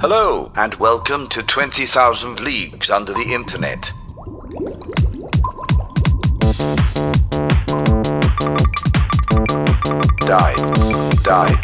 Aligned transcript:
Hello, 0.00 0.52
and 0.54 0.76
welcome 0.76 1.26
to 1.26 1.42
20,000 1.42 2.38
Leagues 2.38 2.88
Under 2.88 3.12
the 3.12 3.34
Internet. 3.34 3.92
Dive, 10.20 10.54
dive, 11.24 11.58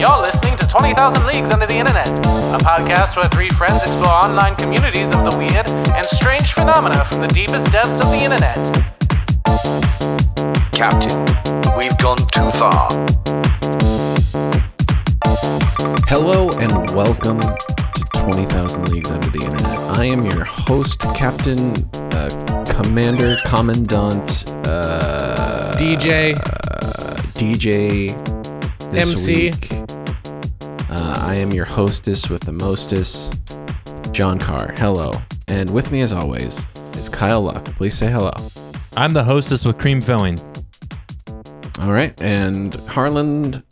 You're 0.00 0.22
listening 0.22 0.56
to 0.56 0.66
20,000 0.66 1.26
Leagues 1.26 1.50
Under 1.50 1.66
the 1.66 1.76
Internet, 1.76 2.08
a 2.08 2.58
podcast 2.64 3.16
where 3.16 3.28
three 3.28 3.50
friends 3.50 3.84
explore 3.84 4.08
online 4.08 4.56
communities 4.56 5.12
of 5.12 5.30
the 5.30 5.36
weird 5.36 5.68
and 5.68 6.06
strange 6.06 6.54
phenomena 6.54 7.04
from 7.04 7.20
the 7.20 7.28
deepest 7.28 7.72
depths 7.72 8.00
of 8.00 8.08
the 8.08 8.16
Internet. 8.16 8.56
Captain. 10.72 11.26
We've 11.76 11.98
gone 11.98 12.26
too 12.32 12.50
far. 12.52 14.07
Hello 16.08 16.48
and 16.52 16.72
welcome 16.94 17.38
to 17.38 18.04
20,000 18.14 18.88
Leagues 18.88 19.10
Under 19.10 19.28
the 19.28 19.44
Internet. 19.44 19.78
I 19.98 20.06
am 20.06 20.24
your 20.24 20.42
host, 20.42 21.00
Captain, 21.14 21.74
uh, 22.14 22.64
Commander, 22.80 23.36
Commandant, 23.44 24.48
uh, 24.66 25.74
DJ, 25.76 26.34
DJ, 27.34 28.88
this 28.88 29.10
MC. 29.10 29.50
week. 29.50 29.68
Uh, 30.90 31.14
I 31.18 31.34
am 31.34 31.50
your 31.52 31.66
hostess 31.66 32.30
with 32.30 32.40
the 32.40 32.52
mostest, 32.52 33.42
John 34.10 34.38
Carr. 34.38 34.72
Hello. 34.78 35.12
And 35.48 35.68
with 35.68 35.92
me, 35.92 36.00
as 36.00 36.14
always, 36.14 36.66
is 36.96 37.10
Kyle 37.10 37.42
Luck. 37.42 37.66
Please 37.66 37.92
say 37.92 38.10
hello. 38.10 38.32
I'm 38.96 39.12
the 39.12 39.24
hostess 39.24 39.66
with 39.66 39.76
cream 39.76 40.00
filling. 40.00 40.40
All 41.80 41.92
right. 41.92 42.18
And 42.18 42.74
Harlan, 42.86 43.62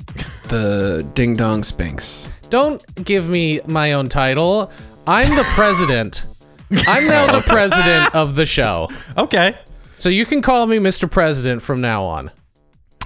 the 0.48 1.06
Ding 1.14 1.34
Dong 1.34 1.64
Spinks. 1.64 2.30
Don't 2.50 3.04
give 3.04 3.28
me 3.28 3.60
my 3.66 3.92
own 3.92 4.08
title. 4.08 4.70
I'm 5.06 5.28
the 5.28 5.44
president. 5.54 6.26
I'm 6.86 7.06
now 7.06 7.32
the 7.32 7.42
president 7.42 8.14
of 8.14 8.34
the 8.34 8.46
show. 8.46 8.88
Okay. 9.16 9.56
So 9.94 10.08
you 10.08 10.26
can 10.26 10.42
call 10.42 10.66
me 10.66 10.78
Mr. 10.78 11.10
President 11.10 11.62
from 11.62 11.80
now 11.80 12.04
on. 12.04 12.30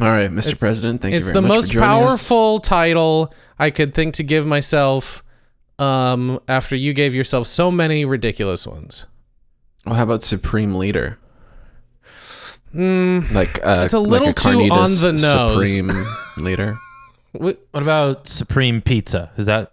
All 0.01 0.11
right, 0.11 0.31
Mr. 0.31 0.59
President, 0.59 1.03
thank 1.03 1.13
you 1.13 1.19
it's 1.19 1.27
very 1.31 1.43
the 1.43 1.49
most 1.49 1.69
for 1.69 1.75
joining 1.75 1.89
us. 1.91 2.09
powerful 2.09 2.59
title 2.59 3.35
I 3.59 3.69
could 3.71 3.95
think 3.95 4.15
to 4.15 4.23
give 4.23 4.47
myself 4.47 5.23
um, 5.79 6.41
after 6.49 6.75
you 6.75 6.95
gave 6.95 7.15
yourself 7.15 7.47
so 7.47 7.71
many 7.71 8.07
ridiculous 8.07 8.67
ones. 8.67 9.07
Well, 9.85 9.95
how 9.95 10.05
about 10.05 10.23
Supreme 10.23 10.75
Leader? 10.75 11.19
like 12.73 13.59
uh. 13.65 13.83
It's 13.85 13.93
a 13.95 13.99
like 13.99 14.09
little 14.09 14.33
too 14.33 14.71
on 14.73 14.91
the 14.91 15.19
nose. 15.21 15.73
Supreme 15.75 15.91
Leader. 16.39 16.77
Wh- 17.33 17.59
What 17.73 17.83
about 17.83 18.27
supreme 18.29 18.81
pizza? 18.81 19.31
Is 19.37 19.47
that 19.47 19.73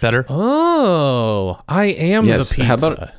better? 0.00 0.24
Oh, 0.28 1.60
I 1.68 1.86
am 1.86 2.26
Yes, 2.26 2.50
the 2.50 2.56
pizza. 2.56 2.66
how 2.86 2.92
about- 2.92 3.10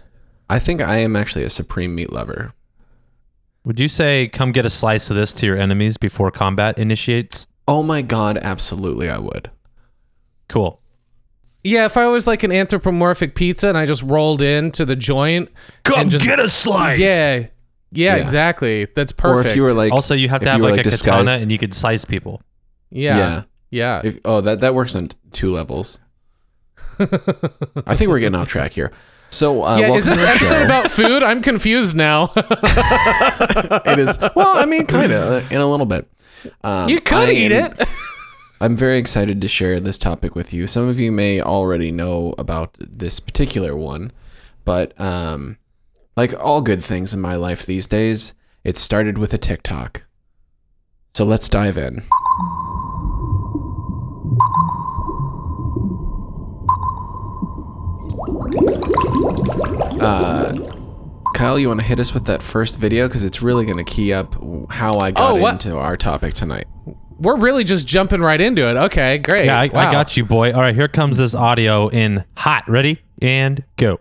I 0.50 0.60
think 0.60 0.82
I 0.82 0.98
am 0.98 1.16
actually 1.16 1.46
a 1.46 1.50
Supreme 1.50 1.96
Meat 1.96 2.12
lover. 2.12 2.54
Would 3.64 3.80
you 3.80 3.88
say 3.88 4.28
come 4.28 4.52
get 4.52 4.66
a 4.66 4.70
slice 4.70 5.10
of 5.10 5.16
this 5.16 5.34
to 5.36 5.46
your 5.46 5.58
enemies 5.58 5.96
before 5.98 6.30
combat 6.32 6.78
initiates? 6.78 7.48
Oh 7.68 7.84
my 7.84 8.02
god, 8.02 8.38
absolutely, 8.42 9.10
I 9.10 9.18
would. 9.18 9.50
Cool. 10.50 10.80
yeah, 11.64 11.86
if 11.86 11.96
I 11.96 12.08
was 12.08 12.26
like 12.28 12.42
an 12.44 12.52
anthropomorphic 12.52 13.36
pizza 13.36 13.70
and 13.70 13.78
I 13.78 13.86
just 13.86 14.02
rolled 14.04 14.42
into 14.42 14.84
the 14.84 14.96
joint, 14.96 15.50
Come 15.84 16.02
and 16.02 16.12
just, 16.12 16.26
get 16.26 16.40
a 16.40 16.50
slice. 16.50 16.98
Yeah, 17.00 17.36
yeah, 17.36 17.46
Yeah. 17.92 18.16
exactly. 18.16 18.88
That's 18.96 19.12
perfect. 19.12 19.46
Or 19.46 19.50
if 19.52 19.56
you 19.56 19.62
were 19.62 19.74
like, 19.74 19.94
Also, 19.94 20.16
you 20.16 20.28
have 20.28 20.42
to 20.42 20.50
have 20.50 20.58
you 20.58 20.64
were, 20.66 20.72
like, 20.72 20.80
a 20.80 20.84
disguised- 20.84 21.28
katana 21.28 21.42
and 21.42 21.52
you 21.52 21.58
could 21.60 21.74
slice 21.74 22.04
people. 22.04 22.42
yeah, 22.90 23.18
yeah. 23.18 23.42
Yeah, 23.72 24.02
If- 24.04 24.20
oh, 24.26 24.42
that 24.42 24.60
that 24.60 24.76
works 24.76 24.96
on 24.96 25.08
t- 25.08 25.18
two 25.32 25.52
levels. 25.54 26.00
I 27.00 27.96
think 27.96 28.10
we're 28.10 28.20
getting 28.20 28.36
off 28.36 28.48
track 28.48 28.74
here. 28.74 28.92
So, 29.32 29.64
uh, 29.64 29.78
yeah. 29.78 29.94
Is 29.94 30.06
this 30.06 30.24
episode 30.24 30.60
show. 30.60 30.66
about 30.66 30.92
food? 30.92 31.24
I'm 31.24 31.42
confused 31.42 31.96
now. 31.96 32.32
It 33.86 33.98
is. 34.00 34.18
Well, 34.36 34.58
I 34.58 34.66
mean, 34.66 34.86
kind 34.86 35.12
of 35.12 35.52
in 35.52 35.60
a 35.60 35.66
little 35.70 35.86
bit. 35.86 36.08
Um, 36.64 36.90
you 36.90 37.00
could 37.00 37.30
I 37.30 37.32
eat 37.32 37.52
am- 37.52 37.72
it. 37.80 37.88
I'm 38.62 38.76
very 38.76 38.98
excited 39.00 39.42
to 39.42 39.48
share 39.48 39.80
this 39.80 39.98
topic 39.98 40.36
with 40.36 40.54
you. 40.54 40.68
Some 40.68 40.88
of 40.88 41.00
you 41.00 41.12
may 41.12 41.42
already 41.42 41.92
know 41.92 42.36
about 42.38 42.76
this 42.80 43.20
particular 43.20 43.76
one, 43.76 44.12
but 44.66 45.00
um, 45.02 45.58
like 46.16 46.34
all 46.40 46.62
good 46.62 46.84
things 46.84 47.14
in 47.14 47.22
my 47.22 47.36
life 47.36 47.66
these 47.66 47.88
days, 47.88 48.34
it 48.64 48.78
started 48.78 49.18
with 49.18 49.34
a 49.34 49.38
TikTok. 49.40 50.04
So 51.16 51.26
let's 51.26 51.50
dive 51.50 51.78
in. 51.80 52.04
Uh, 60.02 60.54
Kyle, 61.34 61.58
you 61.60 61.68
want 61.70 61.80
to 61.80 61.86
hit 61.86 62.00
us 62.00 62.14
with 62.14 62.26
that 62.26 62.42
first 62.42 62.80
video 62.80 63.08
because 63.08 63.24
it's 63.24 63.42
really 63.42 63.66
going 63.66 63.78
to 63.78 63.84
key 63.84 64.14
up 64.14 64.36
how 64.70 64.98
I 65.00 65.12
got 65.12 65.32
Oh, 65.32 65.36
what- 65.36 65.54
into 65.66 65.78
our 65.78 65.96
topic 65.98 66.34
tonight. 66.34 66.66
We're 67.20 67.38
really 67.38 67.64
just 67.64 67.88
jumping 67.88 68.22
right 68.22 68.42
into 68.42 68.68
it. 68.68 68.76
Okay, 68.78 69.20
great. 69.20 69.46
Yeah, 69.46 69.60
I, 69.62 69.68
Wow. 69.68 69.90
I 69.90 69.92
got 69.92 70.18
you, 70.18 70.26
boy. 70.26 70.54
All 70.54 70.62
right, 70.62 70.74
here 70.74 70.88
comes 70.88 71.20
this 71.20 71.36
audio 71.36 71.88
in 71.90 72.26
hot. 72.36 72.68
Ready? 72.68 73.00
And 73.22 73.64
go. 73.78 74.00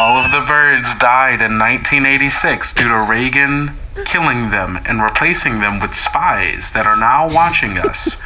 All 0.00 0.16
of 0.16 0.30
the 0.32 0.40
birds 0.48 0.94
died 0.94 1.42
in 1.42 1.58
1986 1.58 2.72
due 2.72 2.88
to 2.88 3.06
Reagan 3.08 3.72
killing 4.06 4.50
them 4.50 4.78
and 4.86 5.02
replacing 5.02 5.60
them 5.60 5.78
with 5.78 5.94
spies 5.94 6.72
that 6.72 6.86
are 6.86 6.96
now 6.96 7.28
watching 7.34 7.76
us. 7.76 8.16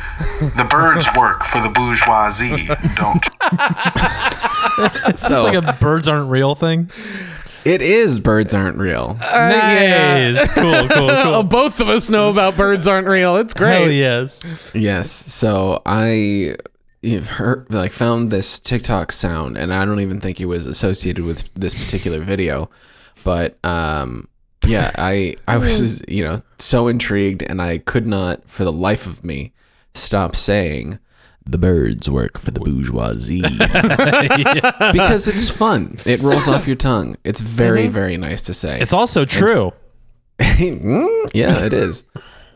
The 0.41 0.67
birds 0.71 1.09
work 1.17 1.43
for 1.43 1.61
the 1.61 1.69
bourgeoisie, 1.69 2.67
don't 2.95 3.25
Is 5.13 5.21
this 5.23 5.31
like 5.31 5.55
a 5.55 5.73
birds 5.81 6.07
aren't 6.07 6.31
real 6.31 6.55
thing? 6.55 6.91
It 7.65 7.83
is 7.83 8.21
birds 8.21 8.55
aren't 8.55 8.77
real. 8.77 9.17
Nice. 9.21 10.51
Cool, 10.55 10.89
cool, 10.91 11.11
Oh, 11.11 11.21
cool. 11.25 11.43
both 11.43 11.81
of 11.81 11.89
us 11.89 12.09
know 12.11 12.31
about 12.31 12.57
birds 12.57 12.87
aren't 12.87 13.09
real. 13.09 13.37
It's 13.39 13.55
great. 13.55 13.73
Hell 13.81 13.91
yes. 13.91 14.71
Yes. 14.77 15.11
So 15.11 15.83
I 15.85 16.55
have 17.13 17.29
heard 17.29 17.73
like 17.73 17.93
found 17.93 18.31
this 18.31 18.59
TikTok 18.59 19.13
sound, 19.13 19.57
and 19.57 19.73
I 19.73 19.85
don't 19.85 20.01
even 20.01 20.21
think 20.21 20.41
it 20.41 20.47
was 20.47 20.67
associated 20.67 21.25
with 21.25 21.53
this 21.55 21.75
particular 21.75 22.21
video, 22.21 22.71
but 23.25 23.63
um, 23.65 24.29
yeah, 24.67 24.91
I 24.97 25.37
I 25.47 25.59
was 25.59 26.03
you 26.09 26.25
know 26.25 26.39
so 26.59 26.89
intrigued, 26.89 27.43
and 27.43 27.61
I 27.61 27.79
could 27.79 28.07
not 28.07 28.49
for 28.49 28.65
the 28.65 28.73
life 28.73 29.07
of 29.07 29.25
me 29.25 29.53
stop 29.95 30.37
saying. 30.37 30.99
The 31.47 31.59
birds 31.59 32.09
work 32.09 32.39
for 32.39 32.53
the 32.53 32.61
bourgeoisie 32.61 33.43
because 34.93 35.29
it's 35.29 35.51
fun. 35.51 35.99
It 36.07 36.21
rolls 36.23 36.49
off 36.49 36.67
your 36.67 36.75
tongue. 36.75 37.17
It's 37.23 37.43
very, 37.43 37.87
very 37.87 38.17
nice 38.17 38.41
to 38.43 38.55
say. 38.55 38.81
It's 38.81 38.95
also 38.95 39.27
true. 39.27 39.73
Mm, 40.39 41.31
yeah, 41.33 41.65
it 41.65 41.73
is. 41.73 42.07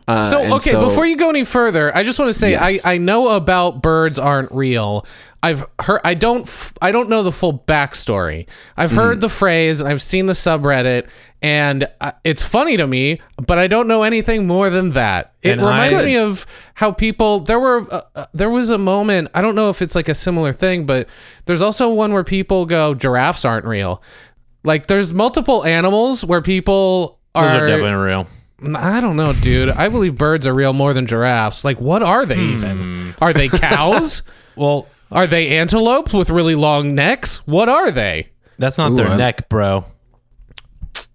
Uh, 0.09 0.25
So 0.25 0.55
okay, 0.57 0.71
so- 0.71 0.81
before 0.81 1.05
you 1.07 1.17
go 1.17 1.29
any 1.29 1.45
further, 1.45 1.95
I 1.95 2.03
just 2.03 2.19
want 2.19 2.31
to 2.33 2.39
say 2.39 2.53
Yes. 2.53 2.85
I, 2.87 2.95
I 2.95 2.99
know 2.99 3.37
about 3.37 3.83
birds 3.83 4.19
aren't 4.19 4.51
real. 4.51 5.05
I've 5.43 5.65
heard 5.81 6.01
I 6.03 6.15
don't 6.15 6.49
f- 6.49 6.73
I 6.83 6.91
don't 6.93 7.09
know 7.09 7.23
the 7.23 7.31
full 7.31 7.63
backstory. 7.69 8.49
I've 8.77 8.91
Mm. 8.93 8.97
heard 8.97 9.21
the 9.21 9.29
phrase 9.29 9.81
and 9.81 9.89
I've 9.89 10.03
seen 10.03 10.27
the 10.27 10.33
subreddit, 10.33 11.09
and 11.43 11.87
uh, 12.01 12.13
it's 12.25 12.43
funny 12.43 12.77
to 12.79 12.87
me, 12.87 13.21
but 13.47 13.57
I 13.59 13.69
don't 13.69 13.87
know 13.87 14.03
anything 14.03 14.47
more 14.49 14.69
than 14.71 14.93
that. 14.93 15.35
It 15.43 15.51
And 15.53 15.61
reminds 15.61 16.01
I- 16.01 16.05
me 16.07 16.17
of 16.17 16.45
how 16.75 16.91
people 16.91 17.41
there 17.41 17.61
were 17.61 17.87
uh, 17.93 18.01
uh, 18.17 18.25
there 18.35 18.51
was 18.51 18.71
a 18.71 18.79
moment 18.79 19.29
I 19.35 19.43
don't 19.43 19.55
know 19.55 19.69
if 19.71 19.81
it's 19.83 19.95
like 19.95 20.09
a 20.09 20.15
similar 20.15 20.53
thing, 20.53 20.87
but 20.87 21.07
there's 21.45 21.63
also 21.63 21.91
one 21.91 22.13
where 22.15 22.25
people 22.25 22.65
go 22.67 22.95
giraffes 22.95 23.45
aren't 23.45 23.67
real. 23.67 24.03
Like 24.65 24.87
there's 24.87 25.13
multiple 25.15 25.65
animals 25.65 26.25
where 26.25 26.41
people 26.43 27.21
Those 27.35 27.45
are 27.45 27.65
are 27.65 27.67
definitely 27.69 27.93
real. 28.07 28.27
I 28.75 29.01
don't 29.01 29.17
know, 29.17 29.33
dude. 29.33 29.69
I 29.71 29.89
believe 29.89 30.17
birds 30.17 30.47
are 30.47 30.55
real 30.55 30.73
more 30.73 30.93
than 30.93 31.07
giraffes. 31.07 31.65
Like, 31.65 31.81
what 31.81 32.03
are 32.03 32.27
they 32.27 32.37
Hmm. 32.37 32.55
even? 32.55 33.15
Are 33.21 33.33
they 33.33 33.49
cows? 33.49 34.23
Well, 34.57 34.89
are 35.13 35.29
they 35.29 35.57
antelopes 35.57 36.13
with 36.13 36.31
really 36.31 36.57
long 36.57 36.97
necks? 36.97 37.47
What 37.47 37.69
are 37.69 37.93
they? 37.93 38.31
that's 38.59 38.77
not 38.77 38.91
Ooh, 38.91 38.97
their 38.97 39.07
I- 39.07 39.17
neck, 39.17 39.49
bro. 39.49 39.85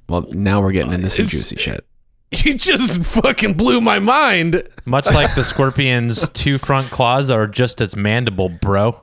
well, 0.07 0.25
now 0.31 0.61
we're 0.61 0.71
getting 0.71 0.93
into 0.93 1.09
some 1.09 1.27
juicy 1.27 1.57
shit. 1.57 1.85
You 2.31 2.55
just 2.57 3.03
fucking 3.21 3.53
blew 3.55 3.79
my 3.81 3.99
mind. 3.99 4.63
Much 4.85 5.05
like 5.13 5.35
the 5.35 5.43
scorpion's 5.43 6.29
two 6.29 6.57
front 6.57 6.89
claws 6.89 7.29
are 7.29 7.45
just 7.47 7.79
its 7.81 7.95
mandible, 7.97 8.47
bro. 8.49 9.01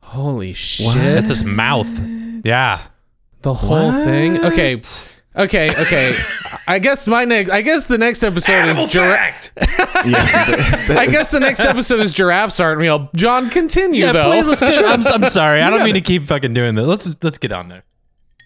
Holy 0.00 0.52
shit. 0.54 0.94
That's 0.94 1.30
its 1.30 1.44
mouth. 1.44 1.88
Yeah. 2.44 2.78
the 3.42 3.54
whole 3.54 3.92
thing. 3.92 4.44
Okay. 4.44 4.80
Okay, 5.34 5.70
okay. 5.70 6.16
I 6.66 6.78
guess 6.78 7.08
my 7.08 7.24
next 7.24 7.50
I 7.50 7.62
guess 7.62 7.86
the 7.86 7.96
next 7.98 8.22
episode 8.22 8.68
is 8.68 8.84
giraffe. 8.86 9.50
I 9.58 11.06
guess 11.10 11.30
the 11.30 11.40
next 11.40 11.60
episode 11.60 12.00
is 12.00 12.12
giraffes 12.12 12.60
aren't 12.60 12.78
real. 12.78 13.08
John, 13.16 13.48
continue 13.50 14.04
Yeah, 14.04 14.12
though. 14.12 14.30
please 14.30 14.46
let's 14.46 14.60
get. 14.60 14.84
I'm, 14.84 15.06
I'm 15.06 15.28
sorry. 15.30 15.62
I 15.62 15.70
don't 15.70 15.84
mean 15.84 15.94
to 15.94 16.00
keep 16.02 16.24
fucking 16.26 16.52
doing 16.54 16.74
this. 16.74 16.86
Let's 16.86 17.16
let's 17.22 17.38
get 17.38 17.52
on 17.52 17.68
there. 17.68 17.82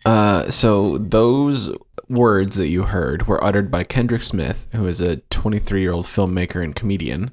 Uh, 0.05 0.49
so 0.49 0.99
those 0.99 1.71
words 2.09 2.55
that 2.55 2.69
you 2.69 2.85
heard 2.85 3.27
were 3.27 3.43
uttered 3.43 3.71
by 3.71 3.83
Kendrick 3.83 4.23
Smith, 4.23 4.69
who 4.73 4.87
is 4.87 5.01
a 5.01 5.17
23 5.17 5.81
year 5.81 5.93
old 5.93 6.05
filmmaker 6.05 6.63
and 6.63 6.77
comedian 6.77 7.33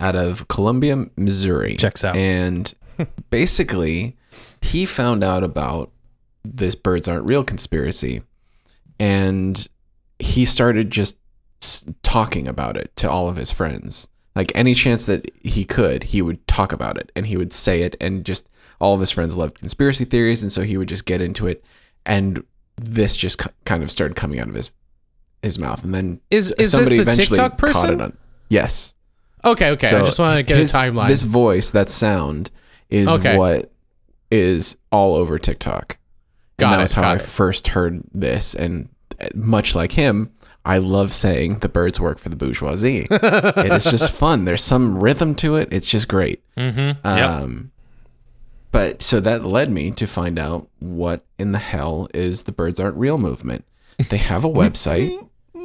out 0.00 0.16
of 0.16 0.48
Columbia, 0.48 1.06
Missouri. 1.16 1.76
Checks 1.76 2.04
out. 2.04 2.16
And 2.16 2.74
basically, 3.30 4.16
he 4.60 4.86
found 4.86 5.22
out 5.22 5.44
about 5.44 5.92
this 6.44 6.74
birds 6.74 7.06
aren't 7.06 7.28
real 7.28 7.44
conspiracy, 7.44 8.22
and 8.98 9.68
he 10.18 10.44
started 10.44 10.90
just 10.90 11.16
talking 12.02 12.46
about 12.48 12.76
it 12.76 12.94
to 12.96 13.10
all 13.10 13.28
of 13.28 13.36
his 13.36 13.50
friends. 13.50 14.08
Like 14.36 14.52
any 14.54 14.74
chance 14.74 15.06
that 15.06 15.30
he 15.42 15.64
could, 15.64 16.04
he 16.04 16.22
would 16.22 16.46
talk 16.46 16.72
about 16.72 16.96
it 16.98 17.10
and 17.16 17.26
he 17.26 17.36
would 17.36 17.52
say 17.52 17.82
it, 17.82 17.96
and 18.00 18.24
just 18.24 18.48
all 18.80 18.94
of 18.94 19.00
his 19.00 19.10
friends 19.10 19.36
loved 19.36 19.58
conspiracy 19.58 20.04
theories, 20.04 20.42
and 20.42 20.52
so 20.52 20.62
he 20.62 20.76
would 20.76 20.88
just 20.88 21.04
get 21.06 21.20
into 21.20 21.46
it, 21.48 21.64
and 22.06 22.42
this 22.76 23.16
just 23.16 23.40
kind 23.64 23.82
of 23.82 23.90
started 23.90 24.14
coming 24.16 24.38
out 24.38 24.48
of 24.48 24.54
his 24.54 24.70
his 25.42 25.58
mouth, 25.58 25.84
and 25.84 25.94
then 25.94 26.20
Is- 26.30 26.50
is 26.58 26.72
this 26.72 26.88
the 26.88 27.04
TikTok 27.04 27.58
person? 27.58 27.94
it 27.94 28.02
on- 28.02 28.16
yes. 28.48 28.94
Okay, 29.44 29.70
okay. 29.70 29.88
So 29.88 30.00
I 30.00 30.04
just 30.04 30.18
want 30.18 30.36
to 30.36 30.42
get 30.42 30.58
his- 30.58 30.74
a 30.74 30.78
timeline. 30.78 31.06
This 31.08 31.22
voice, 31.22 31.70
that 31.70 31.88
sound, 31.90 32.50
is 32.90 33.06
Okay. 33.06 33.36
what 33.36 33.70
is 34.32 34.76
all 34.90 35.14
over 35.14 35.38
TikTok. 35.38 35.96
Got 36.58 36.66
and 36.66 36.72
that 36.74 36.78
it, 36.78 36.82
was 36.82 36.92
how 36.92 37.10
I 37.10 37.14
it. 37.16 37.20
first 37.22 37.68
heard 37.68 38.02
this. 38.12 38.54
And 38.54 38.88
uh, 39.20 39.28
much 39.34 39.74
like 39.74 39.92
him, 39.92 40.32
I 40.64 40.78
love 40.78 41.12
saying 41.12 41.60
the 41.60 41.68
birds 41.68 41.98
work 42.00 42.18
for 42.18 42.28
the 42.28 42.36
bourgeoisie. 42.36 43.06
it 43.10 43.72
is 43.72 43.84
just 43.84 44.12
fun. 44.12 44.44
There's 44.44 44.62
some 44.62 44.98
rhythm 44.98 45.34
to 45.36 45.56
it. 45.56 45.68
It's 45.72 45.86
just 45.88 46.08
great. 46.08 46.42
Mm-hmm. 46.56 47.06
Um, 47.06 47.70
But 48.70 49.00
so 49.02 49.18
that 49.20 49.44
led 49.46 49.70
me 49.70 49.90
to 49.92 50.06
find 50.06 50.38
out 50.38 50.68
what 50.80 51.24
in 51.38 51.52
the 51.52 51.58
hell 51.58 52.08
is 52.12 52.42
the 52.42 52.52
birds 52.52 52.78
aren't 52.80 52.96
real 52.96 53.16
movement. 53.18 53.64
They 54.10 54.18
have 54.18 54.44
a 54.44 54.48
website, 54.62 55.10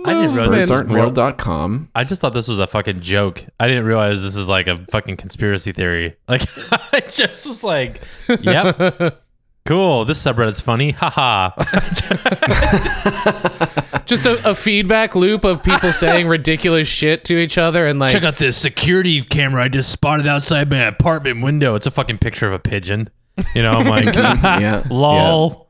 I 0.06 0.14
didn't 0.14 0.36
realize 0.36 0.52
this 0.52 0.70
was 0.70 0.88
more- 0.88 1.08
birdsaren'treal.com. 1.08 1.90
I 1.96 2.04
just 2.04 2.22
thought 2.22 2.34
this 2.34 2.48
was 2.48 2.60
a 2.60 2.68
fucking 2.68 3.02
joke. 3.02 3.44
I 3.60 3.68
didn't 3.68 3.86
realize 3.86 4.24
this 4.24 4.36
is 4.36 4.48
like 4.50 4.68
a 4.68 4.78
fucking 4.92 5.18
conspiracy 5.18 5.72
theory. 5.72 6.16
Like 6.28 6.44
I 6.94 7.02
just 7.10 7.46
was 7.46 7.64
like, 7.64 8.02
"Yep, 8.28 9.23
cool. 9.66 10.06
This 10.06 10.22
subreddit's 10.22 10.62
funny." 10.62 10.92
Haha. 10.92 11.52
just 14.06 14.26
a, 14.26 14.50
a 14.50 14.56
feedback 14.56 15.16
loop 15.16 15.44
of 15.44 15.64
people 15.64 15.92
saying 15.94 16.28
ridiculous 16.28 16.88
shit 16.88 17.26
to 17.26 17.40
each 17.40 17.58
other 17.58 17.88
and 17.88 18.00
like 18.00 18.12
Check 18.12 18.24
out 18.24 18.38
this 18.38 18.58
security 18.58 19.22
camera 19.22 19.64
I 19.64 19.68
just 19.68 19.92
spotted 19.92 20.28
outside 20.28 20.70
my 20.70 20.80
apartment 20.80 21.42
window. 21.42 21.76
It's 21.76 21.88
a 21.88 21.92
fucking 21.92 22.18
picture 22.20 22.48
of 22.48 22.54
a 22.54 22.60
pigeon. 22.60 23.10
You 23.56 23.64
know, 23.64 23.74
I'm 23.74 23.88
like, 23.88 24.14
Yeah. 24.16 24.84
lol. 24.90 25.70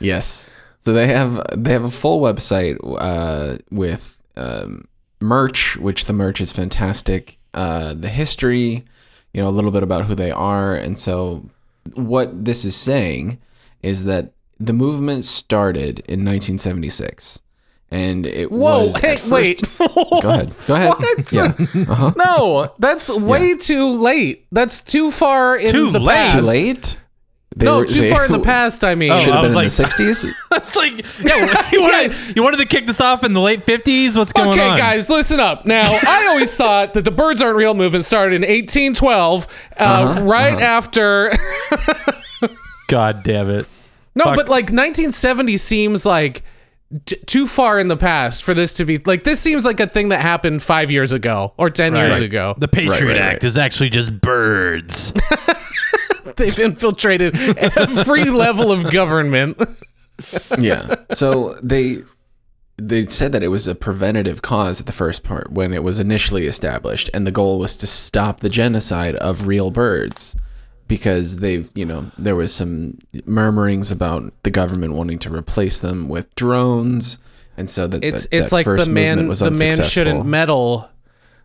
Yes. 0.00 0.50
So 0.80 0.92
they 0.94 1.08
have 1.08 1.44
they 1.54 1.72
have 1.72 1.84
a 1.84 1.90
full 1.90 2.20
website 2.20 2.78
uh, 2.98 3.58
with 3.70 4.20
um, 4.36 4.88
merch, 5.20 5.76
which 5.76 6.06
the 6.06 6.12
merch 6.14 6.40
is 6.40 6.52
fantastic. 6.52 7.36
Uh, 7.52 7.92
the 7.94 8.08
history, 8.08 8.84
you 9.34 9.42
know, 9.42 9.48
a 9.48 9.50
little 9.50 9.70
bit 9.70 9.82
about 9.82 10.06
who 10.06 10.14
they 10.14 10.30
are, 10.30 10.74
and 10.74 10.98
so 10.98 11.44
what 11.96 12.44
this 12.44 12.64
is 12.64 12.76
saying 12.76 13.38
is 13.82 14.04
that 14.04 14.32
the 14.58 14.72
movement 14.72 15.24
started 15.24 16.00
in 16.00 16.24
1976, 16.24 17.42
and 17.90 18.26
it 18.26 18.50
Whoa, 18.52 18.86
was 18.86 18.96
hey, 18.98 19.16
first- 19.16 19.30
wait. 19.30 19.62
Go 20.22 20.28
ahead. 20.28 20.52
Go 20.66 20.74
ahead. 20.76 20.94
What? 20.98 21.32
Yeah. 21.32 21.54
Uh-huh. 21.88 22.12
No, 22.16 22.74
that's 22.78 23.08
way 23.10 23.56
too 23.56 23.86
late. 23.88 24.46
That's 24.52 24.82
too 24.82 25.10
far 25.10 25.56
in 25.56 25.72
Too 25.72 25.90
the 25.90 25.98
late? 25.98 26.14
past. 26.16 26.36
Too 26.36 26.42
late. 26.42 26.99
They 27.56 27.64
No, 27.66 27.78
were- 27.78 27.84
too 27.86 28.02
they- 28.02 28.10
far 28.10 28.24
in 28.24 28.30
the 28.32 28.38
past. 28.54 28.84
I 28.84 28.94
mean, 28.94 29.10
Oh, 29.10 29.16
Should 29.18 29.34
have 29.34 29.42
been 29.42 29.54
was 29.54 29.78
in 29.78 29.84
like- 29.84 29.96
the 29.96 30.04
60s. 30.04 30.32
It's 30.52 30.76
like, 30.76 30.92
yeah, 31.20 31.68
you 31.72 31.82
wanted, 31.82 32.36
you 32.36 32.42
wanted 32.44 32.58
to 32.58 32.66
kick 32.66 32.86
this 32.86 33.00
off 33.00 33.24
in 33.24 33.32
the 33.32 33.40
late 33.40 33.66
50s? 33.66 34.16
What's 34.16 34.32
going 34.32 34.50
Okay, 34.50 34.60
on? 34.68 34.72
Okay, 34.74 34.80
guys, 34.80 35.10
listen 35.10 35.40
up. 35.40 35.66
Now, 35.66 35.82
I 36.06 36.26
always 36.28 36.56
thought 36.56 36.94
that 36.94 37.04
the 37.04 37.10
birds 37.10 37.42
aren't 37.42 37.56
real 37.56 37.74
movement 37.74 38.04
started 38.04 38.36
in 38.36 38.42
1812, 38.42 39.46
uh, 39.78 39.82
Uh-huh, 39.82 40.20
right 40.22 40.60
after. 40.60 41.32
God 42.88 43.22
damn 43.24 43.48
it. 43.50 43.66
no, 44.14 44.24
Fuck. 44.24 44.36
but 44.36 44.48
like 44.48 44.64
1970 44.66 45.56
seems 45.56 46.04
like 46.06 46.42
t- 47.06 47.16
too 47.26 47.46
far 47.46 47.78
in 47.78 47.88
the 47.88 47.96
past 47.96 48.42
for 48.42 48.52
this 48.54 48.74
to 48.74 48.84
be 48.84 48.98
like. 48.98 49.22
This 49.24 49.38
seems 49.40 49.64
like 49.64 49.78
a 49.80 49.86
thing 49.86 50.08
that 50.08 50.20
happened 50.20 50.62
five 50.62 50.90
years 50.90 51.12
ago 51.12 51.52
or 51.56 51.70
10 51.70 51.94
years 51.94 52.18
Right. 52.18 52.26
ago. 52.26 52.54
The 52.58 52.66
Patriot 52.68 53.06
right, 53.06 53.16
Act 53.16 53.32
right. 53.42 53.44
is 53.44 53.58
actually 53.58 53.90
just 53.90 54.20
birds. 54.20 55.12
They've 56.40 56.58
infiltrated 56.58 57.36
every 57.58 58.24
level 58.24 58.72
of 58.72 58.90
government. 58.90 59.56
yeah. 60.58 60.94
So 61.12 61.54
they 61.62 61.98
they 62.76 63.06
said 63.06 63.32
that 63.32 63.42
it 63.42 63.48
was 63.48 63.68
a 63.68 63.74
preventative 63.74 64.40
cause 64.42 64.80
at 64.80 64.86
the 64.86 64.92
first 64.92 65.22
part 65.22 65.50
when 65.52 65.72
it 65.74 65.82
was 65.82 66.00
initially 66.00 66.46
established, 66.46 67.10
and 67.12 67.26
the 67.26 67.30
goal 67.30 67.58
was 67.58 67.76
to 67.76 67.86
stop 67.86 68.40
the 68.40 68.48
genocide 68.48 69.16
of 69.16 69.46
real 69.46 69.70
birds 69.70 70.36
because 70.88 71.36
they've 71.36 71.70
you 71.74 71.84
know 71.84 72.10
there 72.18 72.36
was 72.36 72.52
some 72.54 72.98
murmurings 73.26 73.90
about 73.92 74.32
the 74.42 74.50
government 74.50 74.94
wanting 74.94 75.18
to 75.20 75.32
replace 75.32 75.78
them 75.80 76.08
with 76.08 76.34
drones, 76.34 77.18
and 77.56 77.68
so 77.70 77.86
that 77.86 78.02
It's 78.02 78.24
that- 78.26 78.36
it's 78.38 78.50
that 78.50 78.56
like 78.56 78.66
the 78.66 78.86
man 78.86 79.28
the 79.28 79.50
man 79.50 79.82
shouldn't 79.82 80.26
meddle. 80.26 80.88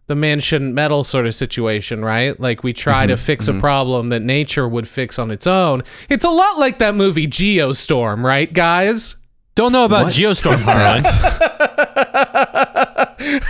The 0.07 0.15
man 0.15 0.39
shouldn't 0.39 0.73
meddle 0.75 1.03
sort 1.03 1.25
of 1.25 1.33
situation, 1.33 2.05
right? 2.05 2.39
Like 2.39 2.63
we 2.63 2.73
try 2.73 3.07
to 3.07 3.17
fix 3.17 3.47
a 3.47 3.53
problem 3.53 4.09
that 4.09 4.21
nature 4.21 4.67
would 4.67 4.87
fix 4.87 5.17
on 5.17 5.31
its 5.31 5.47
own. 5.47 5.81
It's 6.09 6.23
a 6.25 6.29
lot 6.29 6.59
like 6.59 6.77
that 6.77 6.93
movie 6.93 7.25
Geostorm, 7.27 8.23
right, 8.23 8.51
guys? 8.53 9.15
Don't 9.55 9.71
know 9.71 9.85
about 9.85 10.05
What 10.05 10.13
Geostorm, 10.13 10.55
is 10.55 10.65
that? 10.67 11.05
Harlan. 11.05 11.05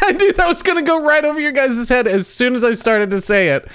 I 0.01 0.11
knew 0.13 0.31
that 0.33 0.47
was 0.47 0.63
going 0.63 0.77
to 0.77 0.89
go 0.89 1.01
right 1.01 1.25
over 1.25 1.39
your 1.39 1.51
guys' 1.51 1.89
head 1.89 2.07
as 2.07 2.27
soon 2.27 2.55
as 2.55 2.63
I 2.63 2.71
started 2.71 3.09
to 3.09 3.19
say 3.19 3.49
it. 3.49 3.67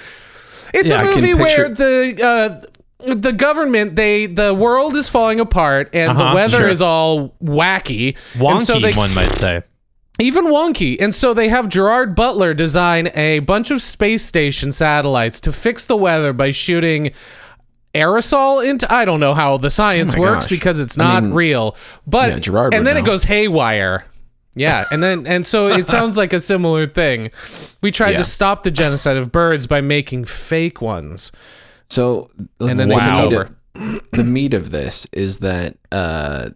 It's 0.73 0.89
Yeah, 0.89 0.99
I 0.99 1.01
a 1.01 1.05
can 1.13 1.15
movie 1.21 1.33
where 1.33 1.69
the 1.69 2.61
uh, 3.03 3.13
the 3.15 3.33
government 3.33 3.95
they 3.95 4.25
the 4.25 4.53
world 4.53 4.95
is 4.95 5.09
falling 5.09 5.39
apart 5.39 5.89
and 5.93 6.11
Uh-huh, 6.11 6.29
the 6.29 6.35
weather 6.35 6.57
sure. 6.59 6.67
is 6.67 6.81
all 6.81 7.35
wacky. 7.43 8.13
Wonky, 8.35 8.51
and 8.51 8.61
so 8.65 8.79
they, 8.79 8.93
one 8.93 9.13
might 9.13 9.33
say. 9.33 9.61
Even 10.19 10.45
wonky. 10.47 10.97
And 10.99 11.13
so 11.15 11.33
they 11.33 11.47
have 11.49 11.69
Gerard 11.69 12.15
Butler 12.15 12.53
design 12.53 13.09
a 13.15 13.39
bunch 13.39 13.71
of 13.71 13.81
space 13.81 14.23
station 14.23 14.71
satellites 14.71 15.41
to 15.41 15.51
fix 15.51 15.85
the 15.85 15.95
weather 15.97 16.33
by 16.33 16.51
shooting 16.51 17.11
aerosol 17.93 18.65
into 18.67 18.91
I 18.93 19.03
don't 19.05 19.19
know 19.19 19.33
how 19.33 19.57
the 19.57 19.69
science 19.69 20.15
Oh 20.15 20.21
works 20.21 20.45
gosh. 20.45 20.49
because 20.49 20.79
it's 20.79 20.97
I 20.97 21.03
not 21.03 21.23
mean, 21.23 21.33
real. 21.33 21.75
But 22.07 22.29
yeah, 22.29 22.39
Gerard 22.39 22.73
and 22.73 22.85
then 22.87 22.97
it 22.97 23.05
goes 23.05 23.23
haywire. 23.25 24.05
Yeah, 24.53 24.85
and 24.91 25.01
then 25.01 25.25
and 25.27 25.45
so 25.45 25.67
it 25.67 25.87
sounds 25.95 26.17
like 26.17 26.33
a 26.33 26.39
similar 26.39 26.85
thing. 26.87 27.31
We 27.81 27.91
tried 27.91 28.11
Yeah. 28.11 28.17
to 28.19 28.23
stop 28.25 28.63
the 28.63 28.71
genocide 28.71 29.17
of 29.17 29.31
birds 29.31 29.65
by 29.67 29.81
making 29.81 30.25
fake 30.25 30.81
ones. 30.81 31.31
So 31.89 32.29
And 32.59 32.77
then 32.79 32.87
they 32.89 32.95
the 32.95 33.01
took 33.01 33.13
over. 33.13 33.49
the 34.11 34.23
meat 34.23 34.53
of 34.53 34.71
this 34.71 35.07
is 35.11 35.39
that 35.39 35.77
uh, 35.91 36.49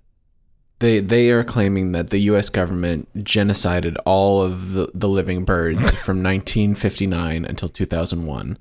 they 0.80 1.00
they 1.00 1.32
are 1.32 1.44
claiming 1.44 1.94
that 1.94 2.10
the 2.10 2.20
U.S. 2.20 2.50
government 2.50 3.08
genocided 3.24 3.96
all 4.06 4.42
of 4.42 4.74
the, 4.74 4.92
the 4.94 5.10
living 5.10 5.46
birds 5.46 5.80
from 6.04 6.22
1959 6.22 7.46
until 7.46 7.70
2001 7.70 8.58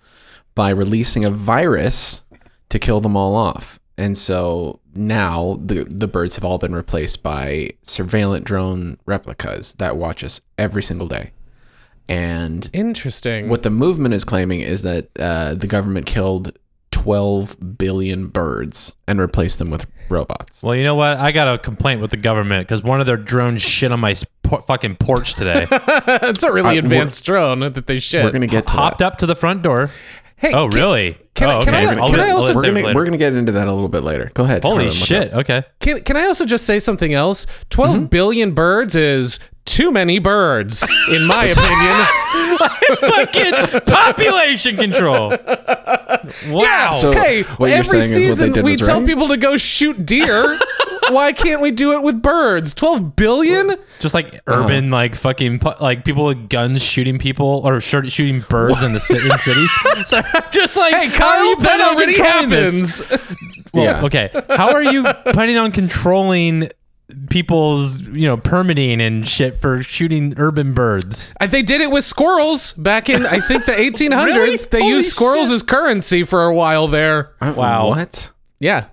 by 0.55 0.71
releasing 0.71 1.25
a 1.25 1.31
virus 1.31 2.23
to 2.69 2.79
kill 2.79 3.01
them 3.01 3.17
all 3.17 3.35
off. 3.35 3.79
And 3.97 4.17
so 4.19 4.81
now 4.95 5.59
the 5.65 5.85
the 5.85 6.09
birds 6.09 6.37
have 6.37 6.45
all 6.45 6.59
been 6.59 6.75
replaced 6.75 7.23
by 7.23 7.71
surveillance 7.83 8.45
drone 8.45 8.99
replicas 9.07 9.75
that 9.75 9.97
watch 9.97 10.25
us 10.25 10.41
every 10.59 10.83
single 10.83 11.09
day. 11.09 11.33
And 12.09 12.69
Interesting. 12.73 13.49
what 13.49 13.63
the 13.63 13.71
movement 13.71 14.15
is 14.15 14.25
claiming 14.25 14.61
is 14.61 14.83
that 14.83 15.09
uh, 15.19 15.55
the 15.55 15.67
government 15.67 16.07
killed 16.07 16.53
12 16.95 17.77
billion 17.77 18.29
birds 18.29 18.95
and 19.09 19.19
replace 19.21 19.57
them 19.57 19.69
with 19.69 19.85
robots. 20.09 20.63
Well, 20.63 20.77
you 20.77 20.85
know 20.85 20.95
what? 20.95 21.17
I 21.17 21.33
got 21.33 21.53
a 21.53 21.59
complaint 21.59 22.01
with 22.01 22.13
the 22.13 22.17
government 22.17 22.69
because 22.69 22.85
one 22.85 23.01
of 23.01 23.07
their 23.07 23.17
drones 23.17 23.63
shit 23.63 23.91
on 23.91 23.99
my 23.99 24.15
por- 24.45 24.63
fucking 24.63 24.97
porch 24.97 25.35
today. 25.35 25.67
it's 25.71 26.45
a 26.45 26.53
really 26.53 26.69
we're- 26.69 26.79
advanced 26.79 27.25
drone 27.25 27.59
that 27.61 27.87
they 27.89 27.99
shit. 27.99 28.25
We're 28.25 28.31
gonna 28.31 28.47
get 28.47 28.69
to 28.69 28.73
Hopped 28.75 28.99
that. 28.99 29.07
up 29.07 29.19
to 29.19 29.27
the 29.27 29.35
front 29.35 29.63
door. 29.63 29.91
hey, 30.37 30.53
Oh, 30.55 30.69
can- 30.69 30.79
really? 30.79 31.19
can 31.35 31.51
I- 31.51 31.57
oh, 31.57 31.63
can 31.63 31.75
okay. 31.75 31.87
can 31.87 31.99
I'll 32.01 32.05
I 32.05 32.11
li- 32.13 32.23
I'll 32.23 32.35
also- 32.37 32.55
listen 32.55 32.75
We're 32.75 32.83
gonna 32.83 32.95
we're 32.95 33.05
gonna 33.05 33.17
get 33.17 33.35
into 33.35 33.51
that 33.53 33.67
a 33.67 33.73
little 33.73 33.89
bit 33.89 34.05
later. 34.05 34.31
Go 34.35 34.45
ahead. 34.45 34.63
Holy 34.63 34.85
Harlan, 34.85 34.91
shit. 34.93 35.33
up? 35.33 35.41
Okay. 35.41 35.65
Can, 35.81 36.01
can 36.03 36.17
I 36.17 36.27
also 36.27 36.47
just 36.47 36.65
say 36.65 36.79
something 36.79 37.13
else? 37.13 37.47
12 37.71 37.97
mm-hmm. 37.97 38.05
billion 38.07 38.53
birds 38.53 38.95
is 38.95 39.41
too 39.65 39.91
many 39.91 40.19
birds, 40.19 40.87
in 41.11 41.27
my 41.27 41.45
opinion. 41.57 42.07
fucking 42.99 43.81
population 43.87 44.77
control. 44.77 45.31
Wow. 46.51 46.91
So- 46.93 47.13
hey, 47.13 47.43
what 47.43 47.69
you're 47.71 47.79
every 47.79 48.01
saying 48.03 48.03
is 48.03 48.15
what 48.15 48.21
they 48.21 48.23
season 48.31 48.53
did 48.53 48.65
we 48.65 48.73
was 48.73 48.81
tell 48.81 48.99
right? 48.99 49.07
people 49.07 49.29
to 49.29 49.37
go 49.37 49.57
shoot 49.57 50.05
deer. 50.07 50.59
Why 51.11 51.33
can't 51.33 51.61
we 51.61 51.71
do 51.71 51.93
it 51.93 52.03
with 52.03 52.23
birds? 52.23 52.73
12 52.75 53.15
billion? 53.17 53.75
just 54.01 54.15
like 54.15 54.41
urban, 54.47 54.93
oh. 54.93 54.97
like 54.97 55.15
fucking, 55.15 55.61
like 55.81 56.05
people 56.05 56.25
with 56.25 56.49
guns 56.49 56.83
shooting 56.83 57.19
people 57.19 57.61
or 57.65 57.81
shir- 57.81 58.09
shooting 58.09 58.41
birds 58.49 58.83
in 58.83 58.93
the 58.95 59.01
ci- 59.01 59.15
in 59.15 59.39
cities. 59.39 59.71
So 60.09 60.23
I'm 60.25 60.51
just 60.53 60.77
like, 60.77 60.95
Hey, 60.95 61.09
how 61.09 61.29
are 61.29 61.45
you 61.45 61.57
Kyle, 61.57 61.65
that 61.65 61.81
already 61.95 62.15
controlling 62.15 62.49
this? 62.49 63.03
happens. 63.03 63.71
Well, 63.75 63.85
Yeah. 63.85 64.05
okay. 64.05 64.31
How 64.51 64.73
are 64.73 64.83
you 64.83 65.05
planning 65.33 65.59
on 65.59 65.73
controlling 65.73 66.71
people's 67.29 68.01
you 68.01 68.27
know 68.27 68.37
permitting 68.37 69.01
and 69.01 69.27
shit 69.29 69.59
for 69.61 69.83
shooting 69.83 70.35
urban 70.37 70.73
birds. 70.75 71.35
Uh, 71.41 71.47
They 71.47 71.63
did 71.63 71.81
it 71.81 71.91
with 71.91 72.05
squirrels 72.05 72.73
back 72.75 73.09
in 73.11 73.27
I 73.27 73.41
think 73.41 73.67
the 73.67 73.73
1800s. 73.73 74.25
Really? 74.25 74.57
They 74.71 74.81
Holy 74.81 74.93
used 74.93 75.11
squirrels 75.11 75.49
shit. 75.49 75.57
as 75.57 75.63
currency 75.63 76.23
for 76.25 76.45
a 76.47 76.55
while 76.55 76.89
there. 76.89 77.33
Wow. 77.41 77.89
What? 77.89 78.31
Yeah. 78.59 78.87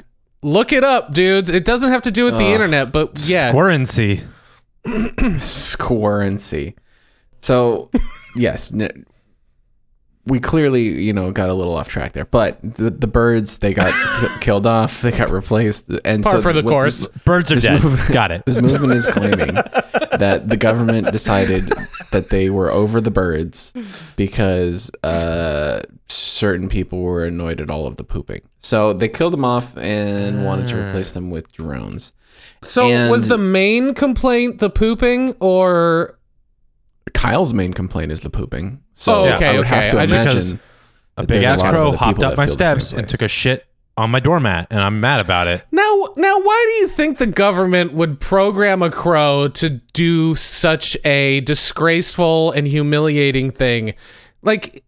Look 0.43 0.73
it 0.73 0.83
up, 0.83 1.13
dudes. 1.13 1.49
It 1.49 1.65
doesn't 1.65 1.89
have 1.91 2.01
to 2.03 2.11
do 2.11 2.25
with 2.25 2.37
the 2.37 2.47
internet, 2.47 2.91
but 2.91 3.23
yeah. 3.27 3.51
Squirrency. 3.51 4.23
Squarency. 4.85 6.75
So, 7.37 7.89
yes, 8.35 8.73
n- 8.73 9.05
we 10.25 10.39
clearly, 10.39 10.83
you 10.83 11.13
know, 11.13 11.31
got 11.31 11.49
a 11.49 11.53
little 11.53 11.75
off 11.75 11.87
track 11.87 12.13
there. 12.13 12.25
But 12.25 12.59
the, 12.61 12.89
the 12.91 13.07
birds, 13.07 13.57
they 13.59 13.73
got 13.73 13.91
ki- 14.21 14.39
killed 14.41 14.67
off, 14.67 15.01
they 15.01 15.11
got 15.11 15.31
replaced, 15.31 15.89
and 16.05 16.23
Par 16.23 16.33
so 16.33 16.41
for 16.41 16.53
the 16.53 16.61
course. 16.63 17.07
This, 17.07 17.23
Birds 17.23 17.51
are 17.51 17.59
dead. 17.59 17.83
move- 17.83 18.07
Got 18.11 18.31
it. 18.31 18.45
this 18.45 18.61
movement 18.61 18.93
is 18.93 19.07
claiming 19.11 19.55
that 19.55 20.43
the 20.47 20.57
government 20.57 21.11
decided 21.11 21.63
that 22.11 22.29
they 22.29 22.49
were 22.49 22.69
over 22.69 23.01
the 23.01 23.09
birds 23.11 23.73
because 24.15 24.91
uh, 25.03 25.81
certain 26.07 26.69
people 26.69 26.99
were 27.01 27.25
annoyed 27.25 27.59
at 27.61 27.71
all 27.71 27.87
of 27.87 27.97
the 27.97 28.03
pooping. 28.03 28.41
So 28.59 28.93
they 28.93 29.09
killed 29.09 29.33
them 29.33 29.45
off 29.45 29.75
and 29.77 30.45
wanted 30.45 30.67
to 30.67 30.89
replace 30.89 31.13
them 31.13 31.31
with 31.31 31.51
drones. 31.51 32.13
So 32.61 32.85
And- 32.85 33.09
was 33.09 33.27
the 33.27 33.37
main 33.39 33.95
complaint 33.95 34.59
the 34.59 34.69
pooping 34.69 35.35
or 35.39 36.19
Kyle's 37.13 37.53
main 37.53 37.73
complaint 37.73 38.11
is 38.11 38.21
the 38.21 38.29
pooping. 38.29 38.81
So 38.93 39.25
Oh, 39.25 39.33
okay, 39.33 39.47
I 39.47 39.51
would 39.57 39.65
okay. 39.65 39.75
have 39.75 39.91
to 39.91 39.99
I 39.99 40.05
just- 40.05 40.25
imagine 40.27 40.59
A 41.17 41.21
that 41.21 41.27
big 41.27 41.41
there's 41.41 41.45
ass 41.47 41.59
lot 41.59 41.67
of 41.67 41.71
crow 41.73 41.87
other 41.89 41.97
hopped 41.97 42.09
people 42.17 42.25
up 42.25 42.31
that 42.31 42.37
my 42.37 42.45
feel 42.47 42.55
the 42.57 42.65
same 42.65 42.79
steps 42.81 42.91
and 42.91 42.99
place. 43.01 43.11
took 43.11 43.21
a 43.23 43.27
shit 43.27 43.65
on 43.97 44.09
my 44.09 44.19
doormat, 44.19 44.67
and 44.71 44.79
I'm 44.79 44.99
mad 45.01 45.19
about 45.19 45.47
it. 45.47 45.63
Now, 45.71 46.07
now, 46.15 46.39
why 46.39 46.65
do 46.67 46.71
you 46.81 46.87
think 46.87 47.17
the 47.17 47.27
government 47.27 47.93
would 47.93 48.19
program 48.21 48.81
a 48.81 48.89
crow 48.89 49.49
to 49.55 49.69
do 49.93 50.33
such 50.35 50.95
a 51.05 51.41
disgraceful 51.41 52.51
and 52.51 52.65
humiliating 52.65 53.51
thing? 53.51 53.93
Like, 54.41 54.83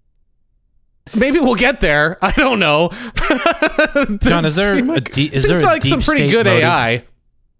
maybe 1.13 1.39
we'll 1.39 1.55
get 1.55 1.81
there. 1.81 2.17
I 2.23 2.31
don't 2.31 2.59
know. 2.59 2.89
John, 4.21 4.45
is 4.45 4.55
there 4.55 4.73
a 4.95 5.01
de- 5.01 5.25
is 5.25 5.43
seems 5.43 5.61
there 5.61 5.69
a 5.69 5.73
like 5.73 5.83
some 5.83 5.99
deep 5.99 6.05
pretty 6.07 6.27
state 6.29 6.31
good 6.31 6.45
motive? 6.45 6.63
AI. 6.63 7.03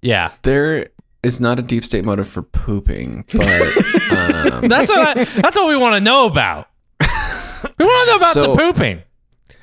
Yeah, 0.02 0.32
There 0.42 0.88
is 1.24 1.40
not 1.40 1.58
a 1.60 1.62
deep 1.62 1.84
state 1.86 2.06
motive 2.06 2.28
for 2.28 2.42
pooping, 2.44 3.26
but 3.34 3.42
um, 4.12 4.68
that's 4.68 4.90
what 4.92 5.18
I, 5.18 5.24
that's 5.42 5.56
what 5.58 5.68
we 5.68 5.78
want 5.78 5.96
to 5.96 6.02
know 6.02 6.28
about. 6.28 6.68
We 7.00 7.86
want 7.86 8.06
to 8.08 8.12
know 8.12 8.18
about 8.18 8.34
So- 8.34 8.42
the 8.48 8.56
pooping. 8.56 9.02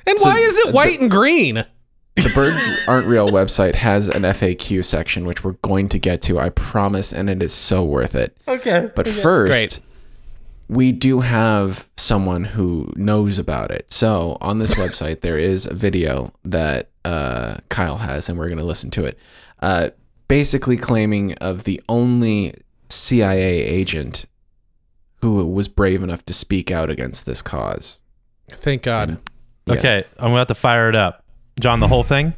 And 0.07 0.17
So 0.19 0.29
why 0.29 0.35
is 0.35 0.57
it 0.59 0.65
the- 0.67 0.71
white 0.73 0.99
and 0.99 1.09
green? 1.11 1.63
the 2.15 2.29
Birds 2.35 2.69
Aren't 2.87 3.07
Real 3.07 3.29
website 3.29 3.75
has 3.75 4.09
an 4.09 4.23
FAQ 4.23 4.83
section, 4.83 5.25
which 5.25 5.43
we're 5.43 5.53
going 5.61 5.87
to 5.89 5.97
get 5.99 6.21
to, 6.23 6.39
I 6.39 6.49
promise, 6.49 7.13
and 7.13 7.29
it 7.29 7.41
is 7.41 7.53
so 7.53 7.83
worth 7.85 8.15
it. 8.15 8.35
Okay, 8.47 8.89
But 8.95 9.07
first, 9.07 9.51
Great. 9.51 9.79
we 10.67 10.91
do 10.91 11.21
have 11.21 11.87
someone 11.95 12.43
who 12.43 12.91
knows 12.95 13.39
about 13.39 13.71
it. 13.71 13.91
So 13.93 14.37
on 14.41 14.59
this 14.59 14.75
website, 14.75 15.21
there 15.21 15.37
is 15.39 15.65
a 15.65 15.73
video 15.73 16.33
that 16.43 16.89
uh, 17.05 17.57
Kyle 17.69 17.97
has, 17.97 18.27
and 18.27 18.37
we're 18.37 18.47
going 18.49 18.57
to 18.59 18.65
listen 18.65 18.89
to 18.91 19.05
it. 19.05 19.17
Uh, 19.61 19.89
basically, 20.31 20.77
claiming 20.77 21.33
of 21.35 21.65
the 21.65 21.81
only 21.89 22.53
CIA 22.89 23.61
agent 23.63 24.25
who 25.21 25.45
was 25.45 25.67
brave 25.67 26.01
enough 26.01 26.23
to 26.25 26.33
speak 26.33 26.71
out 26.71 26.89
against 26.89 27.25
this 27.25 27.41
cause. 27.41 28.01
Thank 28.49 28.83
God. 28.83 29.19
Yeah. 29.65 29.73
okay, 29.73 30.03
I'm 30.17 30.27
gonna 30.27 30.37
have 30.37 30.47
to 30.47 30.55
fire 30.55 30.87
it 30.87 30.95
up, 30.95 31.25
John. 31.59 31.81
The 31.81 31.87
whole 31.89 32.03
thing. 32.03 32.33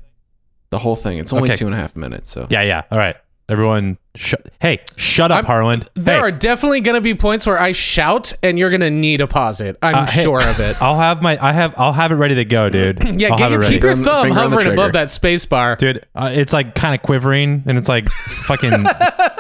The 0.72 0.80
whole 0.80 0.96
thing. 0.96 1.20
It's 1.20 1.32
only 1.34 1.50
Okay. 1.52 1.56
two 1.56 1.68
and 1.68 1.76
a 1.76 1.78
half 1.78 1.96
minutes. 1.96 2.32
So 2.32 2.48
Yeah, 2.50 2.64
yeah. 2.64 2.82
All 2.90 2.98
right, 2.98 3.16
everyone. 3.50 3.98
Sh- 4.16 4.36
hey, 4.60 4.80
shut 4.96 5.32
up, 5.32 5.38
I'm- 5.38 5.46
Harlan. 5.46 5.84
There 5.96 6.16
hey, 6.16 6.22
are 6.22 6.32
definitely 6.32 6.82
going 6.82 6.96
to 6.96 7.02
be 7.02 7.16
points 7.16 7.48
where 7.48 7.60
I 7.60 7.72
shout, 7.72 8.32
and 8.44 8.60
you're 8.60 8.70
going 8.70 8.82
to 8.82 8.92
need 8.92 9.22
a 9.22 9.28
pause 9.28 9.60
it. 9.62 9.78
I'm 9.82 9.96
Uh, 9.96 10.06
hey. 10.06 10.22
sure 10.24 10.48
of 10.48 10.60
it. 10.60 10.80
I'll 10.82 10.98
have 11.00 11.22
my. 11.22 11.38
I 11.44 11.52
have. 11.52 11.74
I'll 11.78 11.94
have 11.94 12.12
it 12.12 12.16
ready 12.16 12.36
to 12.36 12.46
go, 12.46 12.70
dude. 12.70 13.04
Yeah, 13.04 13.30
get 13.30 13.40
have 13.40 13.52
your, 13.52 13.60
it 13.62 13.64
ready. 13.64 13.74
keep 13.76 13.84
your 13.84 13.94
Finger 13.94 14.02
on 14.02 14.04
the- 14.04 14.10
thumb 14.12 14.24
finger 14.36 14.40
hovering 14.42 14.68
above 14.74 14.94
that 14.94 15.10
space 15.10 15.46
bar. 15.46 15.76
dude. 15.76 16.06
Uh, 16.14 16.32
it's 16.34 16.54
like 16.54 16.76
kind 16.76 16.94
of 16.94 17.02
quivering, 17.02 17.64
and 17.66 17.78
it's 17.78 17.90
like 17.90 18.08
fucking. 18.12 18.84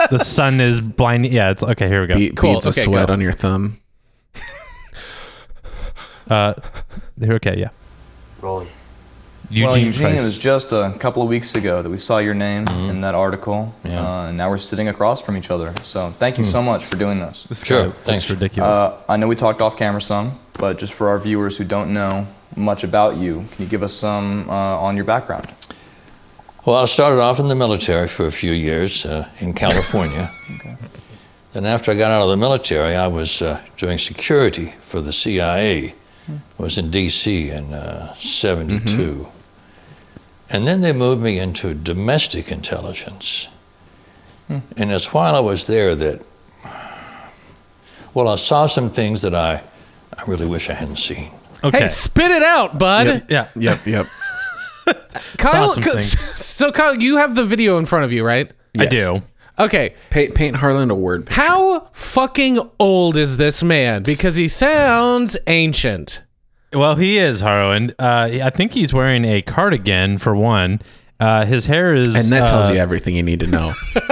the 0.09 0.19
sun 0.19 0.59
is 0.59 0.81
blinding. 0.81 1.31
Yeah, 1.31 1.51
it's 1.51 1.61
okay. 1.63 1.87
Here 1.87 2.01
we 2.01 2.07
go. 2.07 2.15
Be- 2.15 2.29
Cool. 2.31 2.53
beads 2.53 2.65
of 2.65 2.73
Okay, 2.73 2.83
sweat 2.83 3.07
go. 3.07 3.13
on 3.13 3.21
your 3.21 3.31
thumb. 3.31 3.79
Uh, 6.29 6.53
here. 7.19 7.33
Okay, 7.33 7.59
yeah. 7.59 7.69
Rolling. 8.41 8.67
Eugene, 9.53 9.67
well, 9.67 9.77
Eugene, 9.77 10.01
Price. 10.09 10.19
it 10.21 10.23
was 10.23 10.37
just 10.37 10.71
a 10.71 10.95
couple 10.99 11.21
of 11.21 11.29
weeks 11.29 11.53
ago 11.55 11.81
that 11.83 11.89
we 11.89 11.97
saw 11.97 12.17
your 12.17 12.33
name 12.33 12.67
in 12.89 13.01
that 13.01 13.13
article, 13.13 13.73
Yeah. 13.83 14.01
uh, 14.01 14.27
and 14.27 14.37
now 14.37 14.49
we're 14.49 14.57
sitting 14.57 14.87
across 14.87 15.21
from 15.21 15.37
each 15.37 15.51
other. 15.51 15.73
So 15.83 16.11
thank 16.17 16.37
you 16.37 16.43
so 16.43 16.61
much 16.61 16.85
for 16.85 16.95
doing 16.95 17.19
this. 17.19 17.45
Sure. 17.63 17.85
That's 17.87 17.97
Thanks. 18.05 18.29
ridiculous. 18.29 18.75
Uh, 18.75 18.97
I 19.07 19.17
know 19.17 19.27
we 19.27 19.35
talked 19.35 19.61
off 19.61 19.77
camera 19.77 20.01
some, 20.01 20.39
but 20.53 20.79
just 20.79 20.93
for 20.93 21.07
our 21.09 21.19
viewers 21.19 21.55
who 21.57 21.65
don't 21.65 21.93
know 21.93 22.25
much 22.55 22.83
about 22.83 23.17
you, 23.17 23.45
can 23.51 23.63
you 23.63 23.69
give 23.69 23.83
us 23.83 23.93
some 23.93 24.49
uh, 24.49 24.53
on 24.87 24.95
your 24.95 25.05
background? 25.05 25.47
Well, 26.65 26.77
I 26.77 26.85
started 26.85 27.19
off 27.21 27.39
in 27.39 27.47
the 27.47 27.55
military 27.55 28.07
for 28.07 28.25
a 28.25 28.31
few 28.31 28.53
years 28.53 29.05
uh, 29.05 29.27
in 29.39 29.53
California. 29.63 30.31
okay. 30.55 30.75
Then, 31.51 31.65
after 31.65 31.91
I 31.91 31.95
got 31.95 32.09
out 32.09 32.23
of 32.23 32.29
the 32.29 32.37
military, 32.37 32.95
I 32.95 33.05
was 33.05 33.39
uh, 33.43 33.61
doing 33.77 33.99
security 33.99 34.73
for 34.81 35.01
the 35.01 35.13
CIA. 35.13 35.93
I 36.27 36.33
was 36.63 36.77
in 36.79 36.89
D.C. 36.89 37.51
in 37.51 37.71
uh, 37.73 38.15
'72, 38.15 39.27
and 40.49 40.67
then 40.67 40.81
they 40.81 40.93
moved 40.93 41.21
me 41.21 41.39
into 41.39 41.73
domestic 41.73 42.51
intelligence. 42.51 43.47
Hmm. 44.47 44.59
And 44.77 44.91
it's 44.91 45.13
while 45.13 45.35
I 45.35 45.39
was 45.39 45.65
there 45.65 45.95
that, 45.95 46.21
well, 48.13 48.27
I 48.27 48.35
saw 48.35 48.67
some 48.67 48.89
things 48.89 49.21
that 49.21 49.33
I, 49.33 49.63
I 50.17 50.23
really 50.27 50.45
wish 50.45 50.69
I 50.69 50.73
hadn't 50.73 50.97
seen. 50.99 51.31
okay. 51.63 51.79
Hey, 51.81 51.87
spit 51.87 52.31
it 52.31 52.43
out, 52.43 52.77
bud. 52.77 53.25
yeah. 53.29 53.47
Yep, 53.55 53.85
yep. 53.87 54.05
Kyle, 55.37 55.67
Saw 55.67 55.81
some 55.81 55.83
things. 55.83 56.19
so 56.39 56.71
Kyle, 56.71 56.95
you 56.97 57.17
have 57.17 57.35
the 57.35 57.43
video 57.45 57.77
in 57.77 57.85
front 57.85 58.05
of 58.05 58.11
you, 58.13 58.23
right? 58.23 58.51
Yes. 58.73 58.87
I 58.87 58.89
do. 58.89 59.23
Okay. 59.59 59.93
Paint, 60.09 60.35
paint 60.35 60.55
Harlan 60.55 60.89
a 60.91 60.95
word. 60.95 61.25
picture. 61.27 61.41
How 61.41 61.81
fucking 61.93 62.59
old 62.79 63.15
is 63.17 63.37
this 63.37 63.63
man? 63.63 64.03
Because 64.03 64.35
he 64.35 64.47
sounds 64.47 65.37
ancient. 65.47 66.21
Well, 66.73 66.95
he 66.95 67.17
is 67.17 67.39
Harlan. 67.39 67.91
Uh, 67.99 68.29
I 68.43 68.49
think 68.49 68.73
he's 68.73 68.93
wearing 68.93 69.25
a 69.25 69.41
cardigan 69.41 70.17
for 70.17 70.35
one. 70.35 70.79
Uh, 71.19 71.45
his 71.45 71.67
hair 71.67 71.93
is, 71.95 72.15
And 72.15 72.25
that 72.37 72.47
tells 72.47 72.69
uh, 72.69 72.73
you 72.73 72.79
everything 72.79 73.15
you 73.15 73.23
need 73.23 73.39
to 73.41 73.47
know. 73.47 73.73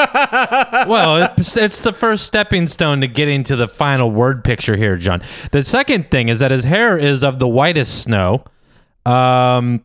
well, 0.88 1.34
it's, 1.38 1.58
it's 1.58 1.82
the 1.82 1.92
first 1.92 2.26
stepping 2.26 2.68
stone 2.68 3.02
to 3.02 3.08
getting 3.08 3.44
to 3.46 3.56
the 3.56 3.68
final 3.68 4.10
word 4.12 4.44
picture 4.44 4.78
here, 4.78 4.96
John. 4.98 5.22
The 5.52 5.64
second 5.66 6.10
thing 6.12 6.30
is 6.30 6.40
that 6.40 6.52
his 6.52 6.64
hair 6.64 6.98
is 6.98 7.24
of 7.24 7.40
the 7.40 7.48
whitest 7.48 8.02
snow. 8.04 8.46
Um, 9.06 9.84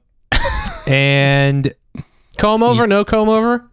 and 0.87 1.73
Comb 2.39 2.63
over, 2.63 2.87
no 2.87 3.05
comb 3.05 3.29
over? 3.29 3.69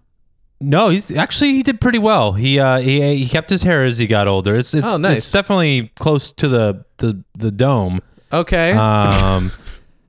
no, 0.62 0.88
he's 0.90 1.16
actually 1.16 1.52
he 1.54 1.62
did 1.64 1.82
pretty 1.82 2.00
well. 2.00 2.32
He 2.34 2.58
uh 2.58 2.78
he, 2.80 3.18
he 3.18 3.28
kept 3.28 3.50
his 3.50 3.64
hair 3.64 3.84
as 3.84 3.98
he 4.00 4.08
got 4.08 4.28
older. 4.30 4.56
It's 4.56 4.74
it's, 4.74 4.94
Oh, 4.94 4.98
nice. 4.98 5.18
it's 5.18 5.32
definitely 5.32 5.92
close 6.00 6.32
to 6.32 6.48
the 6.48 6.86
the 6.98 7.22
the 7.38 7.52
dome. 7.52 8.02
Okay. 8.34 8.72
Um, 8.72 9.52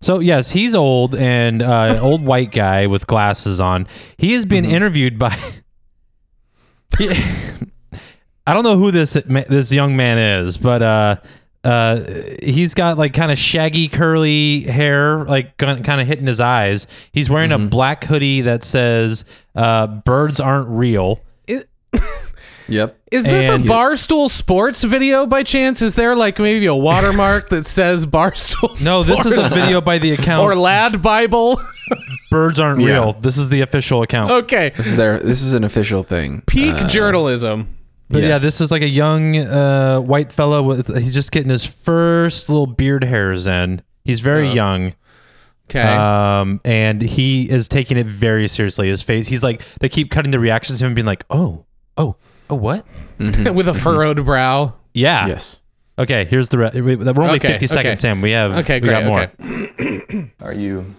so 0.01 0.19
yes, 0.19 0.51
he's 0.51 0.75
old 0.75 1.15
and 1.15 1.63
uh, 1.63 1.99
old 2.03 2.25
white 2.25 2.51
guy 2.53 2.87
with 2.87 3.07
glasses 3.07 3.61
on. 3.61 3.87
He 4.17 4.33
has 4.33 4.45
been 4.45 4.65
interviewed 4.65 5.19
by. 5.19 5.37
I 8.47 8.53
don't 8.53 8.63
know 8.63 8.77
who 8.77 8.91
this 8.91 9.15
this 9.15 9.73
young 9.73 9.97
man 9.97 10.19
is, 10.19 10.59
but 10.59 10.83
uh, 10.83 11.17
uh, 11.65 12.05
he's 12.43 12.75
got 12.75 12.99
like 12.99 13.15
kind 13.15 13.33
of 13.33 13.39
shaggy 13.39 13.89
curly 13.89 14.61
hair, 14.63 15.25
like 15.25 15.57
kind 15.57 16.01
of 16.01 16.07
hitting 16.07 16.27
his 16.27 16.41
eyes. 16.41 16.87
He's 17.13 17.31
wearing 17.31 17.53
a 17.53 17.59
black 17.59 18.05
hoodie 18.05 18.43
that 18.43 18.63
says 18.63 19.25
uh, 19.55 19.87
"Birds 19.87 20.41
aren't 20.41 20.69
real." 20.69 21.21
Yep. 22.69 22.99
is 23.11 23.25
this 23.25 23.49
a 23.49 23.59
Barstool 23.59 24.29
Sports 24.29 24.85
video 24.85 25.27
by 25.27 25.43
chance? 25.43 25.83
Is 25.83 25.95
there 25.95 26.15
like 26.17 26.39
maybe 26.39 26.67
a 26.67 26.75
watermark 26.75 27.49
that 27.51 27.65
says 27.67 28.07
Barstool 28.17 28.85
No, 28.85 29.03
this 29.03 29.25
is 29.27 29.37
a 29.37 29.45
video 29.55 29.81
by 29.81 29.99
the 29.99 30.13
account 30.13 30.43
Or 30.45 30.55
Lad 30.57 31.03
Bible? 31.03 31.61
"Birds 32.31 32.59
aren't 32.61 32.81
Yeah. 32.81 32.91
real." 32.91 33.13
This 33.15 33.39
is 33.39 33.49
the 33.49 33.61
official 33.61 34.03
account. 34.03 34.31
okay. 34.31 34.73
This 34.77 34.87
is 34.87 34.97
their. 34.97 35.19
This 35.19 35.43
is 35.43 35.55
an 35.55 35.65
official 35.65 36.03
thing. 36.03 36.43
Peak 36.47 36.75
Uh, 36.75 36.89
journalism. 36.89 37.69
But 38.11 38.23
yeah, 38.23 38.39
this 38.39 38.61
is 38.61 38.71
like 38.71 38.83
a 38.83 38.89
young 38.89 39.37
uh, 39.39 39.99
white 40.01 40.31
fellow 40.31 40.63
with 40.63 40.95
he's 41.03 41.15
just 41.15 41.33
getting 41.33 41.51
his 41.51 41.67
first 41.67 42.49
little 42.49 42.67
beard 42.67 43.03
hairs 43.03 43.47
in. 43.47 43.83
He's 44.05 44.21
very 44.21 44.51
young. 44.51 44.95
Okay. 45.71 45.81
Um, 45.81 46.61
and 46.65 47.01
he 47.01 47.49
is 47.51 47.67
taking 47.69 47.97
it 47.97 48.07
very 48.07 48.47
seriously. 48.49 48.89
His 48.89 49.03
face, 49.03 49.27
he's 49.27 49.43
like, 49.43 49.63
they 49.81 49.89
keep 49.89 50.11
cutting 50.11 50.31
the 50.31 50.39
reactions 50.39 50.79
to 50.81 50.85
him 50.87 50.93
being 50.95 51.07
like, 51.07 51.25
oh, 51.31 51.65
oh, 51.97 52.17
oh, 52.51 52.55
what? 52.55 52.87
Mm-hmm. 53.19 53.55
With 53.55 53.69
a 53.69 53.73
mm-hmm. 53.73 53.81
furrowed 53.81 54.25
brow. 54.25 54.75
Yeah. 54.93 55.27
Yes. 55.27 55.61
Okay, 55.97 56.25
here's 56.25 56.49
the, 56.49 56.59
re- 56.59 56.71
we're 56.75 57.23
only 57.23 57.37
Okay, 57.37 57.53
50 57.53 57.67
seconds, 57.69 57.87
okay. 57.87 57.97
Sam. 57.97 58.21
We 58.21 58.33
have, 58.33 58.53
Okay, 58.59 58.81
we 58.81 58.89
great. 58.89 59.01
got 59.01 59.05
more. 59.05 59.31
Okay. 59.41 60.31
Are 60.41 60.53
you 60.53 60.95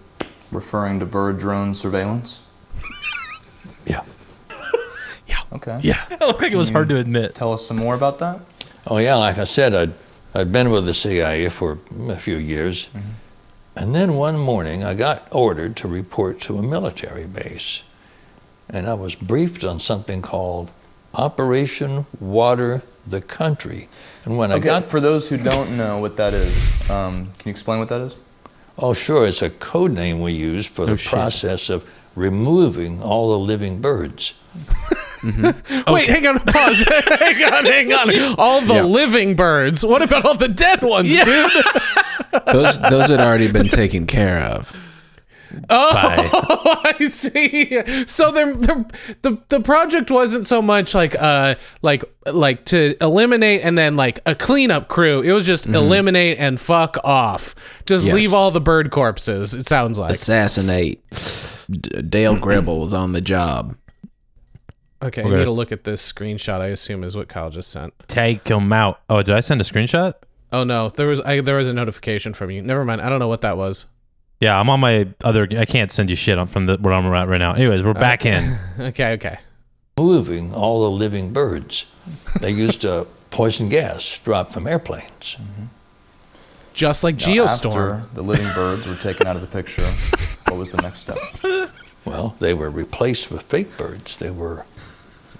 referring 0.50 1.00
to 1.00 1.06
bird 1.06 1.38
drone 1.38 1.74
surveillance? 1.74 2.42
Yeah. 3.84 4.02
Yeah. 5.26 5.40
Okay. 5.52 5.80
Yeah. 5.82 6.02
It 6.10 6.20
looked 6.20 6.40
like 6.40 6.52
it 6.52 6.56
was 6.56 6.70
hard 6.70 6.88
to 6.88 6.96
admit. 6.96 7.34
Tell 7.34 7.52
us 7.52 7.66
some 7.66 7.76
more 7.76 7.94
about 7.94 8.18
that. 8.20 8.40
Oh 8.86 8.98
yeah, 8.98 9.16
like 9.16 9.38
I 9.38 9.44
said, 9.44 9.74
I'd 9.74 9.92
I'd 10.34 10.52
been 10.52 10.70
with 10.70 10.86
the 10.86 10.94
CIA 10.94 11.48
for 11.48 11.78
a 12.08 12.16
few 12.16 12.36
years, 12.36 12.88
mm-hmm. 12.88 13.10
and 13.74 13.94
then 13.94 14.14
one 14.14 14.38
morning 14.38 14.84
I 14.84 14.94
got 14.94 15.26
ordered 15.30 15.76
to 15.76 15.88
report 15.88 16.40
to 16.42 16.58
a 16.58 16.62
military 16.62 17.26
base, 17.26 17.82
and 18.68 18.86
I 18.86 18.94
was 18.94 19.14
briefed 19.14 19.64
on 19.64 19.78
something 19.78 20.22
called 20.22 20.70
Operation 21.16 22.06
Water 22.20 22.82
the 23.06 23.20
Country. 23.20 23.88
And 24.24 24.36
when 24.36 24.52
I 24.52 24.58
got 24.58 24.84
for 24.84 25.00
those 25.00 25.28
who 25.28 25.36
don't 25.36 25.76
know 25.76 25.98
what 25.98 26.16
that 26.16 26.34
is, 26.34 26.90
um, 26.90 27.26
can 27.38 27.46
you 27.46 27.50
explain 27.50 27.78
what 27.78 27.88
that 27.88 28.00
is? 28.00 28.16
Oh, 28.78 28.92
sure. 28.92 29.26
It's 29.26 29.42
a 29.42 29.50
code 29.50 29.92
name 29.92 30.20
we 30.20 30.32
use 30.32 30.66
for 30.66 30.84
the 30.84 30.96
shit. 30.96 31.10
process 31.10 31.70
of 31.70 31.88
removing 32.14 33.02
all 33.02 33.30
the 33.30 33.38
living 33.38 33.80
birds. 33.80 34.34
Wait, 35.88 36.08
hang 36.08 36.26
on, 36.26 36.38
pause. 36.40 36.82
hang 37.18 37.44
on, 37.44 37.64
hang 37.64 37.92
on. 37.92 38.34
All 38.38 38.60
the 38.60 38.74
Yeah. 38.74 38.82
living 38.84 39.34
birds. 39.34 39.84
What 39.84 40.02
about 40.02 40.24
all 40.24 40.34
the 40.36 40.48
dead 40.48 40.82
ones, 40.82 41.08
dude? 41.24 41.50
Those 42.52 42.78
those 42.80 43.08
had 43.08 43.20
already 43.20 43.50
been 43.50 43.68
taken 43.68 44.06
care 44.06 44.40
of. 44.40 44.70
Bye. 45.68 46.28
Oh, 46.32 46.80
I 46.98 47.08
see. 47.08 47.82
So 48.06 48.30
they're, 48.30 48.54
they're, 48.54 48.84
the 49.22 49.38
the 49.48 49.60
project 49.60 50.10
wasn't 50.10 50.46
so 50.46 50.60
much 50.60 50.94
like 50.94 51.14
uh 51.20 51.54
like 51.82 52.04
like 52.26 52.64
to 52.66 52.96
eliminate 53.00 53.62
and 53.62 53.76
then 53.78 53.96
like 53.96 54.20
a 54.26 54.34
cleanup 54.34 54.88
crew. 54.88 55.20
It 55.22 55.32
was 55.32 55.46
just 55.46 55.66
eliminate 55.66 56.38
and 56.38 56.58
fuck 56.60 56.96
off. 57.04 57.82
Just 57.86 58.06
Yes. 58.06 58.14
leave 58.14 58.32
all 58.34 58.50
the 58.50 58.60
bird 58.60 58.90
corpses. 58.90 59.54
It 59.54 59.66
sounds 59.66 59.98
like. 59.98 60.12
Assassinate. 60.12 61.02
D- 61.70 62.02
Dale 62.02 62.36
Gribble 62.40 62.80
was 62.80 62.92
on 62.94 63.12
the 63.12 63.20
job. 63.20 63.76
Okay, 65.02 65.20
I 65.20 65.24
We're 65.24 65.30
need 65.30 65.34
gonna- 65.36 65.44
to 65.46 65.50
look 65.52 65.72
at 65.72 65.84
this 65.84 66.10
screenshot. 66.10 66.60
I 66.60 66.66
assume 66.68 67.04
is 67.04 67.16
what 67.16 67.28
Kyle 67.28 67.50
just 67.50 67.70
sent. 67.70 67.92
Take 68.08 68.48
him 68.48 68.72
out. 68.72 69.00
Oh, 69.10 69.22
did 69.22 69.34
I 69.34 69.40
send 69.40 69.60
a 69.60 69.64
screenshot? 69.64 70.14
Oh 70.52 70.64
no, 70.64 70.88
there 70.88 71.06
was 71.08 71.20
I, 71.20 71.40
there 71.40 71.56
was 71.56 71.68
a 71.68 71.72
notification 71.72 72.32
from 72.32 72.50
you. 72.50 72.62
Never 72.62 72.84
mind. 72.84 73.00
I 73.02 73.08
don't 73.08 73.18
know 73.18 73.28
what 73.28 73.40
that 73.42 73.56
was. 73.56 73.86
Yeah, 74.40 74.58
I'm 74.60 74.68
on 74.68 74.80
my 74.80 75.08
other. 75.24 75.48
I 75.58 75.64
can't 75.64 75.90
send 75.90 76.10
you 76.10 76.16
shit 76.16 76.38
on 76.38 76.46
from 76.46 76.66
the 76.66 76.76
where 76.76 76.92
I'm 76.92 77.06
at 77.06 77.28
right 77.28 77.38
now. 77.38 77.52
Anyways, 77.52 77.82
we're 77.82 77.94
back 77.94 78.26
in. 78.26 78.56
Okay, 78.78 79.12
okay. 79.14 79.38
Moving 79.96 80.54
all 80.54 80.82
the 80.82 80.90
living 80.90 81.32
birds. 81.32 81.86
They 82.40 82.50
used 82.50 82.84
a 82.84 83.06
poison 83.30 83.70
gas 83.70 84.18
dropped 84.18 84.52
from 84.52 84.66
airplanes. 84.66 85.36
Mm-hmm. 85.40 85.64
Just 86.74 87.02
like 87.02 87.14
Now, 87.14 87.26
Geostorm. 87.26 88.00
After 88.00 88.14
the 88.14 88.22
living 88.22 88.52
birds 88.52 88.86
were 88.86 88.96
taken 88.96 89.26
out 89.26 89.36
of 89.36 89.40
the 89.40 89.48
picture, 89.48 89.86
what 90.50 90.58
was 90.58 90.68
the 90.70 90.82
next 90.82 91.00
step? 91.00 91.18
Well, 92.06 92.36
they 92.38 92.54
were 92.54 92.70
replaced 92.70 93.32
with 93.32 93.42
fake 93.42 93.76
birds. 93.76 94.16
They 94.16 94.30
were, 94.30 94.64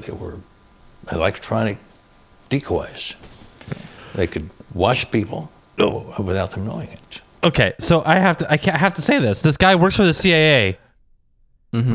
they 0.01 0.13
were 0.13 0.41
electronic 1.13 1.79
decoys. 2.49 3.15
They 4.17 4.27
could 4.27 4.51
watch 4.75 5.13
people 5.13 5.53
oh, 5.79 6.13
without 6.21 6.51
them 6.51 6.67
knowing 6.67 6.89
it. 6.89 7.21
Okay, 7.45 7.75
so 7.79 8.03
I 8.05 8.17
have 8.17 8.39
to. 8.39 8.53
I, 8.53 8.57
have 8.77 8.95
to 8.95 9.03
say 9.03 9.19
this. 9.19 9.43
This 9.43 9.57
guy 9.57 9.75
works 9.75 9.97
for 9.97 10.05
the 10.05 10.15
CIA 10.15 10.79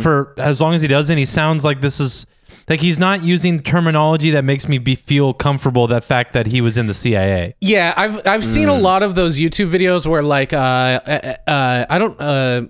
for 0.01 0.33
as 0.37 0.61
long 0.61 0.73
as 0.73 0.81
he 0.81 0.87
does, 0.87 1.09
and 1.09 1.17
he 1.17 1.25
sounds 1.25 1.65
like 1.65 1.81
this 1.81 1.99
is 1.99 2.27
like 2.69 2.79
he's 2.79 2.99
not 2.99 3.23
using 3.23 3.59
terminology 3.59 4.31
that 4.31 4.43
makes 4.43 4.67
me 4.67 4.77
be 4.77 4.95
feel 4.95 5.33
comfortable. 5.33 5.87
That 5.87 6.03
fact 6.03 6.33
that 6.33 6.47
he 6.47 6.61
was 6.61 6.77
in 6.77 6.87
the 6.87 6.93
CIA. 6.93 7.55
Yeah, 7.61 7.93
I've 7.97 8.25
I've 8.27 8.45
seen 8.45 8.67
a 8.67 8.75
lot 8.75 9.03
of 9.03 9.15
those 9.15 9.39
YouTube 9.39 9.71
videos 9.71 10.05
where 10.05 10.23
like 10.23 10.53
uh 10.53 10.57
uh, 10.57 11.33
uh 11.47 11.85
I 11.89 11.97
don't 11.97 12.19
uh 12.19 12.63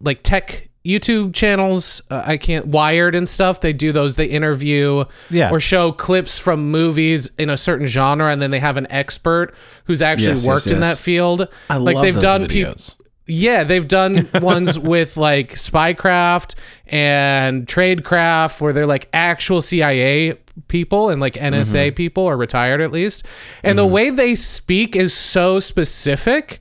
like 0.00 0.22
tech 0.22 0.68
YouTube 0.84 1.32
channels 1.34 2.02
uh, 2.10 2.22
I 2.26 2.36
can't 2.36 2.66
Wired 2.66 3.14
and 3.14 3.28
stuff 3.28 3.60
they 3.60 3.72
do 3.72 3.92
those 3.92 4.16
they 4.16 4.26
interview 4.26 5.04
Yeah. 5.30 5.50
or 5.50 5.60
show 5.60 5.92
clips 5.92 6.38
from 6.38 6.70
movies 6.70 7.30
in 7.38 7.50
a 7.50 7.56
certain 7.56 7.86
genre 7.86 8.30
and 8.30 8.42
then 8.42 8.50
they 8.50 8.58
have 8.58 8.76
an 8.76 8.86
expert 8.90 9.54
who's 9.84 10.02
actually 10.02 10.30
Yes, 10.32 10.44
yes, 10.44 10.48
worked 10.48 10.66
in 10.72 10.80
that 10.80 10.98
field 10.98 11.46
I 11.70 11.76
like 11.76 11.94
love 11.94 12.02
they've 12.04 12.14
those 12.14 12.22
done 12.22 12.46
peop- 12.48 12.66
videos. 12.66 12.96
yeah, 13.28 13.62
they've 13.62 13.86
done 13.86 14.28
ones 14.40 14.76
with 14.78 15.16
like 15.16 15.50
spycraft 15.52 16.56
and 16.86 17.64
tradecraft 17.66 18.60
where 18.60 18.72
they're 18.72 18.86
like 18.86 19.08
actual 19.12 19.62
CIA 19.62 20.34
people 20.68 21.10
and 21.10 21.20
like 21.20 21.34
NSA 21.34 21.88
Mm-hmm. 21.88 21.94
people 21.94 22.24
or 22.24 22.36
retired 22.36 22.80
at 22.80 22.90
least. 22.90 23.24
And 23.62 23.78
the 23.78 23.86
way 23.86 24.10
they 24.10 24.34
speak 24.34 24.96
is 24.96 25.14
so 25.14 25.60
specific 25.60 26.58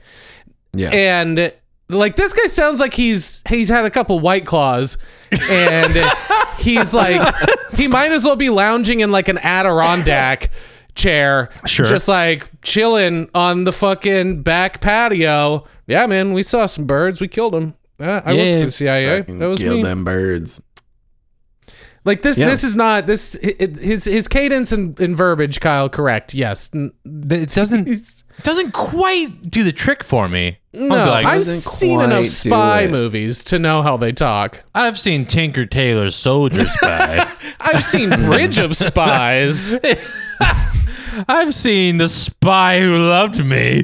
yeah. 0.74 0.90
and 0.90 1.52
like 1.94 2.16
this 2.16 2.34
guy 2.34 2.48
sounds 2.48 2.80
like 2.80 2.94
he's 2.94 3.42
he's 3.50 3.70
had 3.70 3.86
a 3.86 3.90
couple 3.90 4.20
white 4.20 4.46
claws 4.46 4.98
and 5.50 5.94
he's 6.60 6.94
like 6.94 7.34
he 7.76 7.88
might 7.88 8.12
as 8.12 8.26
well 8.26 8.36
be 8.36 8.50
lounging 8.50 9.00
in 9.02 9.12
like 9.12 9.28
an 9.28 9.38
Adirondack 9.38 10.50
chair 10.96 11.50
Sure. 11.66 11.86
just 11.86 12.08
like 12.08 12.50
chilling 12.64 13.30
on 13.34 13.64
the 13.64 13.72
fucking 13.72 14.44
back 14.44 14.82
patio 14.82 15.64
yeah 15.88 16.06
man 16.06 16.34
we 16.34 16.44
saw 16.44 16.66
some 16.66 16.86
birds 16.86 17.22
we 17.22 17.28
killed 17.28 17.54
them 17.54 17.74
uh, 18.00 18.22
I 18.26 18.34
worked 18.34 18.38
Yeah. 18.46 18.60
for 18.60 18.66
the 18.66 18.72
CIA 18.72 19.22
that 19.22 19.46
was 19.46 19.60
Kill 19.62 19.76
me 19.76 19.84
them 19.84 20.04
birds. 20.04 20.60
Like 22.04 22.22
this 22.22 22.40
Yeah. 22.40 22.50
this 22.50 22.64
is 22.64 22.76
not 22.76 23.06
this 23.08 23.36
it, 23.36 23.78
his 23.78 24.06
his 24.06 24.28
cadence 24.28 24.72
and, 24.72 25.00
and 25.00 25.16
verbiage 25.16 25.60
Kyle 25.60 25.90
correct 25.90 26.34
yes 26.34 26.70
It 26.74 27.50
doesn't. 27.54 27.88
It 28.38 28.44
doesn't 28.46 28.72
quite 28.72 29.52
do 29.52 29.62
the 29.62 29.74
trick 29.74 30.04
for 30.06 30.28
me. 30.30 30.58
No 30.74 30.88
like, 30.88 31.26
I've 31.26 31.44
seen 31.46 32.00
enough 32.00 32.26
spy 32.26 32.88
movies 32.88 33.44
to 33.46 33.60
know 33.60 33.82
how 33.84 33.98
they 33.98 34.14
talk 34.14 34.64
I've 34.74 34.98
seen 34.98 35.26
Tinker 35.26 35.66
Tailor's 35.66 36.16
Soldier 36.16 36.66
Spy. 36.66 37.30
I've 37.60 37.84
seen 37.84 38.10
Bridge 38.10 38.58
of 38.58 38.76
Spies. 38.76 39.76
I've 41.28 41.54
seen 41.54 41.98
The 41.98 42.08
Spy 42.08 42.80
Who 42.80 42.98
Loved 42.98 43.46
Me. 43.46 43.84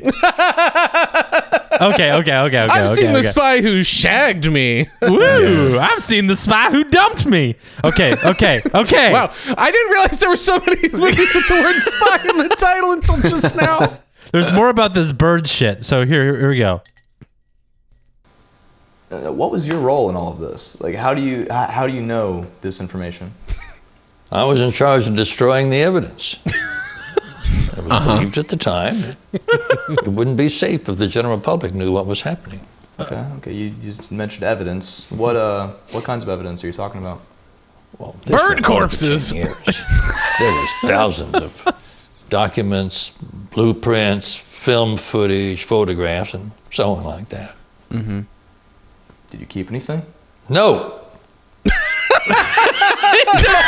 Okay, 1.81 2.11
okay, 2.11 2.13
okay, 2.13 2.39
okay. 2.39 2.57
I've 2.59 2.85
okay, 2.85 2.95
seen 2.95 3.13
the 3.13 3.23
spy 3.23 3.61
who 3.61 3.83
shagged 3.83 4.51
me. 4.51 4.87
Woo! 5.01 5.77
I've 5.79 6.01
seen 6.01 6.27
The 6.27 6.35
Spy 6.35 6.71
Who 6.71 6.83
Dumped 6.83 7.25
Me. 7.25 7.55
Okay, 7.83 8.13
okay, 8.25 8.61
okay. 8.73 9.11
wow, 9.11 9.31
I 9.57 9.71
didn't 9.71 9.91
realize 9.91 10.19
there 10.19 10.29
were 10.29 10.37
so 10.37 10.59
many 10.59 10.81
movies 10.93 11.35
with 11.35 11.47
the 11.47 11.61
word 11.61 11.79
spy 11.79 12.29
in 12.29 12.37
the 12.37 12.55
title 12.55 12.91
until 12.91 13.17
just 13.17 13.55
now. 13.55 13.97
There's 14.31 14.51
more 14.51 14.69
about 14.69 14.93
this 14.93 15.11
bird 15.11 15.47
shit. 15.47 15.85
So 15.85 16.05
here, 16.05 16.37
here 16.37 16.49
we 16.49 16.57
go. 16.57 16.81
Uh, 19.09 19.31
what 19.31 19.51
was 19.51 19.67
your 19.67 19.79
role 19.79 20.09
in 20.09 20.15
all 20.15 20.33
of 20.33 20.39
this? 20.39 20.79
Like, 20.81 20.95
how 20.95 21.13
do 21.13 21.21
you 21.21 21.47
how, 21.49 21.67
how 21.67 21.87
do 21.87 21.93
you 21.93 22.01
know 22.01 22.45
this 22.61 22.81
information? 22.81 23.33
I 24.31 24.43
was 24.43 24.59
in 24.59 24.71
charge 24.71 25.07
of 25.07 25.15
destroying 25.15 25.69
the 25.69 25.81
evidence. 25.81 26.37
It 27.87 27.93
was 27.93 28.05
believed 28.05 28.37
at 28.37 28.47
the 28.49 28.57
time 28.57 28.95
it 29.33 30.07
wouldn't 30.07 30.37
be 30.37 30.49
safe 30.49 30.89
if 30.89 30.97
the 30.97 31.07
general 31.07 31.39
public 31.39 31.73
knew 31.73 31.91
what 31.91 32.05
was 32.05 32.21
happening. 32.21 32.59
Okay, 32.99 33.25
okay. 33.37 33.51
You, 33.53 33.73
you 33.81 33.93
mentioned 34.11 34.43
evidence. 34.43 35.09
What 35.11 35.35
uh, 35.35 35.73
what 35.91 36.03
kinds 36.03 36.23
of 36.23 36.29
evidence 36.29 36.63
are 36.63 36.67
you 36.67 36.73
talking 36.73 36.99
about? 36.99 37.21
Well, 37.97 38.15
Bird 38.25 38.31
went 38.31 38.51
on 38.51 38.57
for 38.57 38.63
corpses. 38.63 39.31
10 39.31 39.41
there 39.41 40.51
was 40.51 40.69
thousands 40.81 41.35
of 41.35 41.75
documents, 42.29 43.11
blueprints, 43.51 44.35
film 44.35 44.97
footage, 44.97 45.63
photographs, 45.63 46.33
and 46.33 46.51
so 46.71 46.91
on 46.91 47.03
like 47.03 47.29
that. 47.29 47.55
Did 47.89 49.39
you 49.39 49.45
keep 49.45 49.69
anything? 49.69 50.01
No, 50.49 51.05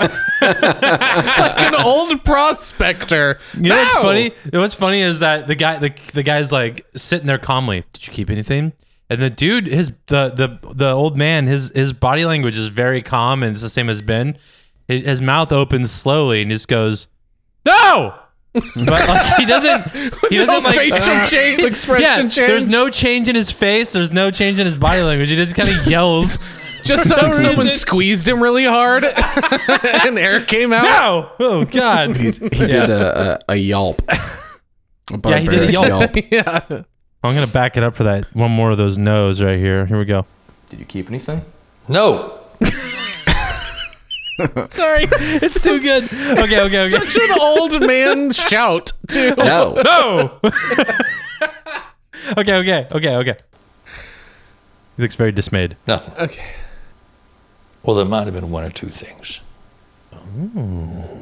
Like 0.42 1.60
an 1.62 1.74
old 1.76 2.24
prospector. 2.24 3.38
You 3.54 3.68
know 3.70 3.76
what's 3.78 3.94
No! 3.96 4.02
funny? 4.02 4.32
What's 4.52 4.74
funny 4.74 5.00
is 5.02 5.20
that 5.20 5.46
the 5.46 5.54
guy, 5.54 5.78
the 5.78 5.92
the 6.12 6.22
guy's 6.22 6.50
like 6.52 6.84
sitting 6.96 7.26
there 7.26 7.38
calmly. 7.38 7.84
Did 7.92 8.06
you 8.06 8.12
keep 8.12 8.28
anything? 8.30 8.72
And 9.08 9.20
the 9.20 9.30
dude, 9.30 9.66
his 9.66 9.92
the 10.06 10.30
the 10.30 10.58
the 10.74 10.90
old 10.90 11.16
man, 11.16 11.46
his 11.46 11.70
his 11.74 11.92
body 11.92 12.24
language 12.24 12.58
is 12.58 12.68
very 12.68 13.02
calm 13.02 13.42
and 13.42 13.52
it's 13.52 13.62
the 13.62 13.68
same 13.68 13.88
as 13.88 14.02
Ben. 14.02 14.36
His, 14.88 15.04
his 15.04 15.22
mouth 15.22 15.52
opens 15.52 15.90
slowly 15.90 16.42
and 16.42 16.50
just 16.50 16.66
goes, 16.68 17.08
"No." 17.66 18.14
but 18.54 18.86
like 19.08 19.36
he 19.36 19.46
doesn't, 19.46 19.92
he 20.28 20.36
No 20.36 20.44
doesn't 20.44 20.64
like 20.64 20.76
facial 20.76 21.24
change, 21.26 21.60
expression 21.62 22.04
yeah, 22.04 22.16
change. 22.28 22.34
There's 22.36 22.66
no 22.66 22.90
change 22.90 23.28
in 23.30 23.34
his 23.34 23.50
face. 23.50 23.94
There's 23.94 24.12
no 24.12 24.30
change 24.30 24.58
in 24.58 24.66
his 24.66 24.76
body 24.76 25.00
language. 25.00 25.30
He 25.30 25.36
just 25.36 25.54
kind 25.54 25.70
of 25.70 25.86
yells, 25.86 26.38
just 26.82 27.08
so 27.08 27.16
no 27.16 27.32
someone 27.32 27.68
squeezed 27.68 28.26
him 28.28 28.42
really 28.42 28.64
hard, 28.64 29.04
and 30.04 30.18
air 30.18 30.40
came 30.44 30.72
out. 30.72 30.84
"No!" 30.84 31.30
Oh 31.40 31.64
God. 31.64 32.16
He 32.16 32.30
did 32.30 32.74
a, 32.90 33.38
a, 33.48 33.52
a 33.52 33.56
yelp. 33.56 34.02
A 35.12 35.18
Yeah, 35.28 35.38
he 35.38 35.48
did 35.48 35.68
a 35.68 35.72
barbaric 35.72 35.72
yelp. 35.72 36.30
Yeah. 36.30 36.82
I'm 37.24 37.34
gonna 37.34 37.46
back 37.48 37.76
it 37.76 37.82
up 37.82 37.94
for 37.94 38.04
that 38.04 38.24
one 38.34 38.50
more 38.50 38.70
of 38.70 38.78
those 38.78 38.96
no's 38.98 39.42
right 39.42 39.58
here. 39.58 39.84
Here 39.84 39.98
we 39.98 40.04
go. 40.04 40.24
Did 40.70 40.78
you 40.78 40.84
keep 40.86 41.08
anything? 41.08 41.42
no. 41.88 42.38
Sorry, 44.70 45.04
It's 45.10 45.60
too 45.62 45.78
good. 45.80 46.04
Okay, 46.04 46.60
okay, 46.60 46.86
okay. 46.86 46.88
Such 46.88 47.16
an 47.16 47.38
old 47.40 47.80
man 47.86 48.30
shout 48.32 48.92
too. 49.08 49.34
No. 49.36 49.74
No. 49.74 50.40
okay, 52.38 52.54
okay, 52.54 52.86
okay, 52.90 53.16
okay. 53.16 53.36
He 54.96 55.02
looks 55.02 55.14
very 55.16 55.32
dismayed. 55.32 55.76
Nothing. 55.86 56.14
Okay. 56.24 56.54
Well, 57.84 57.96
there 57.96 58.04
might 58.04 58.24
have 58.26 58.34
been 58.34 58.50
one 58.50 58.64
or 58.64 58.70
two 58.70 58.88
things. 58.88 59.40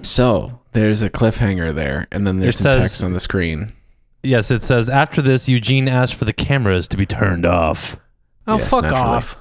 So 0.03 0.61
there's 0.73 1.03
a 1.03 1.11
cliffhanger 1.11 1.75
there, 1.75 2.07
and 2.13 2.27
then 2.27 2.41
there's 2.41 2.61
It 2.61 2.63
some 2.63 2.73
says- 2.75 2.83
text 2.83 3.05
on 3.05 3.13
the 3.13 3.21
screen. 3.21 3.73
Yes, 4.23 4.51
it 4.51 4.61
says 4.63 4.89
after 4.91 5.23
this, 5.23 5.49
Eugene 5.49 5.89
asked 5.89 6.15
for 6.15 6.27
the 6.27 6.33
cameras 6.35 6.87
to 6.89 6.97
be 6.99 7.07
turned 7.07 7.47
off. 7.47 7.97
Oh, 8.47 8.55
Yes, 8.57 8.69
fuck 8.69 8.83
naturally. 8.83 9.03
off. 9.03 9.37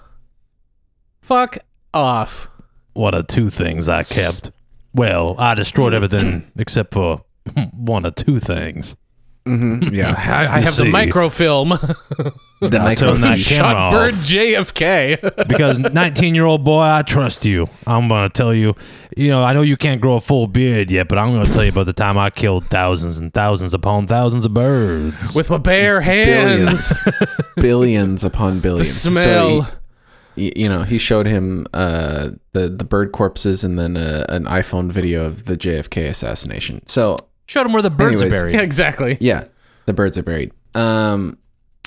Fuck 1.21 1.58
off. 1.93 2.49
One 2.93 3.13
of 3.13 3.27
two 3.27 3.49
things 3.49 3.89
I 3.89 4.03
kept. 4.03 4.51
Well, 4.93 5.36
I 5.38 5.53
destroyed 5.53 5.93
everything 5.93 6.49
except 6.58 6.93
for 6.93 7.23
one 7.73 8.05
or 8.05 8.12
two 8.12 8.39
things. 8.39 8.95
Mm-hmm. 9.49 9.93
Yeah, 9.93 10.13
I, 10.17 10.45
I 10.45 10.59
You 10.59 10.65
have 10.65 10.75
the 10.75 10.85
microfilm. 10.85 11.69
the 11.69 12.77
I'll 12.79 12.95
turn 12.95 13.21
that 13.21 13.21
camera 13.21 13.35
Shot 13.38 13.75
off. 13.75 13.91
bird 13.91 14.13
JFK. 14.15 15.47
because 15.47 15.79
19 15.79 16.35
year 16.35 16.45
old 16.45 16.63
boy, 16.63 16.81
I 16.81 17.01
trust 17.01 17.45
you. 17.45 17.67
I'm 17.88 18.07
gonna 18.07 18.29
tell 18.29 18.53
you. 18.53 18.75
You 19.17 19.29
know, 19.29 19.43
I 19.43 19.53
know 19.53 19.62
you 19.63 19.75
can't 19.75 19.99
grow 19.99 20.15
a 20.15 20.19
full 20.21 20.47
beard 20.47 20.91
yet, 20.91 21.07
but 21.07 21.17
I'm 21.17 21.31
gonna 21.31 21.45
tell 21.45 21.63
you 21.63 21.71
about 21.71 21.88
the 21.88 21.93
time 21.93 22.17
I 22.17 22.29
killed 22.29 22.65
thousands 22.65 23.17
and 23.17 23.33
thousands 23.33 23.73
upon 23.73 24.07
thousands 24.07 24.45
of 24.45 24.53
birds. 24.53 25.35
With 25.35 25.49
my 25.49 25.57
bare 25.57 25.99
hands. 26.01 26.93
billions, 27.03 27.27
billions 27.55 28.23
upon 28.23 28.55
the 28.57 28.62
billions. 28.62 28.93
smell. 28.93 29.63
So 29.63 29.71
he, 30.35 30.53
you 30.55 30.69
know, 30.69 30.83
he 30.83 30.97
showed 30.97 31.25
him 31.25 31.65
uh, 31.73 32.29
the 32.53 32.69
the 32.69 32.85
bird 32.85 33.12
corpses 33.12 33.63
and 33.63 33.77
then 33.79 33.97
uh, 33.97 34.25
an 34.29 34.45
iPhone 34.45 34.91
video 34.91 35.25
of 35.25 35.45
the 35.45 35.55
JFK 35.55 36.07
assassination. 36.07 36.85
So 36.85 37.17
Showed 37.49 37.65
him 37.65 37.73
where 37.73 37.81
the 37.81 37.89
birds 37.89 38.21
Anyways. 38.21 38.33
are 38.38 38.41
buried. 38.41 38.53
yeah, 38.55 38.62
exactly. 38.69 39.17
yeah, 39.19 39.43
the 39.88 39.93
birds 39.93 40.19
are 40.19 40.23
buried. 40.23 40.51
Um, 40.75 41.39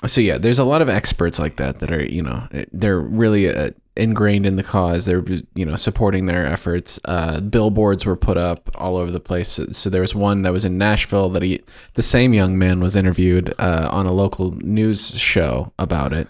so 0.04 0.20
yeah, 0.20 0.36
there's 0.36 0.58
a 0.58 0.64
lot 0.64 0.82
of 0.82 0.88
experts 0.88 1.38
like 1.38 1.54
that 1.56 1.78
that 1.78 1.92
are 1.92 2.04
you 2.04 2.20
know 2.20 2.48
they're 2.72 2.98
really 2.98 3.48
uh, 3.48 3.70
ingrained 3.96 4.44
in 4.44 4.56
the 4.56 4.64
cause. 4.64 5.04
They're 5.04 5.22
you 5.54 5.64
know 5.64 5.76
supporting 5.76 6.26
their 6.26 6.44
efforts. 6.44 6.98
Uh, 7.04 7.38
billboards 7.40 8.04
were 8.04 8.16
put 8.16 8.36
up 8.36 8.70
all 8.74 8.96
over 8.96 9.12
the 9.12 9.20
place. 9.20 9.50
So, 9.50 9.66
so 9.66 9.88
there 9.88 10.00
was 10.00 10.16
one 10.16 10.42
that 10.42 10.52
was 10.52 10.64
in 10.64 10.78
Nashville 10.78 11.28
that 11.30 11.44
he 11.44 11.62
the 11.94 12.02
same 12.02 12.34
young 12.34 12.58
man 12.58 12.80
was 12.80 12.96
interviewed 12.96 13.54
uh, 13.60 13.88
on 13.92 14.06
a 14.06 14.12
local 14.12 14.50
news 14.64 15.16
show 15.16 15.72
about 15.78 16.12
it 16.12 16.26